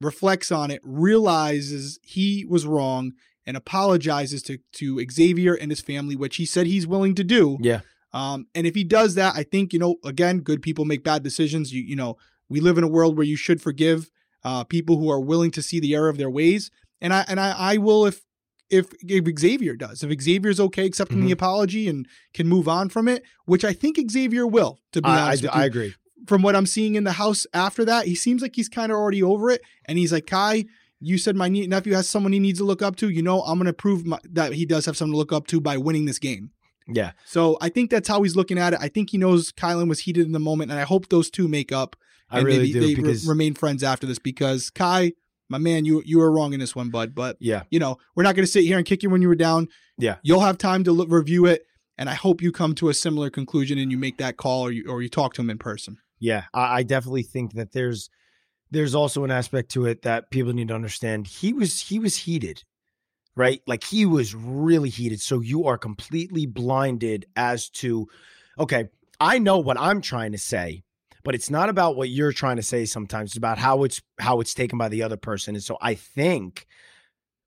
reflects 0.00 0.50
on 0.52 0.70
it, 0.70 0.80
realizes 0.84 1.98
he 2.02 2.44
was 2.48 2.66
wrong, 2.66 3.12
and 3.46 3.56
apologizes 3.56 4.42
to 4.44 4.58
to 4.74 5.04
Xavier 5.10 5.54
and 5.54 5.70
his 5.70 5.80
family, 5.80 6.16
which 6.16 6.36
he 6.36 6.46
said 6.46 6.66
he's 6.66 6.86
willing 6.86 7.14
to 7.14 7.24
do. 7.24 7.58
Yeah. 7.60 7.80
Um, 8.12 8.46
and 8.54 8.66
if 8.66 8.74
he 8.74 8.84
does 8.84 9.14
that, 9.16 9.34
I 9.36 9.42
think 9.42 9.72
you 9.72 9.78
know, 9.78 9.96
again, 10.04 10.40
good 10.40 10.62
people 10.62 10.84
make 10.84 11.04
bad 11.04 11.22
decisions. 11.22 11.72
You 11.72 11.82
you 11.82 11.96
know, 11.96 12.16
we 12.48 12.60
live 12.60 12.78
in 12.78 12.84
a 12.84 12.88
world 12.88 13.16
where 13.16 13.26
you 13.26 13.36
should 13.36 13.60
forgive 13.60 14.10
uh, 14.44 14.64
people 14.64 14.98
who 14.98 15.10
are 15.10 15.20
willing 15.20 15.50
to 15.52 15.62
see 15.62 15.80
the 15.80 15.94
error 15.94 16.08
of 16.08 16.16
their 16.18 16.30
ways. 16.30 16.70
And 17.00 17.12
I 17.12 17.24
and 17.28 17.38
I, 17.40 17.54
I 17.56 17.76
will 17.78 18.06
if 18.06 18.22
if 18.70 18.86
if 19.02 19.24
Xavier 19.38 19.76
does. 19.76 20.02
If 20.02 20.20
Xavier's 20.20 20.60
okay 20.60 20.84
accepting 20.86 21.20
the 21.20 21.28
Mhm. 21.30 21.32
apology 21.32 21.88
and 21.88 22.06
can 22.34 22.48
move 22.48 22.68
on 22.68 22.88
from 22.88 23.08
it, 23.08 23.22
which 23.46 23.64
I 23.64 23.72
think 23.72 23.98
Xavier 24.10 24.46
will. 24.46 24.78
To 24.92 25.02
be 25.02 25.08
I, 25.08 25.18
I, 25.18 25.22
honest, 25.28 25.42
with 25.42 25.52
I 25.54 25.64
agree. 25.64 25.94
From 26.26 26.42
what 26.42 26.56
I'm 26.56 26.66
seeing 26.66 26.94
in 26.94 27.04
the 27.04 27.12
house 27.12 27.46
after 27.54 27.84
that, 27.86 28.06
he 28.06 28.14
seems 28.14 28.42
like 28.42 28.56
he's 28.56 28.68
kind 28.68 28.92
of 28.92 28.98
already 28.98 29.22
over 29.22 29.50
it. 29.50 29.62
And 29.86 29.98
he's 29.98 30.12
like, 30.12 30.26
Kai, 30.26 30.64
you 31.00 31.18
said 31.18 31.36
my 31.36 31.48
nephew 31.48 31.94
has 31.94 32.08
someone 32.08 32.32
he 32.32 32.40
needs 32.40 32.58
to 32.58 32.64
look 32.64 32.82
up 32.82 32.96
to. 32.96 33.08
You 33.08 33.22
know, 33.22 33.42
I'm 33.42 33.58
going 33.58 33.66
to 33.66 33.72
prove 33.72 34.06
my, 34.06 34.18
that 34.24 34.52
he 34.52 34.66
does 34.66 34.86
have 34.86 34.96
someone 34.96 35.14
to 35.14 35.18
look 35.18 35.32
up 35.32 35.46
to 35.48 35.60
by 35.60 35.76
winning 35.76 36.06
this 36.06 36.18
game. 36.18 36.50
Yeah. 36.88 37.12
So 37.24 37.58
I 37.60 37.68
think 37.68 37.90
that's 37.90 38.08
how 38.08 38.22
he's 38.22 38.34
looking 38.34 38.58
at 38.58 38.72
it. 38.72 38.78
I 38.82 38.88
think 38.88 39.10
he 39.10 39.18
knows 39.18 39.52
Kyland 39.52 39.88
was 39.88 40.00
heated 40.00 40.26
in 40.26 40.32
the 40.32 40.38
moment, 40.38 40.70
and 40.70 40.80
I 40.80 40.84
hope 40.84 41.08
those 41.08 41.30
two 41.30 41.46
make 41.46 41.70
up. 41.70 41.96
I 42.30 42.40
really 42.40 42.58
maybe 42.58 42.72
do 42.72 42.80
they 42.80 42.86
re- 42.86 42.94
because 42.94 43.26
remain 43.26 43.54
friends 43.54 43.82
after 43.82 44.06
this 44.06 44.18
because 44.18 44.70
Kai, 44.70 45.12
my 45.48 45.58
man, 45.58 45.84
you 45.84 46.02
you 46.04 46.18
were 46.18 46.30
wrong 46.30 46.52
in 46.52 46.60
this 46.60 46.74
one, 46.74 46.90
bud. 46.90 47.14
But 47.14 47.36
yeah. 47.40 47.62
you 47.70 47.78
know, 47.78 47.98
we're 48.14 48.22
not 48.22 48.34
going 48.34 48.44
to 48.44 48.50
sit 48.50 48.64
here 48.64 48.76
and 48.76 48.86
kick 48.86 49.02
you 49.02 49.10
when 49.10 49.22
you 49.22 49.28
were 49.28 49.34
down. 49.34 49.68
Yeah. 49.96 50.16
You'll 50.22 50.40
have 50.40 50.58
time 50.58 50.84
to 50.84 50.92
look, 50.92 51.08
review 51.10 51.46
it, 51.46 51.66
and 51.96 52.08
I 52.08 52.14
hope 52.14 52.42
you 52.42 52.52
come 52.52 52.74
to 52.76 52.88
a 52.88 52.94
similar 52.94 53.30
conclusion 53.30 53.78
and 53.78 53.90
you 53.90 53.98
make 53.98 54.18
that 54.18 54.36
call 54.36 54.62
or 54.62 54.72
you 54.72 54.86
or 54.88 55.02
you 55.02 55.08
talk 55.08 55.34
to 55.34 55.42
him 55.42 55.50
in 55.50 55.58
person. 55.58 55.98
Yeah, 56.18 56.44
I, 56.52 56.78
I 56.78 56.82
definitely 56.82 57.22
think 57.22 57.54
that 57.54 57.72
there's 57.72 58.10
there's 58.70 58.94
also 58.94 59.24
an 59.24 59.30
aspect 59.30 59.70
to 59.70 59.86
it 59.86 60.02
that 60.02 60.30
people 60.30 60.52
need 60.52 60.68
to 60.68 60.74
understand. 60.74 61.26
He 61.26 61.52
was 61.52 61.80
he 61.80 61.98
was 61.98 62.16
heated, 62.16 62.64
right? 63.36 63.62
Like 63.66 63.84
he 63.84 64.06
was 64.06 64.34
really 64.34 64.90
heated. 64.90 65.20
So 65.20 65.40
you 65.40 65.66
are 65.66 65.78
completely 65.78 66.46
blinded 66.46 67.26
as 67.36 67.70
to, 67.70 68.08
okay, 68.58 68.88
I 69.20 69.38
know 69.38 69.58
what 69.58 69.80
I'm 69.80 70.00
trying 70.02 70.32
to 70.32 70.38
say, 70.38 70.82
but 71.24 71.34
it's 71.34 71.50
not 71.50 71.68
about 71.70 71.96
what 71.96 72.10
you're 72.10 72.32
trying 72.32 72.56
to 72.56 72.62
say. 72.62 72.84
Sometimes 72.84 73.30
it's 73.30 73.38
about 73.38 73.58
how 73.58 73.84
it's 73.84 74.02
how 74.20 74.40
it's 74.40 74.54
taken 74.54 74.78
by 74.78 74.88
the 74.88 75.02
other 75.02 75.16
person. 75.16 75.54
And 75.54 75.64
so 75.64 75.78
I 75.80 75.94
think 75.94 76.66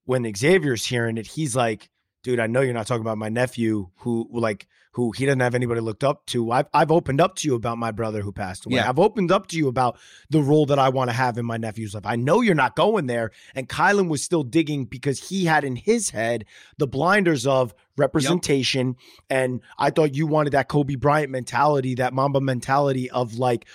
when 0.05 0.31
Xavier's 0.35 0.85
hearing 0.85 1.17
it, 1.17 1.27
he's 1.27 1.55
like, 1.55 1.90
dude, 2.23 2.39
I 2.39 2.47
know 2.47 2.61
you're 2.61 2.73
not 2.73 2.87
talking 2.87 3.01
about 3.01 3.17
my 3.17 3.29
nephew 3.29 3.89
who 3.97 4.27
like 4.31 4.67
who 4.93 5.11
he 5.11 5.25
doesn't 5.25 5.39
have 5.39 5.55
anybody 5.55 5.79
looked 5.79 6.03
up 6.03 6.25
to. 6.27 6.51
I've 6.51 6.67
I've 6.73 6.91
opened 6.91 7.21
up 7.21 7.35
to 7.37 7.47
you 7.47 7.55
about 7.55 7.77
my 7.77 7.91
brother 7.91 8.21
who 8.21 8.31
passed 8.31 8.65
away. 8.65 8.75
Yeah. 8.75 8.89
I've 8.89 8.99
opened 8.99 9.31
up 9.31 9.47
to 9.47 9.57
you 9.57 9.67
about 9.67 9.97
the 10.29 10.41
role 10.41 10.65
that 10.67 10.79
I 10.79 10.89
want 10.89 11.09
to 11.09 11.15
have 11.15 11.37
in 11.37 11.45
my 11.45 11.57
nephew's 11.57 11.93
life. 11.93 12.05
I 12.05 12.17
know 12.17 12.41
you're 12.41 12.55
not 12.55 12.75
going 12.75 13.07
there. 13.07 13.31
And 13.55 13.69
Kyland 13.69 14.09
was 14.09 14.23
still 14.23 14.43
digging 14.43 14.85
because 14.85 15.29
he 15.29 15.45
had 15.45 15.63
in 15.63 15.75
his 15.75 16.09
head 16.09 16.45
the 16.77 16.87
blinders 16.87 17.47
of 17.47 17.73
representation. 17.97 18.97
And 19.29 19.61
I 19.77 19.89
thought 19.91 20.15
you 20.15 20.27
wanted 20.27 20.51
that 20.51 20.67
Kobe 20.67 20.95
Bryant 20.95 21.31
mentality, 21.31 21.95
that 21.95 22.13
Mamba 22.13 22.41
mentality 22.41 23.09
of 23.09 23.35
like 23.35 23.65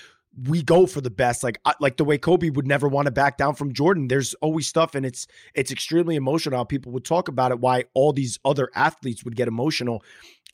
we 0.45 0.63
go 0.63 0.87
for 0.87 1.01
the 1.01 1.09
best 1.11 1.43
like 1.43 1.59
like 1.81 1.97
the 1.97 2.05
way 2.05 2.19
Kobe 2.19 2.51
would 2.51 2.67
never 2.67 2.89
want 2.89 3.07
to 3.07 3.11
back 3.11 3.39
down 3.39 3.55
from 3.55 3.73
Jordan 3.73 4.09
there's 4.09 4.35
always 4.35 4.67
stuff 4.67 4.95
and 4.95 5.07
it's 5.07 5.27
it's 5.55 5.71
extremely 5.73 6.15
emotional 6.17 6.65
people 6.67 6.93
would 6.93 7.05
talk 7.07 7.29
about 7.29 7.53
it 7.53 7.61
why 7.61 7.85
all 7.95 8.13
these 8.13 8.39
other 8.45 8.69
athletes 8.75 9.25
would 9.25 9.35
get 9.37 9.49
emotional 9.49 10.03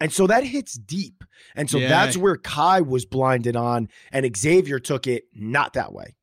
and 0.01 0.13
so 0.13 0.27
that 0.29 0.45
hits 0.45 0.75
deep 0.75 1.25
and 1.57 1.69
so 1.69 1.79
Yeah. 1.79 1.89
that's 1.89 2.17
where 2.17 2.37
Kai 2.37 2.81
was 2.81 3.05
blinded 3.05 3.57
on 3.57 3.89
and 4.13 4.37
Xavier 4.37 4.79
took 4.79 5.07
it 5.09 5.25
not 5.35 5.73
that 5.73 5.93
way 5.93 6.15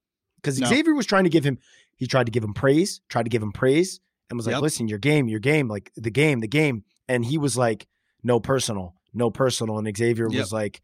cuz 0.42 0.58
No. 0.60 0.68
Xavier 0.68 0.94
was 0.96 1.06
trying 1.06 1.26
to 1.26 1.30
give 1.30 1.44
him 1.44 1.58
he 1.98 2.08
tried 2.08 2.28
to 2.28 2.32
give 2.32 2.44
him 2.46 2.54
praise 2.54 3.02
tried 3.10 3.24
to 3.24 3.30
give 3.30 3.44
him 3.44 3.52
praise 3.52 4.00
and 4.30 4.38
was 4.38 4.46
like 4.46 4.54
Yep. 4.54 4.62
listen 4.62 4.88
your 4.88 5.00
game 5.00 5.28
your 5.28 5.40
game 5.42 5.68
like 5.68 5.92
the 5.98 6.12
game 6.12 6.40
the 6.40 6.48
game 6.48 6.86
and 7.10 7.26
he 7.26 7.38
was 7.38 7.58
like 7.58 7.88
no 8.24 8.40
personal 8.40 8.96
no 9.14 9.30
personal 9.30 9.78
and 9.80 9.98
Xavier 9.98 10.30
Yep. 10.30 10.40
was 10.40 10.54
like 10.54 10.82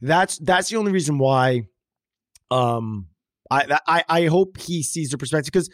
that's 0.00 0.38
that's 0.38 0.68
the 0.70 0.76
only 0.76 0.92
reason 0.92 1.18
why 1.18 1.62
um 2.54 3.08
I 3.50 3.78
I 3.86 4.04
I 4.08 4.26
hope 4.26 4.58
he 4.58 4.82
sees 4.82 5.10
the 5.10 5.18
perspective 5.18 5.52
because 5.52 5.70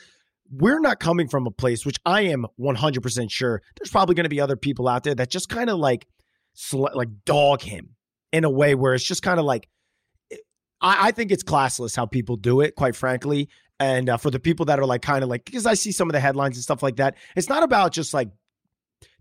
we're 0.51 0.81
not 0.81 0.99
coming 0.99 1.29
from 1.29 1.47
a 1.47 1.51
place 1.51 1.87
which 1.87 1.99
I 2.05 2.23
am 2.23 2.45
100% 2.59 3.31
sure 3.31 3.63
there's 3.77 3.91
probably 3.91 4.17
going 4.17 4.25
to 4.25 4.31
be 4.31 4.41
other 4.41 4.57
people 4.57 4.89
out 4.89 5.05
there 5.05 5.15
that 5.15 5.31
just 5.31 5.49
kind 5.49 5.71
of 5.71 5.79
like 5.79 6.07
sl- 6.55 6.89
like 6.95 7.09
dog 7.25 7.63
him 7.63 7.91
in 8.33 8.45
a 8.45 8.51
way 8.51 8.75
where 8.75 8.95
it's 8.95 9.05
just 9.05 9.23
kind 9.23 9.39
of 9.39 9.47
like 9.47 9.69
I, 10.81 11.09
I 11.09 11.11
think 11.13 11.31
it's 11.31 11.43
classless 11.43 11.95
how 11.97 12.07
people 12.07 12.37
do 12.37 12.61
it, 12.61 12.75
quite 12.75 12.97
frankly. 12.97 13.49
And 13.79 14.09
uh, 14.09 14.17
for 14.17 14.31
the 14.31 14.41
people 14.41 14.67
that 14.67 14.79
are 14.79 14.87
like 14.87 15.03
kind 15.03 15.23
of 15.23 15.31
like, 15.31 15.45
because 15.45 15.67
I 15.67 15.75
see 15.75 15.93
some 15.93 16.09
of 16.09 16.13
the 16.13 16.21
headlines 16.21 16.57
and 16.57 16.63
stuff 16.63 16.83
like 16.83 16.97
that, 16.97 17.17
it's 17.37 17.49
not 17.49 17.63
about 17.63 17.93
just 17.93 18.13
like 18.13 18.29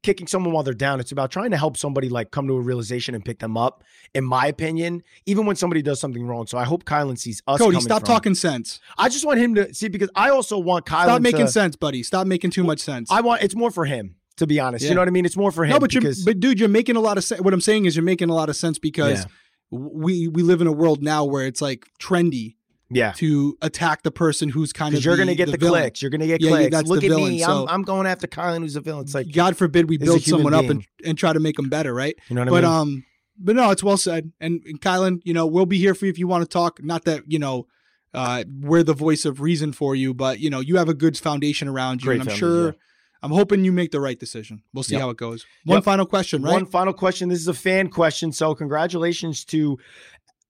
kicking 0.03 0.27
someone 0.27 0.53
while 0.53 0.63
they're 0.63 0.73
down. 0.73 0.99
It's 0.99 1.11
about 1.11 1.29
trying 1.31 1.51
to 1.51 1.57
help 1.57 1.75
somebody 1.77 2.07
like 2.09 2.31
come 2.31 2.47
to 2.47 2.53
a 2.53 2.61
realization 2.61 3.15
and 3.15 3.23
pick 3.23 3.39
them 3.39 3.57
up. 3.57 3.83
In 4.13 4.23
my 4.23 4.47
opinion, 4.47 5.03
even 5.25 5.45
when 5.45 5.55
somebody 5.55 5.81
does 5.81 5.99
something 5.99 6.25
wrong. 6.25 6.47
So 6.47 6.57
I 6.57 6.63
hope 6.63 6.85
Kyland 6.85 7.19
sees 7.19 7.41
us. 7.47 7.59
Cody, 7.59 7.79
stop 7.81 8.01
from- 8.01 8.07
talking 8.07 8.35
sense. 8.35 8.79
I 8.97 9.09
just 9.09 9.25
want 9.25 9.39
him 9.39 9.55
to 9.55 9.73
see 9.73 9.87
because 9.89 10.09
I 10.15 10.29
also 10.29 10.57
want 10.57 10.85
Kyland. 10.85 11.03
Stop 11.03 11.21
making 11.21 11.45
to, 11.47 11.51
sense, 11.51 11.75
buddy. 11.75 12.03
Stop 12.03 12.27
making 12.27 12.51
too 12.51 12.63
much 12.63 12.79
sense. 12.79 13.11
I 13.11 13.21
want 13.21 13.43
it's 13.43 13.55
more 13.55 13.71
for 13.71 13.85
him. 13.85 14.15
To 14.37 14.47
be 14.47 14.57
honest, 14.57 14.83
Yeah. 14.85 14.91
you 14.91 14.95
know 14.95 15.01
what 15.01 15.09
I 15.09 15.11
mean. 15.11 15.25
It's 15.25 15.35
more 15.35 15.51
for 15.51 15.65
him. 15.65 15.71
no, 15.71 15.79
but 15.79 15.93
you're, 15.93 15.99
because, 15.99 16.23
but 16.23 16.39
dude, 16.39 16.61
you're 16.61 16.69
making 16.69 16.95
a 16.95 17.01
lot 17.01 17.17
of 17.17 17.25
sense. 17.25 17.41
What 17.41 17.53
I'm 17.53 17.59
saying 17.59 17.83
is, 17.83 17.95
you're 17.97 18.03
making 18.05 18.29
a 18.29 18.33
lot 18.33 18.47
of 18.47 18.55
sense 18.55 18.79
because 18.79 19.19
Yeah. 19.19 19.25
we 19.69 20.29
we 20.29 20.43
live 20.43 20.61
in 20.61 20.67
a 20.67 20.71
world 20.71 21.03
now 21.03 21.25
where 21.25 21.45
it's 21.45 21.61
like 21.61 21.87
trendy 22.01 22.55
yeah, 22.89 23.11
to 23.13 23.57
attack 23.61 24.03
the 24.03 24.11
person 24.11 24.49
who's 24.49 24.73
kind 24.73 24.95
of 24.95 25.03
you're 25.05 25.17
gonna 25.17 25.35
get 25.35 25.51
the, 25.51 25.57
villain. 25.57 25.81
clicks. 25.83 26.01
You're 26.01 26.11
gonna 26.11 26.27
get 26.27 26.41
Yeah, 26.41 26.49
yeah, 26.49 26.55
clicks. 26.57 26.71
that's 26.75 26.89
Look 26.89 27.03
at 27.03 27.09
villain, 27.09 27.29
me. 27.33 27.39
so- 27.39 27.63
I'm, 27.63 27.69
I'm 27.69 27.81
going 27.83 28.07
after 28.07 28.27
Kyland, 28.27 28.59
who's 28.59 28.75
a 28.75 28.81
villain. 28.81 29.03
It's 29.03 29.13
like 29.13 29.31
God 29.31 29.55
forbid 29.57 29.89
we 29.89 29.97
build 29.97 30.21
someone 30.23 30.53
up 30.53 30.65
and, 30.65 30.85
and 31.05 31.17
try 31.17 31.33
to 31.33 31.39
make 31.39 31.55
them 31.55 31.69
better, 31.69 31.93
right? 31.93 32.15
you 32.29 32.35
know 32.35 32.41
what 32.41 32.49
but 32.49 32.65
I 32.65 32.67
mean. 32.67 32.71
but 32.71 32.81
um, 32.81 33.05
but 33.41 33.55
no, 33.55 33.69
it's 33.71 33.83
well 33.83 33.97
said. 33.97 34.31
And, 34.41 34.61
and 34.65 34.81
Kyland, 34.81 35.21
you 35.23 35.33
know, 35.33 35.45
we'll 35.45 35.65
be 35.65 35.77
here 35.77 35.95
for 35.95 36.05
you 36.05 36.11
if 36.11 36.19
you 36.19 36.27
want 36.27 36.43
to 36.43 36.47
talk. 36.49 36.83
Not 36.83 37.05
that 37.05 37.23
you 37.27 37.39
know, 37.39 37.67
uh, 38.13 38.43
we're 38.61 38.83
the 38.83 38.93
voice 38.93 39.23
of 39.25 39.39
reason 39.39 39.71
for 39.71 39.95
you, 39.95 40.13
but 40.13 40.39
you 40.39 40.49
know, 40.49 40.59
you 40.59 40.77
have 40.77 40.89
a 40.89 40.93
good 40.93 41.17
foundation 41.17 41.67
around 41.67 42.01
you, 42.01 42.07
Great 42.07 42.21
and 42.21 42.29
I'm 42.29 42.35
sure. 42.35 42.75
I'm 43.21 43.31
hoping 43.31 43.65
you 43.65 43.73
make 43.73 43.91
the 43.91 43.99
right 43.99 44.17
decision. 44.17 44.63
We'll 44.73 44.83
see 44.83 44.93
Yep. 44.95 45.01
how 45.01 45.09
it 45.09 45.17
goes. 45.17 45.45
One 45.65 45.77
Yep. 45.79 45.83
final 45.83 46.05
question, 46.05 46.41
right? 46.41 46.53
One 46.53 46.65
final 46.65 46.93
question. 46.93 47.27
This 47.27 47.39
is 47.39 47.49
a 47.49 47.53
fan 47.53 47.89
question. 47.89 48.31
So 48.31 48.55
congratulations 48.55 49.43
to 49.45 49.77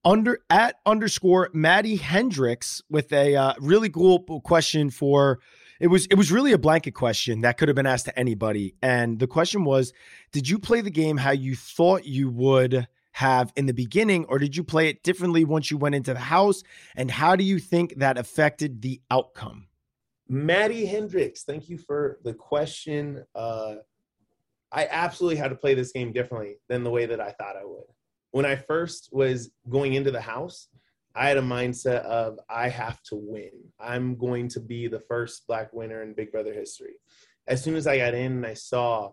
under 0.10 0.40
at 0.50 0.80
underscore 0.88 1.52
Maddie 1.54 1.98
Hendricks 1.98 2.82
with 2.90 3.14
a 3.14 3.36
uh, 3.36 3.54
really 3.60 3.90
cool 3.90 4.20
question 4.44 4.90
for 4.90 5.40
it 5.80 5.88
was 5.88 6.08
it 6.08 6.16
was 6.16 6.32
really 6.32 6.52
a 6.52 6.58
blanket 6.58 6.92
question 6.92 7.42
that 7.42 7.58
could 7.58 7.70
have 7.70 7.76
been 7.76 7.86
asked 7.86 8.06
to 8.06 8.20
anybody. 8.20 8.74
And 8.82 9.20
the 9.20 9.28
question 9.28 9.64
was, 9.64 9.94
did 10.32 10.50
you 10.50 10.58
play 10.58 10.82
the 10.82 10.90
game 10.90 11.18
how 11.18 11.32
you 11.32 11.56
thought 11.56 12.06
you 12.06 12.30
would 12.30 12.88
have 13.12 13.54
in 13.56 13.68
the 13.68 13.74
beginning, 13.74 14.26
or 14.26 14.40
did 14.40 14.58
you 14.58 14.64
play 14.64 14.90
it 14.90 15.04
differently 15.04 15.46
once 15.46 15.70
you 15.70 15.78
went 15.78 15.94
into 15.94 16.14
the 16.14 16.20
house? 16.20 16.64
And 16.96 17.12
how 17.12 17.36
do 17.36 17.44
you 17.44 17.60
think 17.60 17.96
that 17.98 18.18
affected 18.18 18.82
the 18.82 19.02
outcome? 19.12 19.68
Maddie 20.28 20.86
Hendricks, 20.86 21.44
thank 21.44 21.70
you 21.70 21.78
for 21.78 22.20
the 22.24 22.34
question. 22.34 23.26
Uh, 23.36 23.76
I 24.72 24.88
absolutely 24.90 25.38
had 25.38 25.50
to 25.50 25.56
play 25.56 25.74
this 25.76 25.92
game 25.92 26.14
differently 26.14 26.58
than 26.68 26.84
the 26.84 26.92
way 26.92 27.06
that 27.06 27.20
I 27.20 27.32
thought 27.32 27.56
I 27.56 27.66
would. 27.66 27.86
When 28.32 28.46
I 28.46 28.56
first 28.56 29.10
was 29.12 29.50
going 29.70 29.94
into 29.94 30.12
the 30.12 30.22
house, 30.22 30.68
I 31.16 31.28
had 31.28 31.38
a 31.38 31.42
mindset 31.42 32.02
of 32.04 32.40
I 32.50 32.70
have 32.70 33.02
to 33.04 33.16
win. 33.16 33.52
I'm 33.80 34.16
going 34.16 34.48
to 34.50 34.60
be 34.60 34.88
the 34.88 35.00
first 35.00 35.48
black 35.48 35.74
winner 35.74 36.04
in 36.04 36.14
Big 36.14 36.32
Brother 36.32 36.54
history. 36.54 36.94
As 37.48 37.64
soon 37.64 37.76
as 37.76 37.88
I 37.88 37.98
got 37.98 38.14
in 38.14 38.34
and 38.34 38.46
I 38.46 38.54
saw 38.54 39.12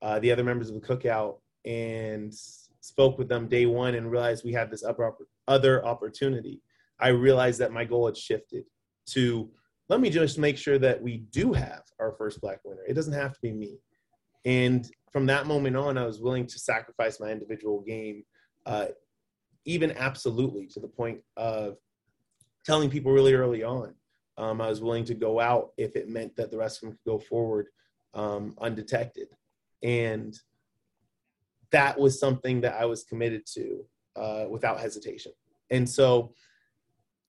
uh, 0.00 0.18
the 0.18 0.32
other 0.32 0.44
members 0.44 0.70
of 0.70 0.74
the 0.74 0.86
cookout 0.86 1.38
and 1.64 2.32
spoke 2.80 3.18
with 3.18 3.28
them 3.28 3.48
day 3.48 3.66
one 3.66 3.94
and 3.94 4.10
realized 4.10 4.44
we 4.44 4.52
had 4.52 4.70
this 4.70 4.84
upper, 4.84 5.14
other 5.46 5.84
opportunity, 5.84 6.62
I 6.98 7.08
realized 7.08 7.60
that 7.60 7.72
my 7.72 7.84
goal 7.84 8.06
had 8.06 8.16
shifted 8.16 8.64
to 9.10 9.50
let 9.88 10.00
me 10.00 10.08
just 10.08 10.38
make 10.38 10.56
sure 10.56 10.78
that 10.78 11.02
we 11.02 11.18
do 11.18 11.52
have 11.52 11.82
our 12.00 12.12
first 12.12 12.40
black 12.40 12.60
winner. 12.64 12.82
It 12.88 12.94
doesn't 12.94 13.12
have 13.12 13.34
to 13.34 13.40
be 13.40 13.52
me. 13.52 13.78
And 14.44 14.90
from 15.12 15.26
that 15.26 15.46
moment 15.46 15.76
on, 15.76 15.98
I 15.98 16.06
was 16.06 16.20
willing 16.20 16.46
to 16.46 16.58
sacrifice 16.58 17.20
my 17.20 17.30
individual 17.30 17.80
game, 17.80 18.24
uh, 18.66 18.86
even 19.64 19.92
absolutely 19.92 20.66
to 20.66 20.80
the 20.80 20.88
point 20.88 21.20
of 21.36 21.76
telling 22.64 22.90
people 22.90 23.12
really 23.12 23.34
early 23.34 23.62
on. 23.62 23.94
Um, 24.36 24.60
I 24.60 24.68
was 24.68 24.80
willing 24.80 25.04
to 25.04 25.14
go 25.14 25.38
out 25.38 25.72
if 25.76 25.96
it 25.96 26.08
meant 26.08 26.34
that 26.36 26.50
the 26.50 26.58
rest 26.58 26.78
of 26.78 26.88
them 26.88 26.98
could 26.98 27.10
go 27.10 27.18
forward 27.18 27.66
um, 28.14 28.54
undetected. 28.60 29.28
And 29.82 30.38
that 31.70 31.98
was 31.98 32.18
something 32.18 32.60
that 32.62 32.74
I 32.74 32.84
was 32.84 33.04
committed 33.04 33.46
to 33.54 33.84
uh, 34.16 34.44
without 34.48 34.80
hesitation. 34.80 35.32
And 35.70 35.88
so 35.88 36.34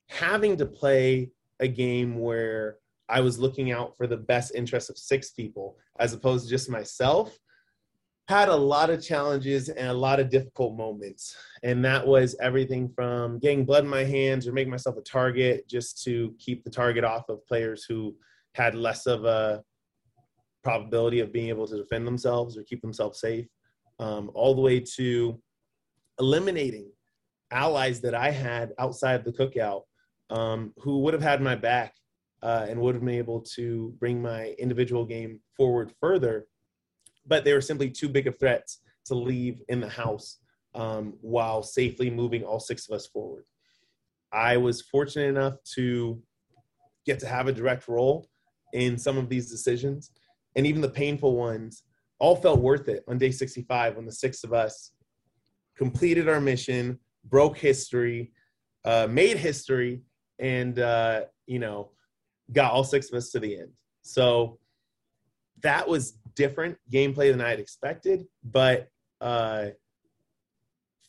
having 0.09 0.57
to 0.57 0.65
play 0.65 1.31
a 1.59 1.67
game 1.67 2.19
where 2.19 2.77
I 3.07 3.21
was 3.21 3.39
looking 3.39 3.71
out 3.71 3.95
for 3.97 4.07
the 4.07 4.17
best 4.17 4.53
interest 4.55 4.89
of 4.89 4.97
six 4.97 5.31
people 5.31 5.77
as 5.99 6.13
opposed 6.13 6.45
to 6.45 6.49
just 6.49 6.69
myself 6.69 7.37
had 8.27 8.49
a 8.49 8.55
lot 8.55 8.89
of 8.89 9.03
challenges 9.03 9.69
and 9.69 9.87
a 9.87 9.93
lot 9.93 10.19
of 10.19 10.29
difficult 10.29 10.75
moments. 10.75 11.35
And 11.63 11.85
that 11.85 12.05
was 12.05 12.35
everything 12.41 12.89
from 12.89 13.37
getting 13.39 13.65
blood 13.65 13.83
in 13.83 13.89
my 13.89 14.03
hands 14.03 14.47
or 14.47 14.53
making 14.53 14.71
myself 14.71 14.97
a 14.97 15.01
target 15.01 15.67
just 15.67 16.03
to 16.05 16.33
keep 16.39 16.63
the 16.63 16.71
target 16.71 17.03
off 17.03 17.29
of 17.29 17.45
players 17.45 17.85
who 17.87 18.15
had 18.55 18.73
less 18.73 19.05
of 19.05 19.25
a 19.25 19.63
probability 20.63 21.19
of 21.19 21.31
being 21.31 21.49
able 21.49 21.67
to 21.67 21.77
defend 21.77 22.07
themselves 22.07 22.57
or 22.57 22.63
keep 22.63 22.81
themselves 22.81 23.19
safe, 23.19 23.45
um, 23.99 24.31
all 24.33 24.55
the 24.55 24.61
way 24.61 24.79
to 24.79 25.39
eliminating 26.19 26.89
allies 27.51 28.01
that 28.01 28.15
I 28.15 28.31
had 28.31 28.73
outside 28.79 29.23
the 29.23 29.31
cookout 29.31 29.83
um, 30.31 30.73
who 30.77 30.99
would 30.99 31.13
have 31.13 31.21
had 31.21 31.41
my 31.41 31.55
back 31.55 31.93
uh, 32.41 32.65
and 32.67 32.79
would 32.79 32.95
have 32.95 33.05
been 33.05 33.13
able 33.13 33.41
to 33.41 33.93
bring 33.99 34.21
my 34.21 34.55
individual 34.57 35.05
game 35.05 35.39
forward 35.55 35.93
further, 35.99 36.47
but 37.25 37.43
they 37.43 37.53
were 37.53 37.61
simply 37.61 37.89
too 37.89 38.09
big 38.09 38.27
of 38.27 38.39
threats 38.39 38.79
to 39.05 39.15
leave 39.15 39.61
in 39.69 39.79
the 39.79 39.89
house 39.89 40.39
um, 40.73 41.13
while 41.21 41.63
safely 41.63 42.09
moving 42.09 42.43
all 42.43 42.59
six 42.59 42.87
of 42.89 42.95
us 42.95 43.07
forward. 43.07 43.43
I 44.31 44.57
was 44.57 44.81
fortunate 44.81 45.29
enough 45.29 45.55
to 45.75 46.21
get 47.05 47.19
to 47.19 47.27
have 47.27 47.47
a 47.47 47.53
direct 47.53 47.87
role 47.87 48.27
in 48.73 48.97
some 48.97 49.17
of 49.17 49.29
these 49.29 49.49
decisions, 49.49 50.11
and 50.55 50.67
even 50.67 50.81
the 50.81 50.89
painful 50.89 51.35
ones 51.35 51.83
all 52.19 52.35
felt 52.35 52.59
worth 52.59 52.87
it 52.87 53.03
on 53.07 53.17
day 53.17 53.31
65 53.31 53.95
when 53.95 54.05
the 54.05 54.11
six 54.11 54.43
of 54.43 54.53
us 54.53 54.91
completed 55.77 56.27
our 56.29 56.41
mission, 56.41 56.99
broke 57.25 57.57
history, 57.57 58.31
uh, 58.85 59.07
made 59.09 59.37
history, 59.37 60.01
and 60.39 60.79
uh, 60.79 61.21
you 61.45 61.59
know 61.59 61.91
got 62.51 62.71
all 62.71 62.83
six 62.83 63.09
of 63.09 63.15
us 63.15 63.31
to 63.31 63.39
the 63.39 63.59
end. 63.59 63.71
So 64.01 64.59
that 65.61 65.87
was 65.87 66.17
different 66.35 66.77
gameplay 66.91 67.31
than 67.31 67.41
I 67.41 67.49
had 67.49 67.59
expected, 67.59 68.25
but 68.43 68.89
uh, 69.21 69.67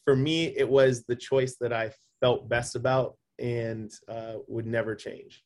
for 0.05 0.17
me, 0.17 0.47
it 0.57 0.69
was 0.69 1.05
the 1.05 1.17
choice 1.17 1.57
that 1.61 1.73
I 1.73 1.93
felt 2.21 2.49
best 2.49 2.77
about 2.77 3.17
and 3.39 3.91
uh, 4.09 4.35
would 4.49 4.67
never 4.67 4.95
change. 4.95 5.43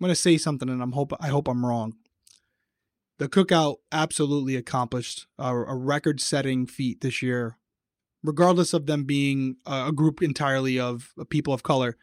I'm 0.00 0.08
to 0.08 0.14
say 0.14 0.38
something, 0.38 0.68
and 0.68 0.80
I'm 0.82 0.92
hope 0.92 1.12
I 1.20 1.28
hope 1.28 1.48
I'm 1.48 1.66
wrong. 1.66 1.94
The 3.18 3.28
cookout 3.28 3.78
absolutely 3.90 4.54
accomplished 4.54 5.26
a, 5.38 5.52
a 5.52 5.74
record-setting 5.74 6.66
feat 6.66 7.00
this 7.00 7.20
year, 7.20 7.58
regardless 8.22 8.72
of 8.72 8.86
them 8.86 9.02
being 9.02 9.56
a, 9.66 9.88
a 9.88 9.92
group 9.92 10.22
entirely 10.22 10.78
of 10.78 11.12
people 11.28 11.52
of 11.52 11.64
color. 11.64 11.96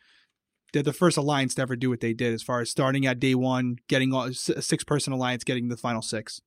They're 0.74 0.84
the 0.84 0.92
first 0.92 1.16
alliance 1.16 1.56
to 1.56 1.62
ever 1.62 1.78
do 1.78 1.90
what 1.90 2.02
they 2.02 2.14
did, 2.14 2.34
as 2.34 2.44
far 2.44 2.60
as 2.60 2.70
starting 2.70 3.06
at 3.06 3.22
day 3.22 3.34
one, 3.34 3.78
getting 3.88 4.14
all, 4.14 4.26
a 4.26 4.34
six-person 4.34 5.14
alliance, 5.14 5.46
getting 5.46 5.70
the 5.70 5.78
final 5.78 6.02
six, 6.02 6.42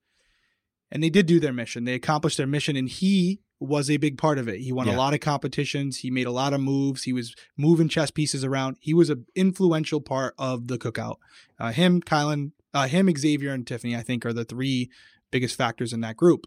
and 0.90 1.02
they 1.02 1.10
did 1.10 1.26
do 1.26 1.38
their 1.40 1.52
mission. 1.52 1.84
They 1.84 1.94
accomplished 1.94 2.36
their 2.36 2.46
mission, 2.46 2.76
and 2.76 2.88
he 2.88 3.40
was 3.60 3.90
a 3.90 3.96
big 3.96 4.16
part 4.18 4.38
of 4.38 4.46
it. 4.48 4.60
He 4.60 4.72
won 4.72 4.86
Yeah. 4.86 4.94
a 4.94 4.98
lot 4.98 5.14
of 5.14 5.20
competitions. 5.20 5.98
He 5.98 6.10
made 6.10 6.26
a 6.26 6.32
lot 6.32 6.52
of 6.52 6.60
moves. 6.60 7.02
He 7.02 7.12
was 7.12 7.34
moving 7.56 7.88
chess 7.88 8.10
pieces 8.10 8.44
around. 8.44 8.76
He 8.80 8.94
was 8.94 9.10
an 9.10 9.26
influential 9.34 10.00
part 10.00 10.34
of 10.38 10.68
the 10.68 10.78
cookout. 10.78 11.16
Uh, 11.58 11.72
him, 11.72 12.00
Kyland, 12.00 12.52
uh, 12.72 12.86
him, 12.86 13.12
Xavier, 13.16 13.52
and 13.52 13.66
Tiffany, 13.66 13.96
I 13.96 14.02
think, 14.02 14.24
are 14.24 14.32
the 14.32 14.44
three 14.44 14.90
biggest 15.32 15.56
factors 15.56 15.92
in 15.92 16.00
that 16.02 16.16
group. 16.16 16.46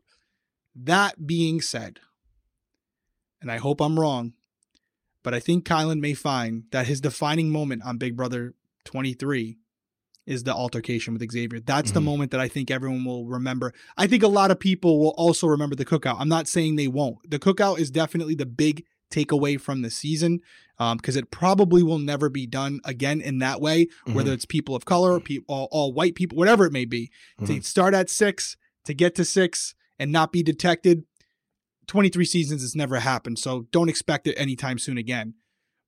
That 0.74 1.28
being 1.28 1.60
said, 1.60 2.00
and 3.42 3.52
I 3.52 3.58
hope 3.58 3.82
I'm 3.82 4.00
wrong, 4.00 4.34
but 5.24 5.34
I 5.34 5.40
think 5.40 5.66
Kyland 5.66 6.00
may 6.00 6.14
find 6.14 6.64
that 6.72 6.88
his 6.88 7.02
defining 7.02 7.50
moment 7.52 7.84
on 7.84 7.98
Big 7.98 8.16
Brother 8.16 8.54
23 8.86 9.58
is 10.26 10.44
the 10.44 10.54
altercation 10.54 11.14
with 11.14 11.32
Xavier. 11.32 11.60
That's 11.60 11.92
the 11.92 12.00
Mhm. 12.00 12.06
moment 12.06 12.32
that 12.32 12.40
I 12.40 12.48
think 12.48 12.70
everyone 12.70 13.04
will 13.06 13.26
remember. 13.28 13.74
I 13.98 14.08
think 14.08 14.24
a 14.24 14.28
lot 14.28 14.52
of 14.52 14.60
people 14.60 15.00
will 15.00 15.16
also 15.18 15.48
remember 15.48 15.76
the 15.76 15.86
cookout. 15.86 16.18
I'm 16.20 16.30
not 16.30 16.48
saying 16.48 16.76
they 16.76 16.88
won't. 16.88 17.18
The 17.30 17.40
cookout 17.40 17.80
is 17.80 17.90
definitely 17.92 18.36
the 18.36 18.46
big 18.46 18.86
takeaway 19.12 19.60
from 19.60 19.82
the 19.82 19.90
season 19.90 20.40
because 20.78 21.16
it 21.16 21.32
probably 21.32 21.84
will 21.84 22.00
never 22.00 22.30
be 22.30 22.48
done 22.48 22.80
again 22.86 23.20
in 23.22 23.40
that 23.40 23.60
way, 23.62 23.88
whether 24.06 24.32
it's 24.32 24.46
people 24.46 24.76
of 24.76 24.86
color, 24.86 25.20
people, 25.20 25.54
all, 25.54 25.68
all 25.72 25.94
white 25.94 26.16
people, 26.16 26.38
whatever 26.38 26.66
it 26.66 26.72
may 26.72 26.86
be. 26.86 27.12
To 27.40 27.46
Mhm. 27.46 27.64
start 27.64 27.94
at 27.94 28.10
six, 28.10 28.58
to 28.86 28.94
get 28.94 29.14
to 29.16 29.26
six, 29.26 29.76
and 30.00 30.12
not 30.12 30.32
be 30.32 30.42
detected. 30.42 31.04
23 31.88 32.26
seasons 32.26 32.62
has 32.62 32.76
never 32.76 33.00
happened, 33.00 33.38
so 33.38 33.68
don't 33.72 33.90
expect 33.90 34.26
it 34.28 34.36
anytime 34.36 34.80
soon 34.80 34.98
again. 34.98 35.34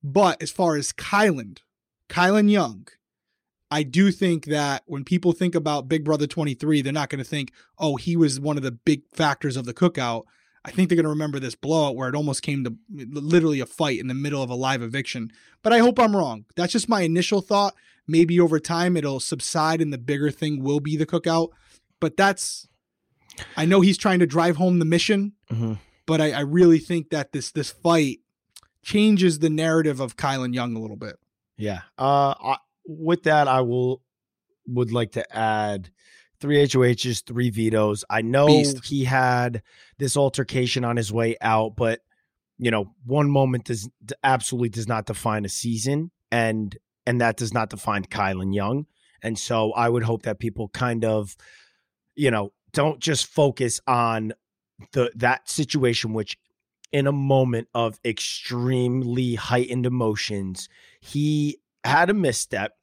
But 0.04 0.42
as 0.42 0.52
far 0.52 0.76
as 0.76 0.92
Kyland, 0.92 1.60
Kyland 2.10 2.52
Young, 2.52 2.88
I 3.74 3.84
do 3.84 4.11
think 4.11 4.45
that 4.45 4.84
when 4.86 5.03
people 5.03 5.32
think 5.32 5.55
about 5.55 5.88
Big 5.89 6.03
Brother 6.05 6.28
23, 6.28 6.82
they're 6.82 6.93
not 6.93 7.09
going 7.09 7.24
to 7.24 7.30
think, 7.30 7.51
oh, 7.80 7.95
he 7.95 8.15
was 8.15 8.39
one 8.39 8.55
of 8.57 8.63
the 8.63 8.71
big 8.71 9.01
factors 9.11 9.57
of 9.57 9.65
the 9.65 9.74
cookout. 9.74 10.24
I 10.65 10.71
think 10.71 10.88
they're 10.88 10.95
going 10.95 11.03
to 11.05 11.09
remember 11.09 11.39
this 11.39 11.55
blowout 11.55 11.95
where 11.95 12.07
it 12.07 12.15
almost 12.15 12.41
came 12.43 12.63
to 12.63 12.76
literally 12.93 13.59
a 13.59 13.65
fight 13.65 13.99
in 13.99 14.07
the 14.07 14.13
middle 14.13 14.41
of 14.43 14.49
a 14.49 14.55
live 14.55 14.82
eviction. 14.82 15.32
But 15.61 15.74
I 15.74 15.80
hope 15.80 15.99
I'm 15.99 16.15
wrong. 16.15 16.45
That's 16.55 16.71
just 16.71 16.88
my 16.88 17.01
initial 17.01 17.41
thought. 17.41 17.74
Maybe 18.07 18.39
over 18.39 18.59
time 18.59 18.95
it'll 18.95 19.19
subside 19.19 19.82
and 19.82 19.91
the 19.91 19.97
bigger 19.97 20.30
thing 20.32 20.61
will 20.63 20.80
be 20.80 20.95
the 20.95 21.05
cookout. 21.05 21.49
But 21.99 22.15
that's, 22.15 22.67
I 23.57 23.65
know 23.65 23.82
he's 23.82 23.97
trying 23.97 24.19
to 24.19 24.28
drive 24.28 24.57
home 24.57 24.80
the 24.80 24.86
mission, 24.86 25.34
Mm-hmm. 25.51 25.74
but 26.05 26.21
I, 26.21 26.32
I 26.32 26.39
really 26.41 26.80
think 26.80 27.09
that 27.09 27.32
this 27.32 27.51
this 27.51 27.71
fight 27.71 28.19
changes 28.84 29.39
the 29.39 29.49
narrative 29.49 29.99
of 29.99 30.15
Kyland 30.17 30.53
Young 30.53 30.76
a 30.76 30.80
little 30.80 30.97
bit. 30.97 31.15
Yeah. 31.57 31.82
Uh, 31.97 32.34
I, 32.41 32.57
with 32.86 33.24
that, 33.24 33.48
I 33.48 33.62
will 33.62 34.02
would 34.68 34.92
like 34.92 35.12
to 35.14 35.36
add 35.36 35.90
three 36.40 36.66
HOHs, 36.68 37.26
three 37.26 37.50
vetoes. 37.50 38.04
I 38.10 38.22
know 38.22 38.48
Beast. 38.48 38.86
he 38.86 39.06
had 39.06 39.62
this 39.98 40.18
altercation 40.18 40.84
on 40.84 40.98
his 40.98 41.12
way 41.12 41.38
out, 41.42 41.76
but 41.76 42.02
you 42.58 42.72
know, 42.72 42.94
one 43.06 43.30
moment 43.30 43.66
does 43.66 43.90
absolutely 44.24 44.70
does 44.70 44.88
not 44.88 45.06
define 45.06 45.46
a 45.46 45.50
season, 45.50 46.12
and 46.32 46.78
and 47.06 47.22
that 47.22 47.38
does 47.38 47.54
not 47.54 47.70
define 47.70 48.06
Kyland 48.06 48.54
Young. 48.54 48.86
And 49.22 49.40
so 49.40 49.72
I 49.72 49.90
would 49.90 50.04
hope 50.04 50.24
that 50.24 50.40
people 50.40 50.68
kind 50.70 51.06
of, 51.06 51.36
you 52.16 52.30
know, 52.30 52.52
don't 52.74 53.00
just 53.00 53.26
focus 53.26 53.80
on 53.88 54.34
the 54.92 55.12
that 55.16 55.50
situation, 55.50 56.14
which 56.14 56.38
in 56.92 57.08
a 57.08 57.12
moment 57.12 57.68
of 57.74 58.00
extremely 58.06 59.36
heightened 59.36 59.86
emotions, 59.86 60.70
he 61.00 61.58
had 61.84 62.10
a 62.10 62.14
misstep, 62.14 62.74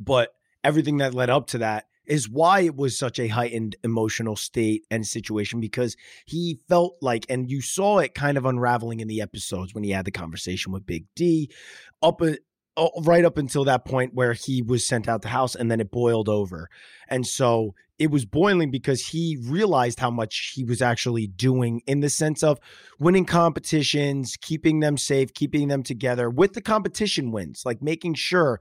but 0.00 0.30
everything 0.62 0.98
that 0.98 1.14
led 1.14 1.30
up 1.30 1.48
to 1.48 1.58
that 1.58 1.86
is 2.06 2.28
why 2.28 2.60
it 2.60 2.76
was 2.76 2.98
such 2.98 3.18
a 3.18 3.28
heightened 3.28 3.76
emotional 3.82 4.36
state 4.36 4.84
and 4.90 5.06
situation 5.06 5.60
because 5.60 5.96
he 6.26 6.60
felt 6.68 6.96
like, 7.00 7.24
and 7.28 7.50
you 7.50 7.62
saw 7.62 7.98
it 7.98 8.14
kind 8.14 8.36
of 8.36 8.44
unraveling 8.44 9.00
in 9.00 9.08
the 9.08 9.22
episodes 9.22 9.74
when 9.74 9.84
he 9.84 9.90
had 9.90 10.04
the 10.04 10.10
conversation 10.10 10.72
with 10.72 10.86
Big 10.86 11.06
D, 11.16 11.50
up 12.02 12.20
a, 12.20 12.36
uh, 12.76 12.88
right 13.02 13.24
up 13.24 13.38
until 13.38 13.64
that 13.64 13.84
point 13.84 14.14
where 14.14 14.32
he 14.32 14.60
was 14.60 14.86
sent 14.86 15.08
out 15.08 15.22
the 15.22 15.28
house 15.28 15.54
and 15.54 15.70
then 15.70 15.80
it 15.80 15.90
boiled 15.90 16.28
over. 16.28 16.68
And 17.08 17.26
so 17.26 17.74
it 17.98 18.10
was 18.10 18.24
boiling 18.24 18.70
because 18.70 19.06
he 19.06 19.38
realized 19.40 20.00
how 20.00 20.10
much 20.10 20.52
he 20.54 20.64
was 20.64 20.82
actually 20.82 21.26
doing 21.26 21.80
in 21.86 22.00
the 22.00 22.10
sense 22.10 22.42
of 22.42 22.58
winning 22.98 23.24
competitions, 23.24 24.36
keeping 24.40 24.80
them 24.80 24.96
safe, 24.96 25.32
keeping 25.32 25.68
them 25.68 25.82
together 25.82 26.28
with 26.28 26.54
the 26.54 26.60
competition 26.60 27.30
wins, 27.30 27.62
like 27.64 27.80
making 27.82 28.14
sure 28.14 28.60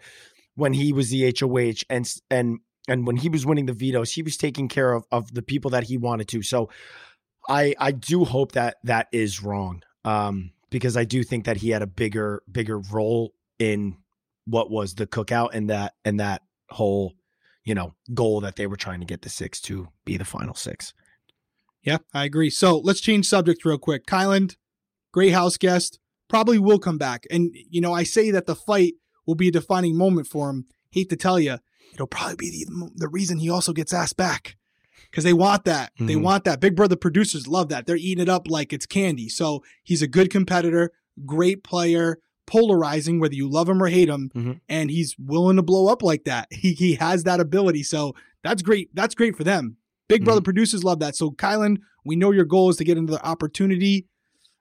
when 0.55 0.73
he 0.73 0.93
was 0.93 1.09
the 1.09 1.33
HOH 1.39 1.83
and 1.89 2.11
and 2.29 2.59
and 2.87 3.07
when 3.07 3.15
he 3.17 3.29
was 3.29 3.45
winning 3.45 3.65
the 3.65 3.73
vetoes, 3.73 4.11
he 4.11 4.21
was 4.21 4.37
taking 4.37 4.67
care 4.67 4.93
of 4.93 5.05
of 5.11 5.33
the 5.33 5.41
people 5.41 5.71
that 5.71 5.83
he 5.83 5.97
wanted 5.97 6.27
to. 6.29 6.43
So 6.43 6.69
I 7.49 7.75
I 7.79 7.91
do 7.91 8.25
hope 8.25 8.51
that 8.51 8.77
that 8.83 9.07
is 9.11 9.41
wrong. 9.41 9.83
Um 10.05 10.51
because 10.69 10.97
I 10.97 11.05
do 11.05 11.23
think 11.23 11.45
that 11.45 11.57
he 11.57 11.69
had 11.69 11.81
a 11.81 11.87
bigger 11.87 12.43
bigger 12.51 12.79
role 12.79 13.33
in 13.57 13.97
what 14.45 14.69
was 14.69 14.95
the 14.95 15.07
cookout 15.07 15.49
and 15.53 15.69
that 15.69 15.93
and 16.05 16.19
that 16.19 16.41
whole 16.69 17.13
you 17.63 17.73
know 17.75 17.93
goal 18.13 18.41
that 18.41 18.55
they 18.55 18.67
were 18.67 18.75
trying 18.77 18.99
to 18.99 19.05
get 19.05 19.21
the 19.21 19.29
six 19.29 19.59
to 19.61 19.87
be 20.05 20.17
the 20.17 20.25
final 20.25 20.53
six. 20.55 20.93
Yeah, 21.81 21.97
I 22.13 22.23
agree. 22.25 22.49
So 22.49 22.77
let's 22.77 23.01
change 23.01 23.25
subject 23.27 23.65
real 23.65 23.77
quick. 23.77 24.05
Kyland, 24.05 24.55
great 25.11 25.33
house 25.33 25.57
guest, 25.57 25.99
probably 26.29 26.57
will 26.57 26.79
come 26.79 26.97
back. 26.97 27.25
And, 27.29 27.51
you 27.69 27.81
know, 27.81 27.93
I 27.93 28.03
say 28.03 28.31
that 28.31 28.45
the 28.45 28.55
fight 28.55 28.93
will 29.25 29.35
be 29.35 29.49
a 29.49 29.51
defining 29.51 29.97
moment 29.97 30.27
for 30.27 30.49
him. 30.49 30.65
Hate 30.91 31.09
to 31.09 31.17
tell 31.17 31.39
you, 31.41 31.57
it'll 31.93 32.07
probably 32.07 32.37
be 32.37 32.49
the, 32.65 32.89
the 32.95 33.09
reason 33.09 33.37
he 33.39 33.49
also 33.49 33.73
gets 33.73 33.93
asked 33.93 34.15
back 34.15 34.55
because 35.11 35.25
they 35.25 35.33
want 35.33 35.65
that. 35.65 35.91
They 35.99 36.15
Mhm. 36.15 36.21
want 36.21 36.43
that. 36.45 36.61
Big 36.61 36.75
Brother 36.75 36.95
producers 36.95 37.47
love 37.49 37.67
that. 37.69 37.85
They're 37.85 37.97
eating 37.97 38.21
it 38.21 38.29
up 38.29 38.47
like 38.49 38.71
it's 38.71 38.85
candy. 38.85 39.27
So 39.27 39.61
he's 39.83 40.01
a 40.01 40.07
good 40.07 40.29
competitor, 40.29 40.91
great 41.25 41.65
player, 41.65 42.19
polarizing, 42.45 43.19
whether 43.19 43.35
you 43.35 43.49
love 43.49 43.69
him 43.69 43.81
or 43.81 43.87
hate 43.87 44.09
him. 44.09 44.29
Mhm. 44.35 44.59
And 44.69 44.89
he's 44.91 45.15
willing 45.17 45.55
to 45.55 45.63
blow 45.63 45.87
up 45.87 46.03
like 46.03 46.25
that. 46.25 46.47
He, 46.51 46.73
he 46.73 46.95
has 46.95 47.23
that 47.23 47.39
ability. 47.39 47.83
So 47.83 48.13
that's 48.43 48.61
great. 48.61 48.89
That's 48.93 49.15
great 49.15 49.35
for 49.35 49.43
them. 49.43 49.77
Big 50.09 50.25
Brother 50.25 50.41
producers 50.41 50.83
love 50.83 50.99
that. 50.99 51.15
So, 51.15 51.31
Kyland, 51.31 51.77
we 52.05 52.15
know 52.15 52.31
your 52.31 52.45
goal 52.45 52.69
is 52.69 52.75
to 52.77 52.83
get 52.83 52.97
into 52.97 53.13
the 53.13 53.25
opportunity. 53.25 54.05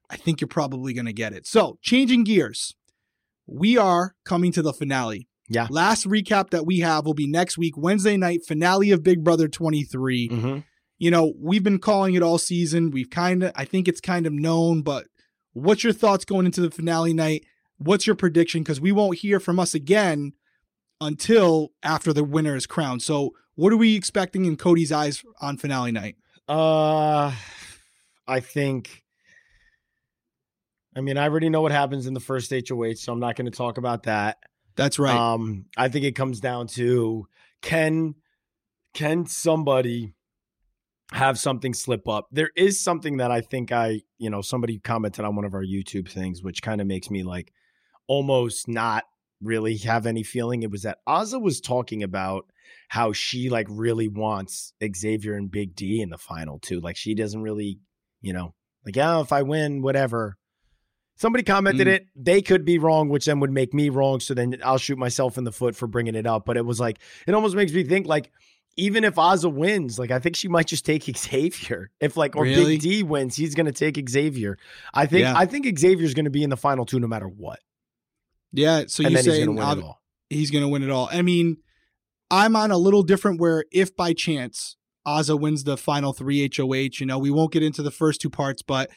I 0.08 0.16
think 0.16 0.40
you're 0.40 0.48
probably 0.48 0.92
going 0.94 1.06
to 1.06 1.12
get 1.12 1.32
it. 1.32 1.46
So, 1.46 1.78
changing 1.82 2.24
gears, 2.24 2.74
we 3.46 3.76
are 3.76 4.14
coming 4.24 4.52
to 4.52 4.62
the 4.62 4.72
finale. 4.72 5.28
Yeah. 5.48 5.66
Last 5.68 6.06
recap 6.06 6.50
that 6.50 6.64
we 6.64 6.78
have 6.78 7.04
will 7.04 7.12
be 7.12 7.26
next 7.26 7.58
week, 7.58 7.76
Wednesday 7.76 8.16
night, 8.16 8.46
finale 8.46 8.92
of 8.92 9.02
Big 9.02 9.24
Brother 9.24 9.48
23. 9.48 10.28
Mm-hmm. 10.28 10.58
You 10.98 11.10
know, 11.10 11.32
we've 11.38 11.64
been 11.64 11.80
calling 11.80 12.14
it 12.14 12.22
all 12.22 12.38
season. 12.38 12.90
We've 12.90 13.10
kind 13.10 13.42
of, 13.42 13.52
I 13.56 13.64
think 13.64 13.88
it's 13.88 14.00
kind 14.00 14.26
of 14.26 14.32
known, 14.32 14.82
but 14.82 15.06
what's 15.52 15.82
your 15.82 15.92
thoughts 15.92 16.24
going 16.24 16.46
into 16.46 16.60
the 16.60 16.70
finale 16.70 17.12
night? 17.12 17.44
What's 17.84 18.06
your 18.06 18.16
prediction? 18.16 18.62
Because 18.62 18.80
we 18.80 18.92
won't 18.92 19.18
hear 19.18 19.40
from 19.40 19.58
us 19.58 19.74
again 19.74 20.32
until 21.00 21.72
after 21.82 22.12
the 22.12 22.24
winner 22.24 22.56
is 22.56 22.66
crowned. 22.66 23.02
So, 23.02 23.34
what 23.54 23.72
are 23.72 23.76
we 23.76 23.96
expecting 23.96 24.44
in 24.44 24.56
Cody's 24.56 24.92
eyes 24.92 25.22
on 25.40 25.56
finale 25.56 25.92
night? 25.92 26.16
Uh, 26.48 27.32
I 28.26 28.40
think. 28.40 29.02
I 30.94 31.00
mean, 31.00 31.16
I 31.16 31.24
already 31.24 31.48
know 31.48 31.62
what 31.62 31.72
happens 31.72 32.06
in 32.06 32.12
the 32.12 32.20
first 32.20 32.52
HOH, 32.52 32.94
so 32.96 33.12
I'm 33.12 33.20
not 33.20 33.34
going 33.36 33.50
to 33.50 33.56
talk 33.56 33.78
about 33.78 34.02
that. 34.02 34.38
That's 34.76 34.98
right. 34.98 35.14
Um, 35.14 35.66
I 35.76 35.88
think 35.88 36.04
it 36.04 36.12
comes 36.12 36.40
down 36.40 36.66
to 36.68 37.26
can 37.62 38.14
can 38.94 39.26
somebody 39.26 40.14
have 41.12 41.38
something 41.38 41.74
slip 41.74 42.08
up? 42.08 42.26
There 42.30 42.50
is 42.56 42.80
something 42.80 43.18
that 43.18 43.30
I 43.30 43.40
think 43.40 43.72
I, 43.72 44.02
you 44.18 44.30
know, 44.30 44.40
somebody 44.40 44.78
commented 44.78 45.24
on 45.24 45.36
one 45.36 45.44
of 45.44 45.54
our 45.54 45.64
YouTube 45.64 46.10
things, 46.10 46.42
which 46.42 46.62
kind 46.62 46.80
of 46.80 46.86
makes 46.86 47.10
me 47.10 47.22
like 47.22 47.52
almost 48.12 48.68
not 48.68 49.04
really 49.40 49.76
have 49.78 50.06
any 50.06 50.22
feeling. 50.22 50.62
It 50.62 50.70
was 50.70 50.82
that 50.82 50.98
Azah 51.08 51.40
was 51.40 51.60
talking 51.60 52.02
about 52.02 52.46
how 52.88 53.12
she 53.12 53.48
like 53.48 53.66
really 53.70 54.06
wants 54.08 54.74
Xavier 54.94 55.34
and 55.34 55.50
Big 55.50 55.74
D 55.74 56.00
in 56.02 56.10
the 56.10 56.18
final 56.18 56.58
too. 56.58 56.78
Like 56.80 56.96
she 56.96 57.14
doesn't 57.14 57.40
really, 57.42 57.80
you 58.20 58.32
know, 58.32 58.54
like 58.84 58.96
yeah, 58.96 59.20
if 59.20 59.32
I 59.32 59.42
win, 59.42 59.80
whatever. 59.82 60.36
Somebody 61.16 61.44
commented 61.44 61.86
Mm. 61.86 61.90
it. 61.92 62.06
They 62.16 62.42
could 62.42 62.64
be 62.64 62.78
wrong, 62.78 63.08
which 63.08 63.26
then 63.26 63.40
would 63.40 63.50
make 63.50 63.72
me 63.72 63.88
wrong. 63.88 64.20
So 64.20 64.34
then 64.34 64.56
I'll 64.64 64.78
shoot 64.78 64.98
myself 64.98 65.38
in 65.38 65.44
the 65.44 65.52
foot 65.52 65.74
for 65.76 65.86
bringing 65.86 66.14
it 66.14 66.26
up. 66.26 66.44
But 66.44 66.56
it 66.56 66.64
was 66.66 66.80
like 66.80 66.98
it 67.26 67.34
almost 67.34 67.54
makes 67.56 67.72
me 67.72 67.84
think 67.84 68.06
like 68.06 68.30
even 68.76 69.04
if 69.04 69.14
Azah 69.16 69.52
wins, 69.52 69.98
like 69.98 70.10
I 70.10 70.18
think 70.18 70.36
she 70.36 70.48
might 70.48 70.66
just 70.66 70.84
take 70.86 71.04
Xavier. 71.16 71.90
If 72.00 72.16
like 72.16 72.36
or 72.36 72.44
Really? 72.44 72.74
Big 72.76 72.80
D 72.80 73.02
wins, 73.02 73.36
he's 73.36 73.54
gonna 73.54 73.72
take 73.72 73.96
Xavier. 74.08 74.58
I 74.94 75.06
think 75.06 75.22
Yeah. 75.22 75.34
I 75.36 75.46
think 75.46 75.66
Xavier's 75.78 76.14
gonna 76.14 76.30
be 76.30 76.42
in 76.42 76.50
the 76.50 76.56
final 76.56 76.84
two 76.86 76.98
no 77.00 77.06
matter 77.08 77.28
what. 77.28 77.60
Yeah. 78.52 78.84
So 78.86 79.02
you 79.02 79.10
then 79.10 79.24
he's 79.24 79.24
say 79.24 79.44
gonna 79.44 79.52
win 79.52 79.78
it 79.78 79.84
all. 79.84 80.02
he's 80.28 80.50
going 80.50 80.62
to 80.62 80.68
win 80.68 80.82
it 80.82 80.90
all. 80.90 81.08
I 81.12 81.22
mean, 81.22 81.58
I'm 82.30 82.56
on 82.56 82.70
a 82.70 82.78
little 82.78 83.02
different 83.02 83.40
where 83.40 83.64
if 83.72 83.94
by 83.96 84.12
chance 84.12 84.76
Azah 85.06 85.38
wins 85.38 85.64
the 85.64 85.76
final 85.76 86.12
three 86.12 86.48
HOH, 86.54 86.98
you 87.00 87.06
know, 87.06 87.18
we 87.18 87.30
won't 87.30 87.52
get 87.52 87.62
into 87.62 87.82
the 87.82 87.90
first 87.90 88.20
two 88.20 88.30
parts, 88.30 88.62
but 88.62 88.90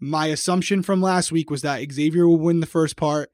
my 0.00 0.26
assumption 0.26 0.82
from 0.82 1.00
last 1.00 1.32
week 1.32 1.50
was 1.50 1.62
that 1.62 1.80
Xavier 1.90 2.26
will 2.26 2.38
win 2.38 2.60
the 2.60 2.66
first 2.66 2.96
part, 2.96 3.30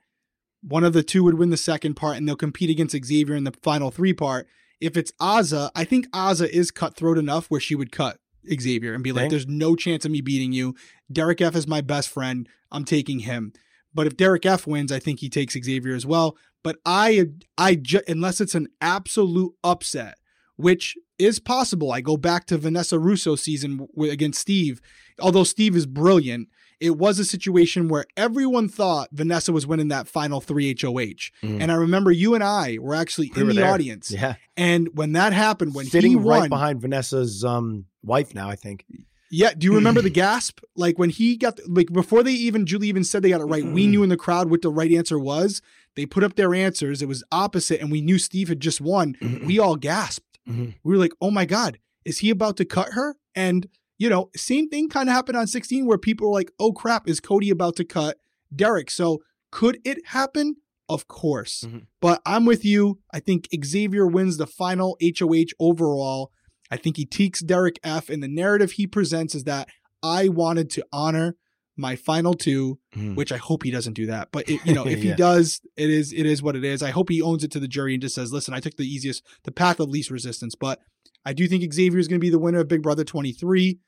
one 0.62 0.84
of 0.84 0.92
the 0.92 1.02
two 1.02 1.24
would 1.24 1.34
win 1.38 1.50
the 1.50 1.56
second 1.56 1.94
part, 1.94 2.16
and 2.16 2.28
they'll 2.28 2.36
compete 2.36 2.70
against 2.70 2.94
Xavier 3.04 3.34
in 3.34 3.44
the 3.44 3.54
final 3.62 3.90
three 3.90 4.12
part. 4.12 4.46
If 4.80 4.96
it's 4.96 5.12
Azah, 5.20 5.70
I 5.74 5.84
think 5.84 6.08
Azah 6.10 6.48
is 6.48 6.70
cutthroat 6.70 7.18
enough 7.18 7.46
where 7.46 7.60
she 7.60 7.74
would 7.74 7.90
cut 7.92 8.18
Xavier 8.48 8.94
and 8.94 9.02
be 9.02 9.12
like, 9.12 9.30
there's 9.30 9.46
no 9.46 9.74
chance 9.74 10.04
of 10.04 10.10
me 10.10 10.20
beating 10.20 10.52
you. 10.52 10.74
Derek 11.10 11.40
F 11.40 11.56
is 11.56 11.66
my 11.66 11.80
best 11.80 12.08
friend. 12.08 12.48
I'm 12.70 12.84
taking 12.84 13.20
him. 13.20 13.52
But 13.94 14.06
if 14.06 14.16
Derek 14.16 14.46
F 14.46 14.66
wins, 14.66 14.92
I 14.92 14.98
think 14.98 15.20
he 15.20 15.28
takes 15.28 15.54
Xavier 15.54 15.94
as 15.94 16.06
well. 16.06 16.36
But 16.62 16.76
I, 16.84 17.26
I 17.58 17.74
ju- 17.76 18.02
unless 18.06 18.40
it's 18.40 18.54
an 18.54 18.68
absolute 18.80 19.52
upset, 19.64 20.16
which 20.56 20.96
is 21.18 21.38
possible. 21.38 21.90
I 21.92 22.00
go 22.00 22.16
back 22.16 22.46
to 22.46 22.58
Vanessa 22.58 22.96
Rousso 22.96 23.38
season 23.38 23.88
w- 23.94 24.12
against 24.12 24.40
Steve. 24.40 24.80
Although 25.20 25.44
Steve 25.44 25.74
is 25.76 25.86
brilliant, 25.86 26.48
it 26.80 26.96
was 26.96 27.18
a 27.18 27.24
situation 27.26 27.88
where 27.88 28.06
everyone 28.16 28.68
thought 28.68 29.08
Vanessa 29.12 29.52
was 29.52 29.66
winning 29.66 29.88
that 29.88 30.08
final 30.08 30.40
three 30.40 30.74
HOH. 30.80 31.30
Mhm. 31.42 31.60
And 31.60 31.70
I 31.72 31.74
remember 31.74 32.10
you 32.10 32.34
and 32.34 32.42
I 32.44 32.78
were 32.80 32.94
actually 32.94 33.30
We 33.34 33.40
in 33.42 33.46
were 33.48 33.52
the 33.54 33.60
there. 33.60 33.70
audience. 33.72 34.10
Yeah. 34.10 34.36
And 34.56 34.88
when 34.94 35.12
that 35.12 35.32
happened, 35.34 35.74
when 35.74 35.86
Sitting 35.86 36.10
he 36.12 36.16
right 36.16 36.48
behind 36.48 36.80
Vanessa's 36.80 37.44
um 37.44 37.84
wife 38.02 38.34
now, 38.34 38.48
I 38.48 38.56
think. 38.56 38.84
Yeah. 39.30 39.52
Do 39.56 39.64
you 39.66 39.74
remember 39.74 40.02
the 40.02 40.10
gasp? 40.24 40.60
Like 40.76 40.98
when 40.98 41.10
he 41.10 41.36
got 41.36 41.56
the, 41.56 41.62
like 41.68 41.92
before 41.92 42.22
they 42.22 42.32
even 42.32 42.66
Julie 42.66 42.88
even 42.88 43.04
said 43.04 43.22
they 43.22 43.30
got 43.30 43.40
it 43.40 43.44
right. 43.44 43.64
we 43.64 43.86
knew 43.86 44.02
in 44.02 44.08
the 44.08 44.16
crowd 44.16 44.50
what 44.50 44.62
the 44.62 44.70
right 44.70 44.90
answer 44.92 45.18
was. 45.18 45.62
They 45.96 46.06
put 46.06 46.22
up 46.24 46.36
their 46.36 46.54
answers. 46.54 47.02
It 47.02 47.08
was 47.08 47.24
opposite, 47.32 47.80
and 47.80 47.90
we 47.90 48.00
knew 48.00 48.18
Steve 48.18 48.48
had 48.48 48.60
just 48.60 48.80
won. 48.80 49.16
We 49.44 49.58
all 49.58 49.76
gasped. 49.76 50.38
Mhm. 50.48 50.74
We 50.84 50.92
were 50.94 50.98
like, 51.00 51.12
"Oh 51.20 51.30
my 51.30 51.44
god, 51.44 51.78
is 52.04 52.18
he 52.18 52.30
about 52.30 52.56
to 52.58 52.64
cut 52.64 52.92
her?" 52.92 53.16
And 53.34 53.68
you 53.98 54.08
know, 54.08 54.30
same 54.36 54.68
thing 54.68 54.88
kind 54.88 55.08
of 55.08 55.14
happened 55.14 55.36
on 55.36 55.46
16 55.46 55.84
where 55.86 55.98
people 55.98 56.28
were 56.28 56.34
like, 56.38 56.50
"Oh 56.58 56.72
crap, 56.72 57.08
is 57.08 57.20
Cody 57.20 57.50
about 57.50 57.76
to 57.76 57.84
cut 57.84 58.16
Derrick?" 58.54 58.90
So 58.90 59.20
could 59.52 59.78
it 59.84 59.98
happen? 60.06 60.56
Of 60.88 61.06
course. 61.06 61.64
Mhm. 61.66 61.86
But 62.00 62.22
I'm 62.24 62.46
with 62.46 62.64
you. 62.64 62.98
I 63.12 63.20
think 63.20 63.48
Xavier 63.64 64.06
wins 64.06 64.38
the 64.38 64.46
final 64.46 64.96
HOH 65.00 65.52
overall. 65.60 66.30
I 66.70 66.76
think 66.76 66.96
he 66.96 67.04
teaks 67.04 67.40
Derek 67.40 67.78
F. 67.82 68.08
And 68.08 68.22
the 68.22 68.28
narrative 68.28 68.72
he 68.72 68.86
presents 68.86 69.34
is 69.34 69.44
that 69.44 69.68
I 70.02 70.28
wanted 70.28 70.70
to 70.70 70.84
honor 70.92 71.36
my 71.76 71.96
final 71.96 72.34
two, 72.34 72.78
Mhm. 72.94 73.16
which 73.16 73.32
I 73.32 73.36
hope 73.38 73.62
he 73.62 73.70
doesn't 73.70 73.94
do 73.94 74.06
that. 74.06 74.28
But 74.32 74.48
it, 74.48 74.60
you 74.66 74.74
know, 74.74 74.86
if 74.86 75.02
he 75.02 75.12
does, 75.14 75.60
it 75.76 75.88
is 75.90 76.12
it 76.12 76.26
is 76.26 76.42
what 76.42 76.56
it 76.56 76.64
is. 76.64 76.82
I 76.82 76.90
hope 76.90 77.08
he 77.08 77.22
owns 77.22 77.42
it 77.44 77.50
to 77.52 77.60
the 77.60 77.68
jury 77.68 77.94
and 77.94 78.02
just 78.02 78.14
says, 78.14 78.32
"Listen, 78.32 78.52
I 78.54 78.60
took 78.60 78.76
the 78.76 78.86
easiest, 78.86 79.22
the 79.44 79.52
path 79.52 79.80
of 79.80 79.88
least 79.88 80.10
resistance." 80.10 80.54
But 80.54 80.78
I 81.24 81.32
do 81.32 81.46
think 81.48 81.70
Xavier 81.72 81.98
is 81.98 82.08
going 82.08 82.18
to 82.20 82.24
be 82.24 82.30
the 82.30 82.38
winner 82.38 82.60
of 82.60 82.68
Big 82.68 82.82
Brother 82.82 83.04
23. 83.04 83.78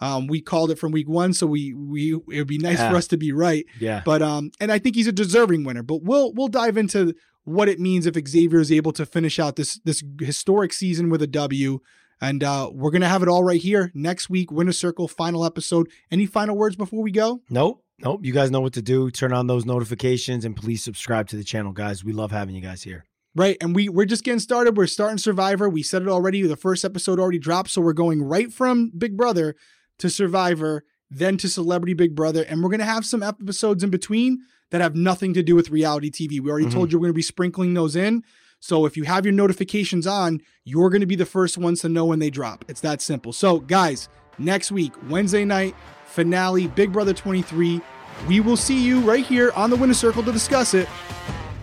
Um, 0.00 0.26
we 0.26 0.40
called 0.40 0.70
it 0.72 0.78
from 0.80 0.90
week 0.90 1.08
one, 1.08 1.32
so 1.32 1.46
we 1.46 1.72
we 1.74 2.14
it 2.14 2.38
would 2.38 2.46
be 2.48 2.58
nice 2.58 2.78
Yeah. 2.78 2.90
for 2.90 2.96
us 2.96 3.06
to 3.08 3.16
be 3.16 3.30
right. 3.32 3.64
Yeah. 3.80 4.02
But 4.04 4.20
um, 4.22 4.50
and 4.60 4.72
I 4.72 4.78
think 4.78 4.96
he's 4.96 5.06
a 5.06 5.12
deserving 5.12 5.64
winner. 5.64 5.82
But 5.82 6.02
we'll 6.02 6.32
we'll 6.34 6.48
dive 6.48 6.76
into 6.76 7.14
what 7.44 7.68
it 7.68 7.78
means 7.80 8.06
if 8.06 8.14
Xavier 8.28 8.60
is 8.60 8.70
able 8.72 8.92
to 8.92 9.06
finish 9.06 9.38
out 9.38 9.56
this 9.56 9.78
this 9.84 10.02
historic 10.20 10.72
season 10.72 11.08
with 11.08 11.22
a 11.22 11.26
W. 11.28 11.80
And 12.22 12.42
uh, 12.44 12.70
we're 12.72 12.92
gonna 12.92 13.08
have 13.08 13.22
it 13.22 13.28
all 13.28 13.42
right 13.42 13.60
here 13.60 13.90
next 13.94 14.30
week. 14.30 14.52
Winner 14.52 14.70
Circle 14.72 15.08
final 15.08 15.44
episode. 15.44 15.90
Any 16.10 16.24
final 16.24 16.56
words 16.56 16.76
before 16.76 17.02
we 17.02 17.10
go? 17.10 17.42
Nope. 17.50 17.84
Nope. 17.98 18.20
You 18.24 18.32
guys 18.32 18.50
know 18.50 18.60
what 18.60 18.72
to 18.74 18.82
do. 18.82 19.10
Turn 19.10 19.32
on 19.32 19.48
those 19.48 19.64
notifications 19.66 20.44
and 20.44 20.54
please 20.56 20.82
subscribe 20.84 21.26
to 21.28 21.36
the 21.36 21.42
channel, 21.44 21.72
guys. 21.72 22.04
We 22.04 22.12
love 22.12 22.30
having 22.30 22.54
you 22.54 22.62
guys 22.62 22.82
here. 22.84 23.04
Right, 23.34 23.56
and 23.60 23.74
we 23.74 23.88
we're 23.88 24.04
just 24.06 24.22
getting 24.24 24.38
started. 24.38 24.76
We're 24.76 24.86
starting 24.86 25.18
Survivor. 25.18 25.68
We 25.68 25.82
said 25.82 26.02
it 26.02 26.08
already. 26.08 26.42
The 26.42 26.56
first 26.56 26.84
episode 26.84 27.18
already 27.18 27.38
dropped, 27.40 27.70
so 27.70 27.80
we're 27.82 27.92
going 27.92 28.22
right 28.22 28.52
from 28.52 28.92
Big 28.96 29.16
Brother 29.16 29.56
to 29.98 30.08
Survivor, 30.10 30.84
then 31.10 31.36
to 31.38 31.48
Celebrity 31.48 31.94
Big 31.94 32.14
Brother, 32.14 32.42
and 32.42 32.62
we're 32.62 32.70
gonna 32.70 32.84
have 32.84 33.04
some 33.06 33.22
episodes 33.22 33.82
in 33.82 33.90
between 33.90 34.40
that 34.70 34.80
have 34.80 34.94
nothing 34.94 35.34
to 35.34 35.42
do 35.42 35.54
with 35.56 35.70
reality 35.70 36.10
TV. 36.10 36.40
We 36.40 36.50
already 36.50 36.66
Mhm. 36.66 36.72
told 36.72 36.92
you 36.92 36.98
we're 36.98 37.06
gonna 37.08 37.14
be 37.14 37.22
sprinkling 37.22 37.74
those 37.74 37.96
in. 37.96 38.22
So 38.62 38.86
if 38.86 38.96
you 38.96 39.02
have 39.02 39.26
your 39.26 39.32
notifications 39.32 40.06
on, 40.06 40.40
you're 40.62 40.88
gonna 40.88 41.04
be 41.04 41.16
the 41.16 41.26
first 41.26 41.58
ones 41.58 41.80
to 41.80 41.88
know 41.88 42.04
when 42.04 42.20
they 42.20 42.30
drop. 42.30 42.64
It's 42.68 42.80
that 42.82 43.02
simple. 43.02 43.32
So 43.32 43.58
guys, 43.58 44.08
next 44.38 44.70
week, 44.70 44.92
Wednesday 45.10 45.44
night 45.44 45.74
finale, 46.06 46.68
Big 46.68 46.92
Brother 46.92 47.12
23. 47.12 47.80
We 48.28 48.38
will 48.38 48.56
see 48.56 48.80
you 48.80 49.00
right 49.00 49.26
here 49.26 49.50
on 49.56 49.70
the 49.70 49.74
Winner 49.74 49.94
Circle 49.94 50.22
to 50.22 50.30
discuss 50.30 50.74
it. 50.74 50.88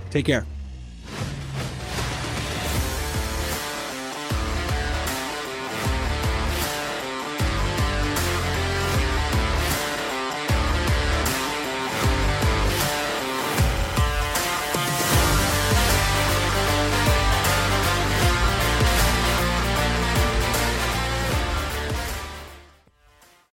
Take 0.10 0.26
care. 0.26 0.46